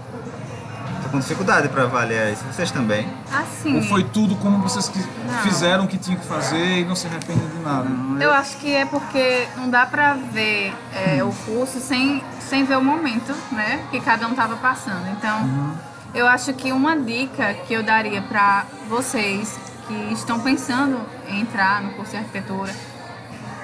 Com 1.08 1.18
dificuldade 1.18 1.68
para 1.68 1.84
avaliar 1.84 2.32
isso. 2.32 2.44
Vocês 2.44 2.70
também? 2.70 3.08
Assim. 3.32 3.76
Ou 3.76 3.82
foi 3.82 4.04
tudo 4.04 4.36
como 4.36 4.58
vocês 4.58 4.88
que 4.88 4.98
fizeram 5.42 5.84
o 5.84 5.88
que 5.88 5.98
tinham 5.98 6.18
que 6.18 6.26
fazer 6.26 6.78
e 6.80 6.84
não 6.84 6.96
se 6.96 7.06
arrependem 7.06 7.48
de 7.48 7.58
nada? 7.58 7.88
Eu 8.20 8.32
acho 8.32 8.56
que 8.58 8.74
é 8.74 8.84
porque 8.84 9.46
não 9.56 9.68
dá 9.68 9.86
para 9.86 10.14
ver 10.14 10.74
é, 10.94 11.22
o 11.22 11.32
curso 11.32 11.80
sem, 11.80 12.22
sem 12.40 12.64
ver 12.64 12.76
o 12.76 12.84
momento, 12.84 13.34
né? 13.52 13.84
Que 13.90 14.00
cada 14.00 14.26
um 14.26 14.30
estava 14.30 14.56
passando. 14.56 15.08
Então, 15.12 15.42
uhum. 15.42 15.74
eu 16.14 16.26
acho 16.26 16.52
que 16.54 16.72
uma 16.72 16.96
dica 16.96 17.54
que 17.66 17.74
eu 17.74 17.82
daria 17.82 18.22
para 18.22 18.64
vocês 18.88 19.58
que 19.86 20.12
estão 20.12 20.40
pensando 20.40 21.00
em 21.28 21.40
entrar 21.40 21.82
no 21.82 21.90
curso 21.90 22.12
de 22.12 22.18
arquitetura 22.18 22.74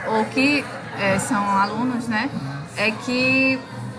ou 0.06 0.24
que 0.26 0.64
é, 0.98 1.18
são 1.18 1.44
alunos, 1.58 2.08
né? 2.08 2.30
É 2.76 2.90
que 2.90 3.58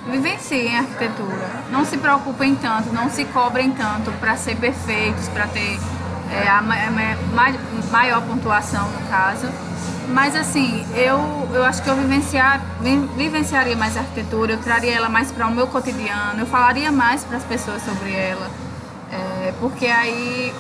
vivenciem 0.10 0.76
a 0.76 0.80
arquitetura. 0.80 1.50
Não 1.72 1.86
se 1.86 1.98
preocupem 1.98 2.56
tanto, 2.56 2.92
não 2.94 3.10
se 3.10 3.26
cobrem 3.26 3.72
tanto 3.72 4.12
para 4.14 4.36
ser 4.36 4.56
perfeitos, 4.58 5.28
para 5.30 5.48
ter 5.48 5.80
é, 6.32 6.48
a, 6.48 6.62
maior 7.92 8.22
pontuação 8.22 8.90
no 8.90 9.08
caso. 9.08 9.48
Mas 10.10 10.36
assim, 10.36 10.86
eu, 10.96 11.50
eu 11.54 11.64
acho 11.64 11.82
que 11.82 11.90
eu 11.90 11.96
vivenciar, 11.96 12.62
vivenciaria 13.16 13.76
mais 13.76 13.96
a 13.96 14.02
arquitetura, 14.02 14.54
eu 14.54 14.58
traria 14.60 14.94
ela 14.94 15.08
mais 15.08 15.32
para 15.32 15.48
o 15.48 15.52
meu 15.52 15.68
cotidiano, 15.68 16.42
eu 16.42 16.46
falaria 16.46 16.92
mais 16.92 17.24
para 17.24 17.38
as 17.38 17.44
pessoas 17.44 17.82
sobre 17.84 18.12
ela. 18.12 18.50
É, 19.12 19.54
porque 19.60 19.86
aí 19.86 20.54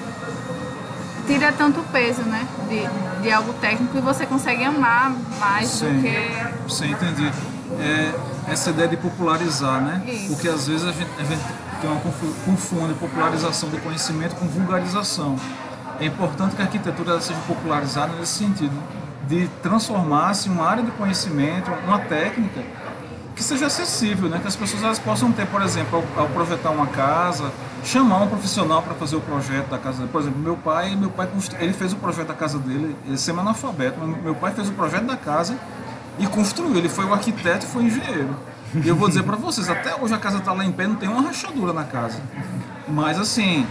tira 1.27 1.51
tanto 1.51 1.81
peso, 1.91 2.21
né? 2.21 2.47
De, 2.69 3.21
de 3.21 3.31
algo 3.31 3.53
técnico 3.53 3.97
e 3.97 4.01
você 4.01 4.25
consegue 4.25 4.63
amar 4.63 5.11
mais 5.39 5.69
sim, 5.69 5.85
do 5.85 6.01
que. 6.01 6.73
Sim, 6.73 6.91
entendi. 6.91 7.52
É, 7.79 8.51
essa 8.51 8.69
ideia 8.69 8.87
de 8.87 8.97
popularizar, 8.97 9.81
né? 9.81 10.03
Isso. 10.07 10.33
Porque 10.33 10.47
às 10.47 10.67
vezes 10.67 10.85
a 10.85 10.91
gente, 10.91 11.09
a 11.17 11.23
gente 11.23 11.41
tem 11.81 11.89
uma 11.89 11.99
confunde 12.45 12.93
popularização 12.93 13.69
do 13.69 13.77
conhecimento 13.81 14.35
com 14.35 14.47
vulgarização. 14.47 15.35
É 15.99 16.05
importante 16.05 16.55
que 16.55 16.61
a 16.61 16.65
arquitetura 16.65 17.19
seja 17.21 17.39
popularizada 17.47 18.13
nesse 18.13 18.33
sentido, 18.33 18.75
de 19.27 19.47
transformar-se 19.61 20.49
em 20.49 20.51
uma 20.51 20.65
área 20.65 20.83
de 20.83 20.91
conhecimento, 20.91 21.71
uma 21.85 21.99
técnica 21.99 22.61
que 23.35 23.43
seja 23.43 23.65
acessível, 23.65 24.29
né? 24.29 24.39
que 24.39 24.47
as 24.47 24.55
pessoas 24.55 24.83
elas 24.83 24.99
possam 24.99 25.31
ter, 25.31 25.47
por 25.47 25.61
exemplo, 25.61 26.03
ao, 26.15 26.23
ao 26.23 26.29
projetar 26.29 26.69
uma 26.69 26.87
casa, 26.87 27.51
chamar 27.83 28.21
um 28.21 28.27
profissional 28.27 28.81
para 28.81 28.93
fazer 28.93 29.15
o 29.15 29.21
projeto 29.21 29.69
da 29.69 29.77
casa. 29.77 30.05
Por 30.07 30.21
exemplo, 30.21 30.39
meu 30.39 30.55
pai, 30.55 30.95
meu 30.95 31.09
pai 31.09 31.27
ele 31.59 31.73
fez 31.73 31.93
o 31.93 31.95
projeto 31.95 32.27
da 32.27 32.33
casa 32.33 32.59
dele, 32.59 32.95
ele 33.05 33.15
é 33.15 33.17
semi-analfabeto, 33.17 33.99
meu 33.99 34.35
pai 34.35 34.53
fez 34.53 34.69
o 34.69 34.73
projeto 34.73 35.05
da 35.05 35.17
casa 35.17 35.57
e 36.19 36.27
construiu. 36.27 36.75
Ele 36.75 36.89
foi 36.89 37.05
o 37.05 37.13
arquiteto 37.13 37.65
e 37.65 37.69
foi 37.69 37.83
o 37.83 37.87
engenheiro. 37.87 38.35
E 38.83 38.87
eu 38.87 38.95
vou 38.95 39.07
dizer 39.07 39.23
para 39.23 39.35
vocês, 39.35 39.69
até 39.69 39.95
hoje 39.95 40.13
a 40.13 40.17
casa 40.17 40.37
está 40.37 40.51
lá 40.51 40.65
em 40.65 40.71
pé, 40.71 40.87
não 40.87 40.95
tem 40.95 41.07
uma 41.07 41.21
rachadura 41.21 41.73
na 41.73 41.83
casa. 41.83 42.19
Mas 42.87 43.19
assim, 43.19 43.67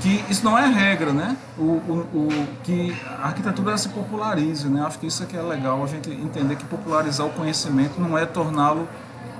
que 0.00 0.24
isso 0.30 0.44
não 0.44 0.58
é 0.58 0.66
regra, 0.66 1.12
né? 1.12 1.36
O, 1.58 1.62
o, 1.62 2.08
o, 2.14 2.48
que 2.62 2.96
a 3.18 3.26
arquitetura 3.26 3.76
se 3.76 3.88
popularize, 3.90 4.68
né? 4.68 4.82
Acho 4.86 4.98
que 4.98 5.06
isso 5.06 5.22
é 5.22 5.26
que 5.26 5.36
é 5.36 5.42
legal, 5.42 5.82
a 5.82 5.86
gente 5.86 6.10
entender 6.10 6.56
que 6.56 6.64
popularizar 6.64 7.26
o 7.26 7.30
conhecimento 7.30 8.00
não 8.00 8.16
é 8.16 8.24
torná-lo 8.24 8.88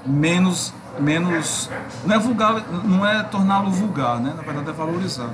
menos, 0.05 0.73
menos, 0.99 1.71
não 2.05 2.15
é 2.15 2.19
vulgar, 2.19 2.65
não 2.85 3.07
é 3.07 3.23
torná-lo 3.23 3.71
vulgar, 3.71 4.21
né? 4.21 4.33
Na 4.37 4.43
verdade 4.43 4.69
é 4.71 4.73
valorizar. 4.73 5.31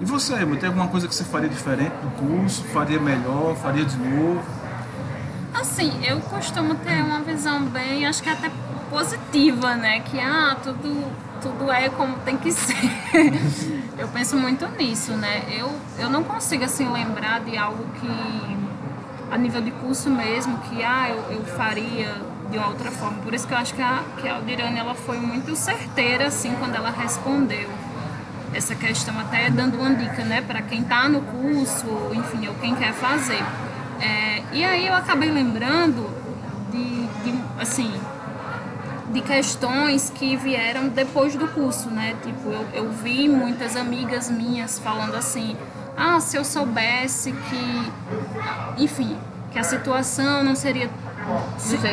E 0.00 0.04
você, 0.04 0.34
tem 0.56 0.68
alguma 0.68 0.86
coisa 0.86 1.08
que 1.08 1.14
você 1.14 1.24
faria 1.24 1.48
diferente 1.48 1.92
do 2.02 2.10
curso? 2.10 2.62
Faria 2.64 3.00
melhor? 3.00 3.56
Faria 3.56 3.84
de 3.84 3.96
novo? 3.96 4.40
Assim, 5.60 6.04
eu 6.06 6.20
costumo 6.20 6.74
ter 6.76 7.02
uma 7.02 7.20
visão 7.20 7.64
bem, 7.64 8.06
acho 8.06 8.22
que 8.22 8.28
até 8.28 8.50
positiva, 8.90 9.74
né? 9.74 10.00
Que 10.00 10.20
ah, 10.20 10.56
tudo, 10.62 11.12
tudo 11.42 11.70
é 11.70 11.88
como 11.88 12.16
tem 12.20 12.36
que 12.36 12.50
ser. 12.52 12.76
eu 13.98 14.06
penso 14.08 14.36
muito 14.36 14.66
nisso, 14.78 15.12
né? 15.12 15.42
Eu, 15.50 15.70
eu 15.98 16.08
não 16.08 16.22
consigo 16.22 16.64
assim 16.64 16.88
lembrar 16.90 17.40
de 17.40 17.56
algo 17.56 17.84
que 18.00 18.56
a 19.30 19.36
nível 19.36 19.60
de 19.60 19.70
curso 19.72 20.08
mesmo, 20.08 20.58
que 20.58 20.82
ah, 20.82 21.10
eu, 21.10 21.32
eu 21.32 21.44
faria 21.44 22.14
de 22.50 22.56
uma 22.56 22.68
outra 22.68 22.90
forma. 22.90 23.18
Por 23.22 23.34
isso 23.34 23.46
que 23.46 23.52
eu 23.52 23.58
acho 23.58 23.74
que 23.74 23.82
a, 23.82 24.02
que 24.16 24.28
a 24.28 24.36
Aldirane 24.36 24.78
ela 24.78 24.94
foi 24.94 25.18
muito 25.18 25.54
certeira 25.56 26.28
assim 26.28 26.54
quando 26.58 26.76
ela 26.76 26.90
respondeu 26.90 27.68
essa 28.54 28.74
questão, 28.74 29.18
até 29.20 29.50
dando 29.50 29.78
uma 29.78 29.94
dica, 29.94 30.24
né, 30.24 30.40
para 30.40 30.62
quem 30.62 30.80
está 30.80 31.06
no 31.08 31.20
curso, 31.20 31.86
enfim, 32.14 32.48
ou 32.48 32.54
quem 32.54 32.74
quer 32.74 32.94
fazer. 32.94 33.44
É, 34.00 34.42
e 34.52 34.64
aí 34.64 34.86
eu 34.86 34.94
acabei 34.94 35.30
lembrando 35.30 36.08
de, 36.70 37.06
de, 37.24 37.40
assim, 37.58 37.92
de 39.12 39.20
questões 39.20 40.10
que 40.10 40.36
vieram 40.36 40.88
depois 40.88 41.34
do 41.34 41.48
curso, 41.48 41.90
né? 41.90 42.14
Tipo, 42.22 42.50
eu, 42.50 42.66
eu 42.72 42.90
vi 42.92 43.28
muitas 43.28 43.76
amigas 43.76 44.30
minhas 44.30 44.78
falando 44.78 45.14
assim, 45.14 45.56
ah, 45.96 46.20
se 46.20 46.36
eu 46.36 46.44
soubesse 46.44 47.32
que, 47.32 47.92
enfim, 48.82 49.16
que 49.50 49.58
a 49.58 49.64
situação 49.64 50.44
não 50.44 50.54
seria 50.54 50.88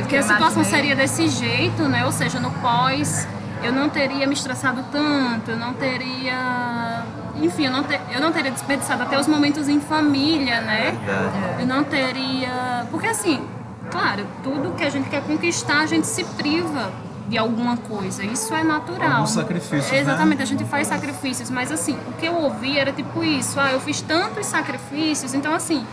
que 0.07 0.15
a 0.15 0.23
situação 0.23 0.63
seria 0.63 0.95
desse 0.95 1.27
jeito, 1.27 1.83
né? 1.83 2.05
Ou 2.05 2.11
seja, 2.11 2.39
no 2.39 2.51
pós 2.51 3.27
eu 3.63 3.73
não 3.73 3.89
teria 3.89 4.27
me 4.27 4.33
estressado 4.33 4.85
tanto, 4.91 5.51
eu 5.51 5.57
não 5.57 5.73
teria, 5.73 6.94
enfim, 7.41 7.65
eu 7.65 7.71
não, 7.71 7.85
eu 8.13 8.21
não 8.21 8.31
teria 8.31 8.51
desperdiçado 8.51 9.03
até 9.03 9.19
os 9.19 9.27
momentos 9.27 9.67
em 9.67 9.79
família, 9.79 10.61
né? 10.61 10.97
Verdade. 11.05 11.61
Eu 11.61 11.67
não 11.67 11.83
teria, 11.83 12.87
porque 12.91 13.07
assim, 13.07 13.45
claro, 13.91 14.25
tudo 14.43 14.73
que 14.75 14.83
a 14.83 14.89
gente 14.89 15.09
quer 15.09 15.21
conquistar, 15.23 15.79
a 15.81 15.85
gente 15.85 16.07
se 16.07 16.23
priva 16.23 16.91
de 17.27 17.37
alguma 17.37 17.77
coisa. 17.77 18.23
Isso 18.23 18.53
é 18.53 18.63
natural. 18.63 19.11
Alguns 19.11 19.31
sacrifícios, 19.31 19.91
né? 19.91 19.99
Exatamente, 19.99 20.41
a 20.41 20.45
gente 20.45 20.63
faz 20.65 20.87
sacrifícios, 20.87 21.49
mas 21.49 21.71
assim, 21.71 21.97
o 22.07 22.13
que 22.13 22.25
eu 22.25 22.35
ouvi 22.35 22.77
era 22.77 22.91
tipo 22.91 23.23
isso, 23.23 23.59
ah, 23.59 23.71
eu 23.71 23.79
fiz 23.79 24.01
tantos 24.01 24.45
sacrifícios, 24.45 25.33
então 25.33 25.53
assim, 25.53 25.85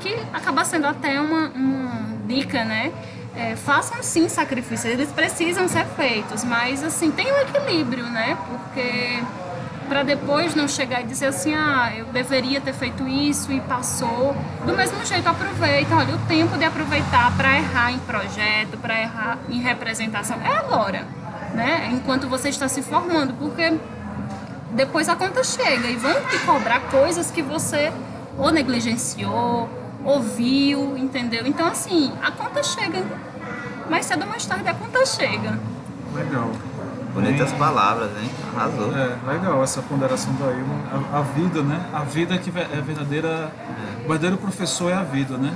que 0.00 0.16
acaba 0.32 0.64
sendo 0.64 0.86
até 0.86 1.20
uma, 1.20 1.48
uma 1.50 2.16
dica, 2.26 2.64
né? 2.64 2.92
É, 3.36 3.54
façam 3.54 4.02
sim 4.02 4.28
sacrifícios, 4.28 4.92
eles 4.92 5.12
precisam 5.12 5.68
ser 5.68 5.86
feitos, 5.86 6.42
mas 6.42 6.82
assim, 6.82 7.12
tem 7.12 7.32
um 7.32 7.36
equilíbrio, 7.38 8.04
né? 8.06 8.36
Porque 8.48 9.22
para 9.90 10.04
depois 10.04 10.54
não 10.54 10.68
chegar 10.68 11.00
e 11.00 11.04
dizer 11.04 11.26
assim, 11.26 11.52
ah, 11.52 11.92
eu 11.96 12.04
deveria 12.06 12.60
ter 12.60 12.72
feito 12.72 13.08
isso 13.08 13.50
e 13.50 13.60
passou. 13.60 14.36
Do 14.64 14.72
mesmo 14.72 15.04
jeito, 15.04 15.28
aproveita. 15.28 15.96
Olha, 15.96 16.14
o 16.14 16.18
tempo 16.28 16.56
de 16.56 16.64
aproveitar 16.64 17.36
para 17.36 17.58
errar 17.58 17.90
em 17.90 17.98
projeto, 17.98 18.78
para 18.78 19.00
errar 19.00 19.38
em 19.48 19.60
representação 19.60 20.40
é 20.42 20.58
agora, 20.58 21.04
né? 21.54 21.90
Enquanto 21.92 22.28
você 22.28 22.50
está 22.50 22.68
se 22.68 22.82
formando, 22.82 23.34
porque 23.34 23.76
depois 24.70 25.08
a 25.08 25.16
conta 25.16 25.42
chega 25.42 25.88
e 25.88 25.96
vão 25.96 26.24
te 26.26 26.38
cobrar 26.46 26.78
coisas 26.82 27.32
que 27.32 27.42
você 27.42 27.92
ou 28.38 28.52
negligenciou, 28.52 29.68
ouviu, 30.04 30.96
entendeu? 30.96 31.44
Então, 31.48 31.66
assim, 31.66 32.12
a 32.22 32.30
conta 32.30 32.62
chega. 32.62 33.04
Mais 33.90 34.06
cedo 34.06 34.22
ou 34.22 34.28
mais 34.28 34.46
tarde 34.46 34.68
a 34.68 34.74
conta 34.74 35.04
chega. 35.04 35.58
Legal. 36.14 36.52
Bonitas 37.14 37.52
palavras, 37.52 38.10
hein? 38.22 38.30
Arrasou. 38.56 38.92
É, 38.96 39.16
legal 39.32 39.62
essa 39.62 39.82
ponderação 39.82 40.32
da 40.34 40.46
Ilma. 40.52 40.74
A, 41.12 41.18
a 41.18 41.22
vida, 41.22 41.62
né? 41.62 41.84
A 41.92 42.00
vida 42.04 42.38
que 42.38 42.50
é 42.50 42.80
verdadeira. 42.80 43.50
O 44.04 44.08
verdadeiro 44.08 44.36
professor 44.36 44.90
é 44.90 44.94
a 44.94 45.02
vida, 45.02 45.36
né? 45.36 45.52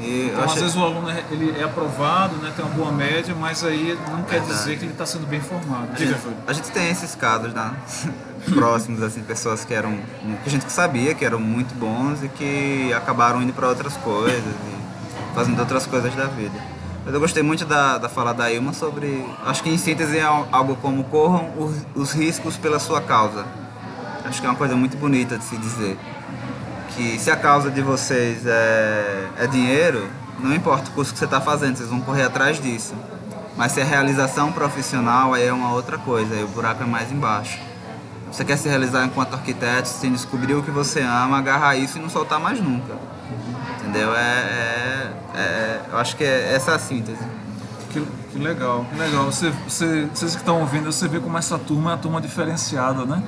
E 0.00 0.26
Então, 0.30 0.40
às 0.44 0.50
achei- 0.50 0.62
vezes 0.62 0.76
o 0.76 0.82
aluno 0.84 1.08
é, 1.08 1.22
ele 1.30 1.58
é 1.58 1.64
aprovado, 1.64 2.36
né, 2.36 2.52
tem 2.54 2.62
uma 2.62 2.74
boa 2.74 2.92
média, 2.92 3.34
mas 3.34 3.64
aí 3.64 3.98
não 4.10 4.22
quer 4.24 4.40
Verdade. 4.40 4.58
dizer 4.58 4.78
que 4.78 4.84
ele 4.84 4.92
está 4.92 5.06
sendo 5.06 5.26
bem 5.26 5.40
formado. 5.40 5.88
A 5.94 5.96
gente, 5.96 6.20
Júlio. 6.20 6.36
a 6.46 6.52
gente 6.52 6.70
tem 6.70 6.90
esses 6.90 7.14
casos 7.14 7.54
né? 7.54 7.72
próximos, 8.52 9.02
assim, 9.02 9.22
pessoas 9.22 9.64
que 9.64 9.72
eram. 9.72 9.96
que 10.42 10.48
a 10.48 10.50
gente 10.50 10.70
sabia 10.70 11.14
que 11.14 11.24
eram 11.24 11.40
muito 11.40 11.74
bons 11.74 12.22
e 12.22 12.28
que 12.28 12.92
acabaram 12.92 13.40
indo 13.42 13.54
para 13.54 13.68
outras 13.68 13.96
coisas 13.96 14.44
e 14.44 15.34
fazendo 15.34 15.58
outras 15.60 15.86
coisas 15.86 16.14
da 16.14 16.26
vida. 16.26 16.75
Mas 17.06 17.14
eu 17.14 17.20
gostei 17.20 17.40
muito 17.40 17.64
da, 17.64 17.98
da 17.98 18.08
fala 18.08 18.34
da 18.34 18.50
Ilma 18.50 18.72
sobre. 18.72 19.24
Acho 19.46 19.62
que 19.62 19.70
em 19.70 19.78
síntese 19.78 20.18
é 20.18 20.22
al- 20.22 20.48
algo 20.50 20.74
como 20.82 21.04
corram 21.04 21.52
os, 21.56 21.76
os 21.94 22.12
riscos 22.12 22.56
pela 22.56 22.80
sua 22.80 23.00
causa. 23.00 23.46
Acho 24.24 24.40
que 24.40 24.46
é 24.46 24.50
uma 24.50 24.56
coisa 24.56 24.74
muito 24.74 24.96
bonita 24.96 25.38
de 25.38 25.44
se 25.44 25.56
dizer. 25.56 25.96
Que 26.96 27.16
se 27.16 27.30
a 27.30 27.36
causa 27.36 27.70
de 27.70 27.80
vocês 27.80 28.44
é, 28.44 29.28
é 29.38 29.46
dinheiro, 29.46 30.08
não 30.40 30.52
importa 30.52 30.90
o 30.90 30.94
curso 30.94 31.12
que 31.12 31.18
você 31.20 31.26
está 31.26 31.40
fazendo, 31.40 31.76
vocês 31.76 31.88
vão 31.88 32.00
correr 32.00 32.24
atrás 32.24 32.60
disso. 32.60 32.94
Mas 33.56 33.70
se 33.70 33.80
é 33.80 33.84
realização 33.84 34.50
profissional, 34.50 35.32
aí 35.32 35.46
é 35.46 35.52
uma 35.52 35.72
outra 35.72 35.96
coisa, 35.98 36.34
aí 36.34 36.42
o 36.42 36.48
buraco 36.48 36.82
é 36.82 36.86
mais 36.86 37.12
embaixo. 37.12 37.60
Você 38.32 38.44
quer 38.44 38.56
se 38.58 38.68
realizar 38.68 39.04
enquanto 39.04 39.34
arquiteto, 39.34 39.86
sem 39.88 40.10
descobrir 40.10 40.54
o 40.54 40.62
que 40.62 40.72
você 40.72 41.02
ama, 41.02 41.38
agarrar 41.38 41.76
isso 41.76 41.98
e 41.98 42.00
não 42.02 42.10
soltar 42.10 42.40
mais 42.40 42.60
nunca. 42.60 42.94
Entendeu? 43.86 44.14
É, 44.14 44.20
é- 44.20 45.12
é- 45.38 45.80
eu 45.92 45.98
acho 45.98 46.16
que 46.16 46.24
é 46.24 46.54
essa 46.54 46.74
a 46.74 46.78
síntese. 46.78 47.22
Que, 47.90 48.00
que 48.32 48.38
legal, 48.38 48.84
que 48.90 48.98
legal. 48.98 49.24
Você, 49.26 49.50
você, 49.66 50.06
vocês 50.12 50.32
que 50.32 50.40
estão 50.42 50.60
ouvindo, 50.60 50.90
você 50.92 51.06
vê 51.08 51.20
como 51.20 51.38
essa 51.38 51.58
turma 51.58 51.90
é 51.90 51.94
uma 51.94 51.98
turma 51.98 52.20
diferenciada, 52.20 53.04
né? 53.04 53.22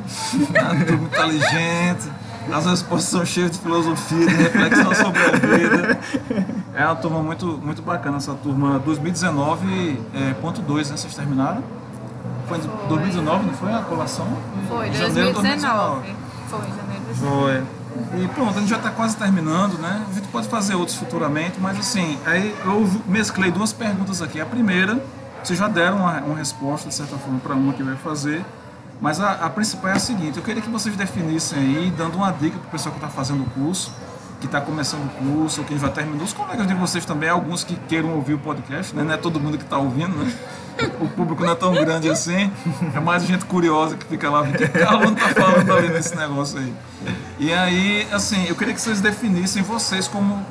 É 0.55 0.63
uma 0.63 0.85
turma 0.85 1.05
inteligente, 1.07 2.11
as 2.53 2.67
respostas 2.67 3.11
são 3.11 3.25
cheias 3.25 3.53
de 3.53 3.59
filosofia, 3.61 4.27
de 4.27 4.35
reflexão 4.35 4.95
sobre 4.95 5.21
a 5.23 5.31
vida. 5.31 6.01
É 6.75 6.85
uma 6.85 6.97
turma 6.97 7.23
muito, 7.23 7.47
muito 7.47 7.81
bacana, 7.83 8.17
essa 8.19 8.35
turma 8.35 8.79
2019, 8.81 10.01
é, 10.15 10.35
ponto 10.35 10.61
2, 10.61 10.91
né? 10.91 10.97
Vocês 10.97 11.15
terminaram? 11.15 11.63
Foi 12.49 12.59
em 12.59 12.89
2019, 12.89 13.47
não 13.47 13.55
foi 13.55 13.73
a 13.73 13.79
colação? 13.83 14.27
Foi, 14.69 14.93
Janeiro 14.93 15.29
de 15.29 15.33
2019. 15.35 16.15
Foi, 16.51 16.61
janeiro 16.61 17.01
de 17.01 17.21
2019. 17.21 17.41
Foi. 17.41 17.78
E 18.21 18.29
pronto, 18.29 18.57
a 18.57 18.61
gente 18.61 18.71
já 18.71 18.77
está 18.77 18.91
quase 18.91 19.17
terminando, 19.17 19.79
né? 19.79 20.05
A 20.09 20.15
gente 20.15 20.29
pode 20.29 20.49
fazer 20.49 20.75
outros 20.75 20.97
futuramente, 20.97 21.59
mas 21.61 21.79
assim, 21.79 22.19
aí 22.25 22.55
eu 22.65 22.89
mesclei 23.07 23.51
duas 23.51 23.73
perguntas 23.73 24.23
aqui. 24.23 24.41
A 24.41 24.47
primeira, 24.47 25.03
vocês 25.43 25.59
já 25.59 25.69
deram 25.69 25.99
uma, 25.99 26.21
uma 26.21 26.37
resposta, 26.37 26.89
de 26.89 26.95
certa 26.95 27.17
forma, 27.17 27.39
para 27.41 27.55
uma 27.55 27.73
que 27.73 27.83
vai 27.83 27.97
fazer, 27.97 28.45
mas 29.01 29.21
a, 29.21 29.33
a 29.33 29.51
principal 29.51 29.91
é 29.91 29.95
a 29.95 29.99
seguinte: 29.99 30.39
eu 30.39 30.43
queria 30.43 30.63
que 30.63 30.69
vocês 30.69 30.97
definissem 30.97 31.59
aí, 31.59 31.93
dando 31.97 32.17
uma 32.17 32.31
dica 32.31 32.59
para 32.59 32.69
o 32.69 32.71
pessoal 32.71 32.93
que 32.93 32.99
está 32.99 33.09
fazendo 33.09 33.43
o 33.43 33.51
curso, 33.51 33.93
que 34.41 34.47
está 34.47 34.61
começando 34.61 35.05
o 35.05 35.11
curso, 35.11 35.61
ou 35.61 35.67
que 35.67 35.79
já 35.79 35.89
terminou, 35.89 36.25
os 36.25 36.33
colegas 36.33 36.67
de 36.67 36.75
vocês 36.75 37.05
também, 37.05 37.29
alguns 37.29 37.65
que 37.65 37.77
queiram 37.89 38.15
ouvir 38.15 38.35
o 38.35 38.39
podcast, 38.39 38.95
né? 38.95 39.03
Não 39.03 39.13
é 39.13 39.17
todo 39.17 39.41
mundo 39.41 39.59
que 39.59 39.65
está 39.65 39.79
ouvindo, 39.79 40.17
né? 40.17 40.33
O 41.01 41.09
público 41.09 41.45
não 41.45 41.53
é 41.53 41.57
tão 41.57 41.73
grande 41.73 42.09
assim, 42.09 42.51
é 42.95 43.01
mais 43.01 43.25
gente 43.25 43.45
curiosa 43.45 43.97
que 43.97 44.07
fica 44.07 44.31
lá, 44.31 44.43
o 44.43 44.53
que 44.53 44.79
o 44.79 44.89
aluno 44.89 45.17
tá 45.17 45.29
falando 45.29 45.73
ali 45.73 45.89
nesse 45.89 46.15
negócio 46.17 46.59
aí. 46.59 46.73
E 47.39 47.53
aí, 47.53 48.07
assim, 48.13 48.47
eu 48.47 48.55
queria 48.55 48.75
que 48.75 48.81
vocês 48.81 49.01
definissem 49.01 49.63
vocês 49.63 50.07
como, 50.07 50.45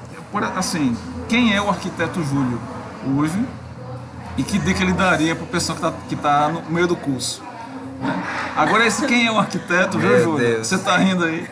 assim, 0.56 0.96
quem 1.30 1.54
é 1.54 1.62
o 1.62 1.70
arquiteto 1.70 2.22
Júlio 2.24 2.60
hoje 3.16 3.42
e 4.38 4.44
que 4.44 4.60
dica 4.60 4.84
ele 4.84 4.94
daria 4.94 5.36
para 5.36 5.44
o 5.44 5.48
pessoal 5.48 5.78
que 6.08 6.14
está 6.14 6.48
tá 6.48 6.50
no 6.50 6.62
meio 6.70 6.88
do 6.88 6.96
curso. 6.96 7.47
Agora, 8.56 8.86
esse 8.88 9.06
quem 9.06 9.28
é 9.28 9.32
o 9.32 9.38
arquiteto, 9.38 10.00
viu, 10.00 10.20
Júlio? 10.24 10.64
Você 10.64 10.78
tá 10.80 10.98
rindo 10.98 11.24
aí. 11.24 11.48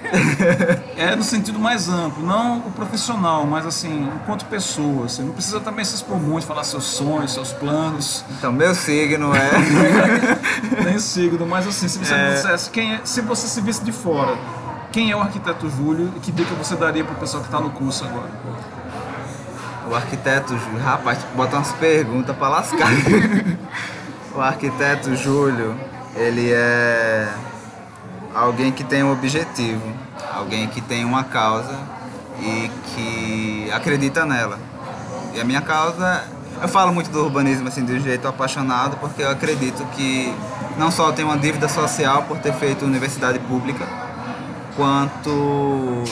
É 0.97 1.15
no 1.15 1.23
sentido 1.23 1.59
mais 1.59 1.87
amplo, 1.89 2.25
não 2.25 2.57
o 2.59 2.71
profissional, 2.71 3.45
mas 3.45 3.65
assim, 3.65 4.09
enquanto 4.15 4.45
pessoa. 4.45 5.07
Você 5.07 5.21
não 5.21 5.31
precisa 5.33 5.59
também 5.59 5.85
se 5.85 5.95
expor 5.95 6.17
muito, 6.19 6.47
falar 6.47 6.63
seus 6.63 6.83
sonhos, 6.83 7.33
seus 7.33 7.51
planos, 7.53 8.23
Então, 8.37 8.51
meu 8.51 8.73
signo 8.73 9.33
é. 9.35 9.51
nem 10.83 10.97
signo, 10.99 11.45
mas 11.45 11.67
assim, 11.67 11.87
se 11.87 11.97
você 11.99 12.13
É. 12.13 12.27
me 12.29 12.35
dissesse 12.35 12.69
quem 12.69 12.93
é, 12.95 13.01
se 13.03 13.21
você 13.21 13.47
se 13.47 13.61
visse 13.61 13.83
de 13.83 13.91
fora, 13.91 14.35
quem 14.91 15.11
é 15.11 15.15
o 15.15 15.21
arquiteto 15.21 15.69
Júlio 15.69 16.11
e 16.15 16.19
que 16.19 16.31
dica 16.31 16.55
você 16.55 16.75
daria 16.75 17.03
para 17.03 17.13
o 17.13 17.17
pessoal 17.19 17.43
que 17.43 17.49
está 17.49 17.59
no 17.59 17.69
curso 17.71 18.03
agora? 18.05 18.29
O 19.89 19.93
arquiteto 19.93 20.57
Júlio. 20.57 20.83
Rapaz, 20.83 21.19
bota 21.35 21.57
umas 21.57 21.71
perguntas 21.73 22.35
pra 22.35 22.49
lascar. 22.49 22.89
o 24.33 24.41
arquiteto 24.41 25.15
Júlio, 25.15 25.75
ele 26.15 26.51
é 26.51 27.27
alguém 28.33 28.71
que 28.71 28.83
tem 28.83 29.03
um 29.03 29.11
objetivo, 29.11 29.83
alguém 30.33 30.67
que 30.67 30.81
tem 30.81 31.03
uma 31.03 31.23
causa 31.23 31.77
e 32.39 32.71
que 32.93 33.71
acredita 33.71 34.25
nela. 34.25 34.57
E 35.33 35.41
a 35.41 35.43
minha 35.43 35.61
causa, 35.61 36.23
eu 36.61 36.67
falo 36.67 36.93
muito 36.93 37.09
do 37.09 37.23
urbanismo 37.23 37.67
assim 37.67 37.83
de 37.83 37.93
um 37.93 37.99
jeito 37.99 38.27
apaixonado, 38.27 38.97
porque 38.97 39.21
eu 39.21 39.29
acredito 39.29 39.85
que 39.87 40.33
não 40.77 40.89
só 40.89 41.11
tenho 41.11 41.27
uma 41.27 41.37
dívida 41.37 41.67
social 41.67 42.23
por 42.23 42.37
ter 42.37 42.53
feito 42.53 42.85
universidade 42.85 43.39
pública, 43.39 43.85
quanto 44.75 46.03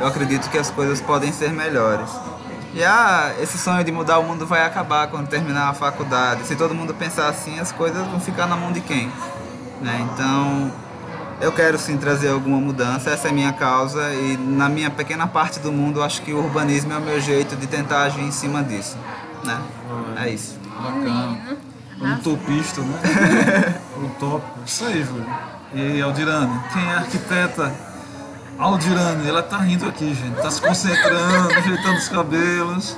eu 0.00 0.06
acredito 0.06 0.48
que 0.50 0.58
as 0.58 0.70
coisas 0.70 1.00
podem 1.00 1.32
ser 1.32 1.52
melhores. 1.52 2.08
E 2.74 2.84
ah, 2.84 3.34
esse 3.40 3.58
sonho 3.58 3.82
de 3.82 3.90
mudar 3.90 4.18
o 4.18 4.22
mundo 4.22 4.46
vai 4.46 4.62
acabar 4.64 5.08
quando 5.08 5.26
terminar 5.26 5.70
a 5.70 5.74
faculdade. 5.74 6.44
Se 6.44 6.54
todo 6.54 6.74
mundo 6.74 6.94
pensar 6.94 7.28
assim, 7.28 7.58
as 7.58 7.72
coisas 7.72 8.06
vão 8.06 8.20
ficar 8.20 8.46
na 8.46 8.56
mão 8.56 8.70
de 8.70 8.80
quem? 8.80 9.10
Né? 9.80 10.08
Então, 10.12 10.72
eu 11.40 11.52
quero 11.52 11.78
sim 11.78 11.96
trazer 11.96 12.30
alguma 12.30 12.58
mudança, 12.58 13.10
essa 13.10 13.28
é 13.28 13.30
a 13.30 13.34
minha 13.34 13.52
causa 13.52 14.12
e 14.12 14.36
na 14.36 14.68
minha 14.68 14.90
pequena 14.90 15.26
parte 15.26 15.60
do 15.60 15.70
mundo, 15.70 16.00
eu 16.00 16.04
acho 16.04 16.20
que 16.22 16.32
o 16.32 16.38
urbanismo 16.38 16.92
é 16.92 16.96
o 16.96 17.00
meu 17.00 17.20
jeito 17.20 17.54
de 17.56 17.66
tentar 17.66 18.02
agir 18.02 18.22
em 18.22 18.32
cima 18.32 18.62
disso. 18.62 18.96
Né? 19.44 19.60
É 20.16 20.30
isso. 20.30 20.58
Bacana. 20.82 21.56
Um 22.00 22.14
utopista, 22.14 22.80
né? 22.80 23.80
Utópico. 24.04 24.58
Isso 24.64 24.84
aí, 24.84 25.02
Júlio. 25.02 25.26
E 25.74 26.00
Aldirane, 26.00 26.60
quem 26.72 26.82
é 26.82 26.94
a 26.94 26.98
arquiteta? 26.98 27.74
Aldirane, 28.58 29.28
ela 29.28 29.42
tá 29.42 29.58
rindo 29.58 29.86
aqui, 29.86 30.14
gente. 30.14 30.40
Tá 30.40 30.50
se 30.50 30.60
concentrando, 30.60 31.52
ajeitando 31.54 31.98
os 31.98 32.08
cabelos. 32.08 32.96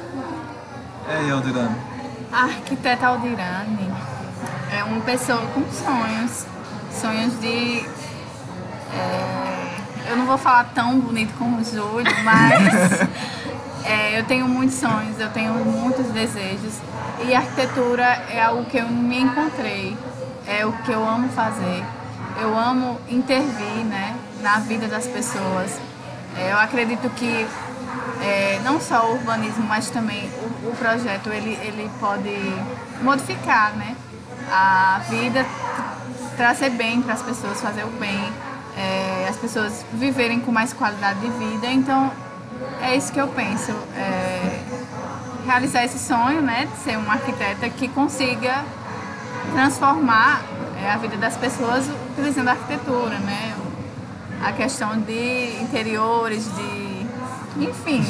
É 1.08 1.16
aí, 1.16 1.30
Aldirane. 1.30 1.76
A 2.32 2.44
arquiteta 2.44 3.06
Aldirane 3.06 3.92
é 4.70 4.84
uma 4.84 5.00
pessoa 5.00 5.42
com 5.48 5.62
sonhos. 5.72 6.46
Sonhos 6.92 7.38
de. 7.40 7.84
é, 8.94 10.10
eu 10.10 10.16
não 10.16 10.26
vou 10.26 10.38
falar 10.38 10.70
tão 10.74 10.98
bonito 10.98 11.32
como 11.38 11.60
o 11.60 11.64
Júlio, 11.64 12.12
mas 12.24 13.08
É, 13.84 14.18
eu 14.18 14.24
tenho 14.24 14.46
muitos 14.46 14.76
sonhos, 14.76 15.18
eu 15.18 15.30
tenho 15.30 15.54
muitos 15.54 16.06
desejos 16.08 16.74
e 17.26 17.34
arquitetura 17.34 18.04
é 18.30 18.42
algo 18.42 18.64
que 18.66 18.76
eu 18.76 18.88
me 18.88 19.20
encontrei, 19.20 19.96
é 20.46 20.66
o 20.66 20.72
que 20.72 20.92
eu 20.92 21.06
amo 21.06 21.28
fazer. 21.30 21.84
Eu 22.40 22.56
amo 22.56 23.00
intervir 23.08 23.84
né, 23.84 24.16
na 24.42 24.58
vida 24.58 24.86
das 24.86 25.06
pessoas. 25.06 25.78
É, 26.36 26.52
eu 26.52 26.58
acredito 26.58 27.08
que 27.10 27.46
é, 28.22 28.60
não 28.64 28.80
só 28.80 29.06
o 29.10 29.14
urbanismo, 29.14 29.64
mas 29.66 29.90
também 29.90 30.30
o, 30.62 30.68
o 30.68 30.76
projeto 30.76 31.30
ele, 31.30 31.58
ele 31.62 31.90
pode 31.98 32.30
modificar 33.02 33.72
né, 33.72 33.96
a 34.50 35.00
vida, 35.08 35.44
trazer 36.40 36.70
bem 36.70 37.02
para 37.02 37.12
as 37.12 37.20
pessoas, 37.20 37.60
fazer 37.60 37.84
o 37.84 37.90
bem, 37.90 38.32
é, 38.74 39.26
as 39.28 39.36
pessoas 39.36 39.84
viverem 39.92 40.40
com 40.40 40.50
mais 40.50 40.72
qualidade 40.72 41.20
de 41.20 41.28
vida. 41.28 41.66
Então 41.66 42.10
é 42.80 42.96
isso 42.96 43.12
que 43.12 43.20
eu 43.20 43.28
penso. 43.28 43.72
É, 43.94 44.62
realizar 45.44 45.84
esse 45.84 45.98
sonho 45.98 46.40
né, 46.40 46.66
de 46.72 46.78
ser 46.82 46.96
uma 46.96 47.12
arquiteta 47.12 47.68
que 47.68 47.88
consiga 47.88 48.64
transformar 49.52 50.40
é, 50.82 50.90
a 50.90 50.96
vida 50.96 51.18
das 51.18 51.36
pessoas 51.36 51.84
utilizando 52.12 52.48
a 52.48 52.52
arquitetura, 52.52 53.18
né? 53.18 53.54
A 54.42 54.52
questão 54.52 54.98
de 54.98 55.60
interiores, 55.60 56.46
de. 56.54 57.06
Enfim. 57.66 58.02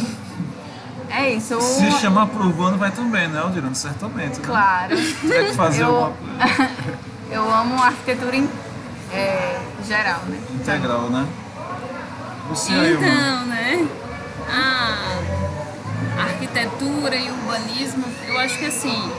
É 1.09 1.31
isso. 1.31 1.61
Se 1.61 1.91
chamar 2.01 2.29
pro 2.29 2.47
urbano 2.47 2.77
vai 2.77 2.93
também, 2.93 3.27
né, 3.27 3.41
Aldirano? 3.41 3.75
Certamente. 3.75 4.39
Né? 4.39 4.47
Claro. 4.47 4.97
Tiver 5.21 5.47
que 5.47 5.55
fazer 5.57 5.83
eu, 5.83 5.97
alguma 5.97 6.13
coisa. 6.15 7.01
eu 7.31 7.53
amo 7.53 7.77
a 7.83 7.87
arquitetura 7.87 8.37
em, 8.37 8.49
é, 9.13 9.61
geral, 9.87 10.21
né? 10.27 10.41
Integral, 10.55 11.11
né? 11.11 11.27
Você 12.49 12.73
aí. 12.73 12.93
Então, 12.95 13.47
né? 13.47 13.89
A 14.49 16.23
arquitetura 16.23 17.15
e 17.15 17.31
urbanismo, 17.31 18.05
eu 18.27 18.39
acho 18.41 18.59
que 18.59 18.67
assim, 18.67 19.13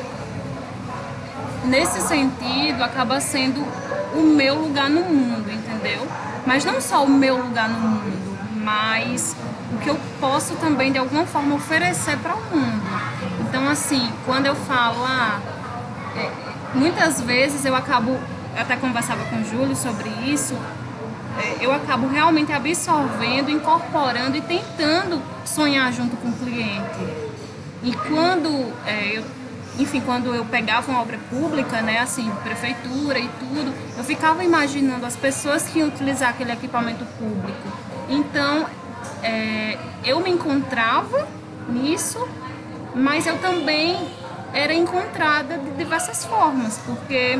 nesse 1.65 2.01
sentido, 2.01 2.83
acaba 2.83 3.19
sendo 3.21 3.61
o 4.13 4.21
meu 4.21 4.55
lugar 4.55 4.89
no 4.89 5.01
mundo, 5.01 5.49
entendeu? 5.49 6.05
Mas 6.45 6.65
não 6.65 6.81
só 6.81 7.03
o 7.03 7.09
meu 7.09 7.37
lugar 7.37 7.69
no 7.69 7.79
mundo, 7.79 8.37
mas 8.55 9.35
o 9.73 9.77
que 9.77 9.89
eu 9.89 9.97
posso 10.19 10.55
também 10.55 10.91
de 10.91 10.97
alguma 10.97 11.25
forma 11.25 11.55
oferecer 11.55 12.17
para 12.17 12.35
o 12.35 12.41
mundo. 12.41 12.81
Então, 13.47 13.69
assim, 13.69 14.11
quando 14.25 14.45
eu 14.47 14.55
falo, 14.55 15.03
ah, 15.05 15.39
é, 16.17 16.29
muitas 16.73 17.21
vezes 17.21 17.65
eu 17.65 17.75
acabo, 17.75 18.17
até 18.57 18.75
conversava 18.75 19.23
com 19.25 19.37
o 19.37 19.45
Júlio 19.45 19.75
sobre 19.75 20.09
isso, 20.25 20.55
é, 21.39 21.65
eu 21.65 21.71
acabo 21.71 22.07
realmente 22.07 22.51
absorvendo, 22.51 23.49
incorporando 23.49 24.37
e 24.37 24.41
tentando 24.41 25.21
sonhar 25.45 25.91
junto 25.93 26.15
com 26.17 26.29
o 26.29 26.33
cliente. 26.33 27.31
E 27.83 27.93
quando 27.93 28.73
é, 28.85 29.17
eu 29.17 29.23
enfim, 29.79 30.01
quando 30.01 30.35
eu 30.35 30.45
pegava 30.45 30.91
uma 30.91 31.01
obra 31.01 31.17
pública, 31.29 31.81
né, 31.81 31.99
assim, 31.99 32.29
prefeitura 32.43 33.17
e 33.17 33.27
tudo, 33.39 33.73
eu 33.97 34.03
ficava 34.03 34.43
imaginando 34.43 35.05
as 35.05 35.15
pessoas 35.15 35.63
que 35.63 35.79
iam 35.79 35.87
utilizar 35.87 36.29
aquele 36.29 36.51
equipamento 36.51 37.05
público. 37.17 37.71
Então, 38.09 38.65
é, 39.23 39.77
eu 40.03 40.19
me 40.19 40.29
encontrava 40.29 41.27
nisso, 41.69 42.27
mas 42.93 43.25
eu 43.25 43.37
também 43.37 43.97
era 44.53 44.73
encontrada 44.73 45.57
de 45.57 45.71
diversas 45.71 46.25
formas, 46.25 46.79
porque 46.85 47.39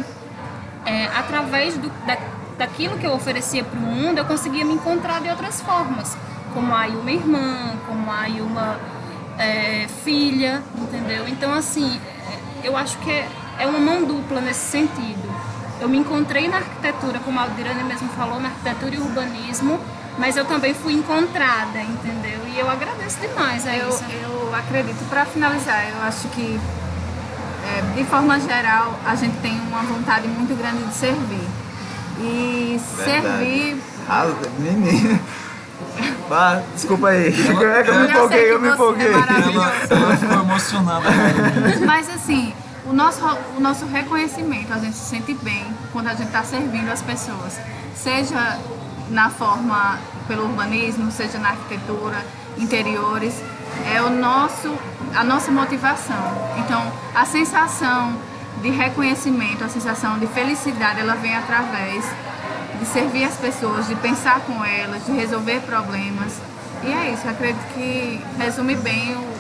é, 0.86 1.05
através 1.07 1.78
do, 1.78 1.89
da, 2.05 2.18
daquilo 2.57 2.97
que 2.97 3.05
eu 3.05 3.14
oferecia 3.14 3.64
para 3.64 3.78
o 3.78 3.82
mundo, 3.82 4.18
eu 4.18 4.26
conseguia 4.26 4.64
me 4.66 4.74
encontrar 4.74 5.22
de 5.22 5.30
outras 5.30 5.62
formas, 5.62 6.18
como 6.53 6.74
a 6.74 6.88
Ilma 6.88 7.12
irmã, 7.12 7.74
como 7.88 8.12
a 8.12 8.30
Ilma 8.30 8.80
é, 9.38 9.88
filha, 10.03 10.62
entendeu? 10.78 11.28
Então, 11.28 11.53
assim, 11.53 11.99
eu 12.64 12.78
acho 12.78 12.97
que 12.99 13.12
é, 13.12 13.28
é 13.59 13.68
uma 13.68 13.80
mão 13.80 14.03
dupla 14.03 14.41
nesse 14.41 14.72
sentido. 14.72 15.32
Eu 15.80 15.89
me 15.89 15.97
encontrei 15.97 16.47
na 16.47 16.57
arquitetura, 16.57 17.20
como 17.20 17.39
a 17.39 17.43
Aldirane 17.43 17.84
mesmo 17.84 18.07
falou, 18.09 18.39
na 18.39 18.49
arquitetura 18.49 18.95
e 18.95 18.99
urbanismo, 18.99 19.80
mas 20.18 20.38
eu 20.38 20.45
também 20.45 20.74
fui 20.74 20.93
encontrada, 20.93 21.82
entendeu? 21.82 22.39
E 22.53 22.59
eu 22.59 22.70
agradeço 22.70 23.20
demais 23.20 23.66
a 23.66 23.76
Eu, 23.76 23.89
isso. 23.89 24.03
eu 24.22 24.55
acredito, 24.55 25.03
para 25.09 25.26
finalizar, 25.26 25.89
eu 25.89 26.01
acho 26.03 26.28
que, 26.30 26.59
é, 27.66 27.82
de 27.95 28.03
forma 28.05 28.39
geral, 28.39 28.99
a 29.05 29.16
gente 29.16 29.38
tem 29.38 29.59
uma 29.62 29.84
vontade 29.84 30.28
muito 30.28 30.55
grande 30.57 30.84
de 30.84 30.93
servir. 30.93 31.47
E 32.20 32.80
servir. 33.03 33.78
Ah, 34.07 34.26
menina. 34.59 35.20
Vá, 36.30 36.62
desculpa 36.74 37.09
aí. 37.09 37.28
É 37.72 37.84
que 37.84 37.89
eu 37.89 37.99
me 37.99 38.07
empolguei, 38.07 38.51
eu 38.51 38.59
me 38.59 38.68
é 38.68 38.72
empolguei. 38.74 39.09
maravilhoso. 39.09 39.59
Ela, 39.89 40.01
ela 40.01 40.18
ficou 40.18 40.39
emocionada. 40.39 41.09
agora. 41.09 41.86
Mas 41.86 42.09
assim, 42.09 42.53
o 42.86 42.93
nosso, 42.93 43.24
o 43.57 43.59
nosso 43.59 43.86
reconhecimento, 43.86 44.74
a 44.74 44.80
gente 44.80 44.95
se 44.95 45.09
sente 45.09 45.34
bem 45.34 45.66
quando 45.91 46.07
a 46.07 46.14
gente 46.14 46.28
está 46.28 46.43
servindo 46.43 46.89
as 46.89 47.01
pessoas. 47.01 47.59
Seja 47.95 48.59
na 49.09 49.30
forma 49.30 49.99
pelo 50.28 50.43
urbanismo, 50.43 51.12
seja 51.12 51.38
na 51.38 51.49
arquitetura, 51.49 52.26
interiores, 52.57 53.36
é 53.93 54.01
o 54.01 54.09
nosso, 54.09 54.74
a 55.16 55.24
nossa 55.24 55.51
motivação. 55.51 56.24
Então, 56.57 56.91
a 57.14 57.26
sensação 57.26 58.16
de 58.62 58.70
reconhecimento, 58.70 59.64
a 59.64 59.70
sensação 59.70 60.20
de 60.20 60.28
felicidade, 60.28 60.99
ela 60.99 61.16
vem 61.16 61.36
através 61.36 62.05
de 62.80 62.86
servir 62.86 63.24
as 63.24 63.36
pessoas, 63.36 63.88
de 63.88 63.95
pensar 63.95 64.39
com 64.41 64.64
elas, 64.64 65.05
de 65.05 65.12
resolver 65.12 65.62
problemas. 65.62 66.39
E 66.84 66.91
é 66.91 67.14
isso, 67.14 67.28
acredito 67.28 67.64
que 67.74 68.22
resume 68.38 68.76
bem 68.76 69.16
o, 69.16 69.32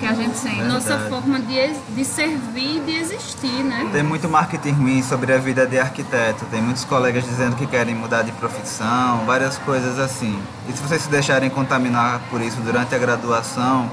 que 0.00 0.06
a 0.06 0.14
gente 0.14 0.36
sente. 0.36 0.62
Nossa 0.62 0.98
forma 1.10 1.38
de, 1.38 1.74
de 1.94 2.04
servir 2.04 2.78
e 2.78 2.80
de 2.80 2.96
existir, 2.96 3.62
né? 3.62 3.88
Tem 3.92 4.02
muito 4.02 4.28
marketing 4.28 4.72
ruim 4.72 5.02
sobre 5.02 5.32
a 5.32 5.38
vida 5.38 5.66
de 5.66 5.78
arquiteto. 5.78 6.46
Tem 6.46 6.62
muitos 6.62 6.84
colegas 6.84 7.24
dizendo 7.24 7.54
que 7.54 7.66
querem 7.66 7.94
mudar 7.94 8.22
de 8.22 8.32
profissão, 8.32 9.24
várias 9.26 9.58
coisas 9.58 9.98
assim. 9.98 10.40
E 10.68 10.72
se 10.72 10.82
vocês 10.82 11.02
se 11.02 11.10
deixarem 11.10 11.50
contaminar 11.50 12.20
por 12.30 12.40
isso 12.40 12.60
durante 12.62 12.94
a 12.94 12.98
graduação, 12.98 13.90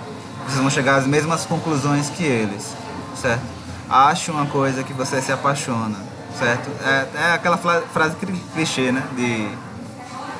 vocês 0.47 0.59
vão 0.59 0.69
chegar 0.69 0.95
às 0.95 1.05
mesmas 1.05 1.45
conclusões 1.45 2.09
que 2.09 2.23
eles, 2.23 2.73
certo? 3.15 3.43
Ache 3.89 4.31
uma 4.31 4.45
coisa 4.45 4.83
que 4.83 4.93
você 4.93 5.21
se 5.21 5.31
apaixona, 5.31 5.97
certo? 6.37 6.69
É, 6.83 7.07
é 7.15 7.33
aquela 7.33 7.57
frase 7.57 8.15
clichê, 8.53 8.91
né? 8.91 9.03
De 9.15 9.49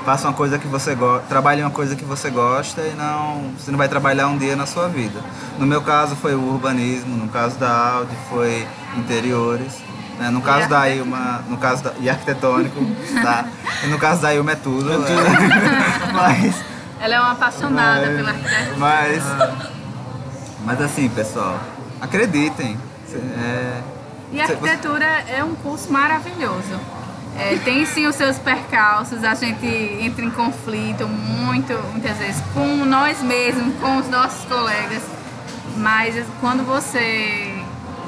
faça 0.07 0.25
uma 0.25 0.33
coisa 0.33 0.57
que 0.57 0.67
você 0.67 0.95
gosta, 0.95 1.27
trabalhe 1.27 1.61
uma 1.61 1.69
coisa 1.69 1.93
que 1.93 2.05
você 2.05 2.29
gosta 2.29 2.81
e 2.81 2.93
não, 2.95 3.51
você 3.59 3.69
não 3.69 3.77
vai 3.77 3.89
trabalhar 3.89 4.27
um 4.27 4.37
dia 4.37 4.55
na 4.55 4.65
sua 4.65 4.87
vida. 4.87 5.19
No 5.59 5.67
meu 5.67 5.81
caso 5.81 6.15
foi 6.15 6.33
o 6.33 6.39
urbanismo, 6.39 7.17
no 7.17 7.27
caso 7.27 7.57
da 7.57 7.95
Audi 7.95 8.15
foi 8.29 8.65
interiores, 8.95 9.73
né? 10.17 10.29
no 10.29 10.41
caso 10.41 10.69
da 10.69 10.89
Ilma, 10.89 11.43
no 11.49 11.57
caso 11.57 11.83
da, 11.83 11.91
e 11.99 12.09
arquitetônico, 12.09 12.79
tá? 13.21 13.47
E 13.83 13.87
no 13.87 13.99
caso 13.99 14.21
da 14.21 14.33
Ilma 14.33 14.53
é 14.53 14.55
tudo. 14.55 14.89
mas, 16.13 16.55
Ela 17.01 17.15
é 17.15 17.19
uma 17.19 17.31
apaixonada 17.33 18.05
mas, 18.05 18.15
pela 18.15 18.29
arquitetura. 18.29 18.77
mas, 18.77 19.23
mas 20.67 20.81
assim, 20.81 21.07
pessoal, 21.07 21.57
acreditem. 22.01 22.77
É, 23.13 23.81
E 24.33 24.41
arquitetura 24.41 25.05
é 25.29 25.41
um 25.41 25.55
curso 25.55 25.89
maravilhoso. 25.91 26.77
É, 27.39 27.57
tem 27.63 27.85
sim 27.85 28.05
os 28.05 28.15
seus 28.15 28.37
percalços, 28.37 29.23
a 29.23 29.33
gente 29.33 29.65
entra 29.65 30.25
em 30.25 30.29
conflito 30.29 31.07
muito, 31.07 31.71
muitas 31.93 32.17
vezes 32.17 32.43
com 32.53 32.83
nós 32.83 33.21
mesmos, 33.21 33.75
com 33.79 33.97
os 33.97 34.09
nossos 34.09 34.43
colegas. 34.45 35.03
Mas 35.77 36.15
quando 36.41 36.65
você, 36.65 37.53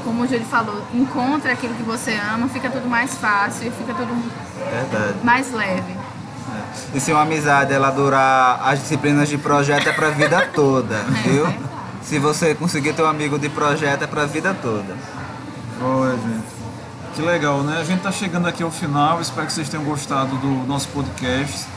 como 0.04 0.24
o 0.24 0.28
Júlio 0.28 0.46
falou, 0.46 0.84
encontra 0.94 1.54
aquilo 1.54 1.74
que 1.76 1.84
você 1.84 2.20
ama, 2.34 2.50
fica 2.50 2.70
tudo 2.70 2.90
mais 2.90 3.16
fácil 3.16 3.68
e 3.68 3.72
fica 3.72 3.94
tudo 3.94 4.14
verdade. 4.70 5.14
mais 5.24 5.50
leve. 5.54 5.94
É. 5.94 6.98
E 6.98 7.00
se 7.00 7.14
uma 7.14 7.22
amizade 7.22 7.72
ela 7.72 7.92
durar 7.92 8.60
as 8.68 8.80
disciplinas 8.80 9.30
de 9.30 9.38
projeto 9.38 9.88
é 9.88 9.94
pra 9.94 10.10
vida 10.10 10.50
toda, 10.54 10.98
viu? 11.24 11.46
Se 12.10 12.18
você 12.18 12.56
conseguir 12.56 12.94
ter 12.94 13.04
um 13.04 13.06
amigo 13.06 13.38
de 13.38 13.50
projeto 13.50 14.02
é 14.02 14.08
pra 14.08 14.26
vida 14.26 14.52
toda. 14.52 14.98
Olha, 15.80 16.14
gente. 16.14 16.44
Que 17.14 17.22
legal, 17.22 17.62
né? 17.62 17.78
A 17.80 17.84
gente 17.84 18.02
tá 18.02 18.12
chegando 18.12 18.48
aqui 18.48 18.64
ao 18.64 18.72
final. 18.72 19.22
Espero 19.22 19.46
que 19.46 19.54
vocês 19.54 19.70
tenham 19.70 19.86
gostado 19.86 20.36
do 20.38 20.66
nosso 20.66 20.88
podcast. 20.88 21.68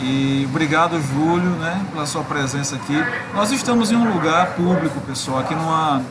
E 0.00 0.46
obrigado, 0.50 1.00
Júlio, 1.00 1.48
né, 1.52 1.82
pela 1.90 2.04
sua 2.04 2.22
presença 2.22 2.76
aqui. 2.76 2.92
Nós 3.32 3.52
estamos 3.52 3.90
em 3.90 3.96
um 3.96 4.12
lugar 4.12 4.48
público, 4.48 5.00
pessoal, 5.00 5.38
aqui 5.38 5.54
numa 5.54 6.02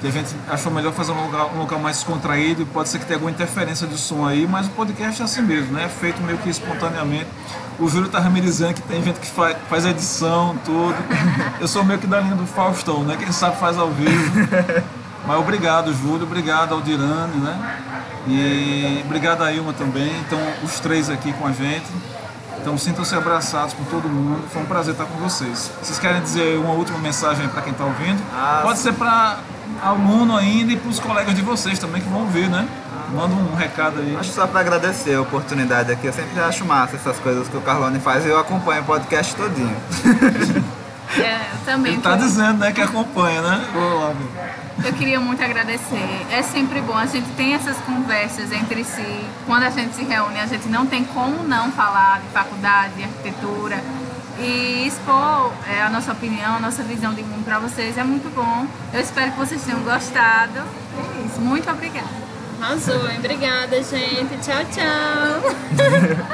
que 0.00 0.06
a 0.06 0.10
gente 0.10 0.36
achou 0.48 0.70
melhor 0.70 0.92
fazer 0.92 1.10
um 1.10 1.24
lugar, 1.24 1.46
um 1.56 1.58
local 1.58 1.80
mais 1.80 1.96
descontraído. 1.96 2.66
Pode 2.66 2.88
ser 2.88 3.00
que 3.00 3.06
tenha 3.06 3.16
alguma 3.16 3.32
interferência 3.32 3.88
de 3.88 3.98
som 3.98 4.24
aí, 4.24 4.46
mas 4.46 4.68
o 4.68 4.70
podcast 4.70 5.22
é 5.22 5.24
assim 5.24 5.42
mesmo, 5.42 5.72
né? 5.72 5.86
É 5.86 5.88
feito 5.88 6.22
meio 6.22 6.38
que 6.38 6.48
espontaneamente. 6.48 7.26
O 7.78 7.88
Júlio 7.88 8.08
tá 8.08 8.18
remerizando 8.18 8.74
que 8.74 8.82
tem 8.82 9.02
gente 9.02 9.20
que 9.20 9.26
faz, 9.26 9.56
faz 9.68 9.84
edição, 9.84 10.56
tudo. 10.64 10.94
Eu 11.60 11.68
sou 11.68 11.84
meio 11.84 11.98
que 11.98 12.06
da 12.06 12.20
linha 12.20 12.34
do 12.34 12.46
Faustão, 12.46 13.04
né? 13.04 13.16
Quem 13.18 13.30
sabe 13.32 13.56
faz 13.58 13.76
ao 13.78 13.90
vivo. 13.90 14.32
Mas 15.26 15.38
obrigado, 15.38 15.92
Júlio, 15.92 16.22
obrigado 16.22 16.72
ao 16.72 16.80
Dirane, 16.80 17.36
né? 17.36 17.78
E 18.28 19.02
obrigado 19.04 19.42
a 19.42 19.52
Ilma 19.52 19.72
também. 19.72 20.10
Então, 20.20 20.38
os 20.62 20.80
três 20.80 21.10
aqui 21.10 21.32
com 21.34 21.46
a 21.46 21.52
gente. 21.52 21.86
Então 22.60 22.76
sintam-se 22.76 23.14
abraçados 23.14 23.74
por 23.74 23.86
todo 23.86 24.08
mundo. 24.08 24.42
Foi 24.52 24.62
um 24.62 24.66
prazer 24.66 24.92
estar 24.92 25.04
com 25.04 25.16
vocês. 25.18 25.70
Vocês 25.80 25.98
querem 25.98 26.20
dizer 26.20 26.58
uma 26.58 26.72
última 26.72 26.98
mensagem 26.98 27.46
para 27.48 27.62
quem 27.62 27.72
está 27.72 27.84
ouvindo? 27.84 28.20
Ah, 28.34 28.60
Pode 28.62 28.78
ser 28.78 28.92
para 28.94 29.38
aluno 29.82 30.36
ainda 30.36 30.72
e 30.72 30.76
para 30.76 30.90
os 30.90 30.98
colegas 30.98 31.34
de 31.34 31.42
vocês 31.42 31.78
também 31.78 32.00
que 32.00 32.08
vão 32.08 32.22
ouvir, 32.22 32.48
né? 32.48 32.66
Manda 33.12 33.34
um 33.34 33.54
recado 33.54 34.00
aí. 34.00 34.16
Acho 34.18 34.32
só 34.32 34.46
para 34.46 34.60
agradecer 34.60 35.14
a 35.14 35.20
oportunidade 35.20 35.92
aqui. 35.92 36.06
Eu 36.06 36.12
sempre 36.12 36.38
acho 36.40 36.64
massa 36.64 36.96
essas 36.96 37.18
coisas 37.18 37.48
que 37.48 37.56
o 37.56 37.60
Carlone 37.60 38.00
faz 38.00 38.24
e 38.24 38.28
eu 38.28 38.38
acompanho 38.38 38.82
o 38.82 38.84
podcast 38.84 39.34
todinho. 39.34 39.76
É, 41.18 41.50
eu 41.52 41.64
também. 41.64 41.92
Ele 41.92 42.02
tá 42.02 42.16
dizendo, 42.16 42.58
né, 42.58 42.72
que 42.72 42.80
acompanha, 42.80 43.40
né? 43.40 43.64
Eu 44.84 44.92
queria 44.92 45.20
muito 45.20 45.42
agradecer. 45.42 46.26
É 46.30 46.42
sempre 46.42 46.80
bom, 46.80 46.96
a 46.96 47.06
gente 47.06 47.28
tem 47.36 47.54
essas 47.54 47.76
conversas 47.78 48.52
entre 48.52 48.84
si. 48.84 49.24
Quando 49.46 49.62
a 49.62 49.70
gente 49.70 49.94
se 49.94 50.04
reúne, 50.04 50.38
a 50.38 50.46
gente 50.46 50.68
não 50.68 50.86
tem 50.86 51.04
como 51.04 51.42
não 51.44 51.70
falar 51.72 52.20
de 52.20 52.28
faculdade, 52.28 52.94
de 52.94 53.04
arquitetura. 53.04 53.82
E 54.38 54.86
expor 54.86 55.52
é, 55.66 55.80
a 55.80 55.88
nossa 55.88 56.12
opinião, 56.12 56.56
a 56.56 56.60
nossa 56.60 56.82
visão 56.82 57.14
de 57.14 57.22
mundo 57.22 57.44
para 57.44 57.58
vocês 57.58 57.96
é 57.96 58.04
muito 58.04 58.28
bom. 58.34 58.66
Eu 58.92 59.00
espero 59.00 59.32
que 59.32 59.38
vocês 59.38 59.62
tenham 59.62 59.80
gostado. 59.80 60.58
É 60.58 61.26
isso. 61.26 61.40
Muito 61.40 61.70
obrigada. 61.70 62.25
Arrasou, 62.60 63.08
hein? 63.08 63.16
Obrigada, 63.18 63.82
gente. 63.82 64.36
Tchau, 64.42 64.64
tchau. 64.72 65.56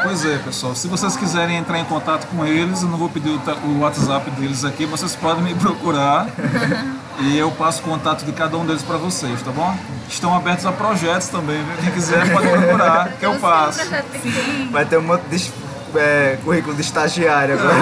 Pois 0.03 0.25
é, 0.25 0.39
pessoal. 0.39 0.75
Se 0.75 0.87
vocês 0.89 1.17
quiserem 1.17 1.57
entrar 1.57 1.79
em 1.79 1.85
contato 1.85 2.27
com 2.29 2.47
eles, 2.47 2.83
eu 2.83 2.89
não 2.89 2.97
vou 2.99 3.09
pedir 3.09 3.31
o 3.65 3.79
WhatsApp 3.81 4.31
deles 4.33 4.65
aqui, 4.65 4.87
vocês 4.87 5.17
podem 5.17 5.43
me 5.43 5.55
procurar 5.55 6.27
e 7.21 7.37
eu 7.37 7.51
passo 7.51 7.81
o 7.81 7.85
contato 7.85 8.25
de 8.25 8.33
cada 8.33 8.57
um 8.57 8.65
deles 8.65 8.83
para 8.83 8.97
vocês, 8.97 9.43
tá 9.43 9.51
bom? 9.51 9.77
Estão 10.09 10.35
abertos 10.35 10.65
a 10.65 10.73
projetos 10.73 11.29
também, 11.29 11.63
viu? 11.63 11.77
Quem 11.83 11.91
quiser 11.91 12.33
pode 12.33 12.49
procurar, 12.49 13.09
que 13.19 13.27
eu 13.27 13.35
passo. 13.39 13.81
Sim, 14.23 14.69
Vai 14.71 14.85
ter 14.85 14.99
um 14.99 15.03
monte 15.03 15.23
de 15.25 15.53
é, 15.97 16.39
currículo 16.45 16.75
de 16.75 16.83
estagiário 16.83 17.59
agora. 17.59 17.75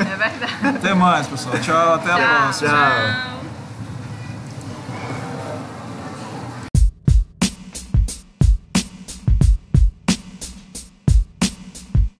é 0.00 0.16
verdade. 0.16 0.76
Até 0.76 0.94
mais, 0.94 1.26
pessoal. 1.26 1.58
Tchau, 1.58 1.94
até 1.94 2.10
a 2.12 2.16
Tchau. 2.16 2.42
próxima. 2.42 2.70
Tchau. 2.70 3.33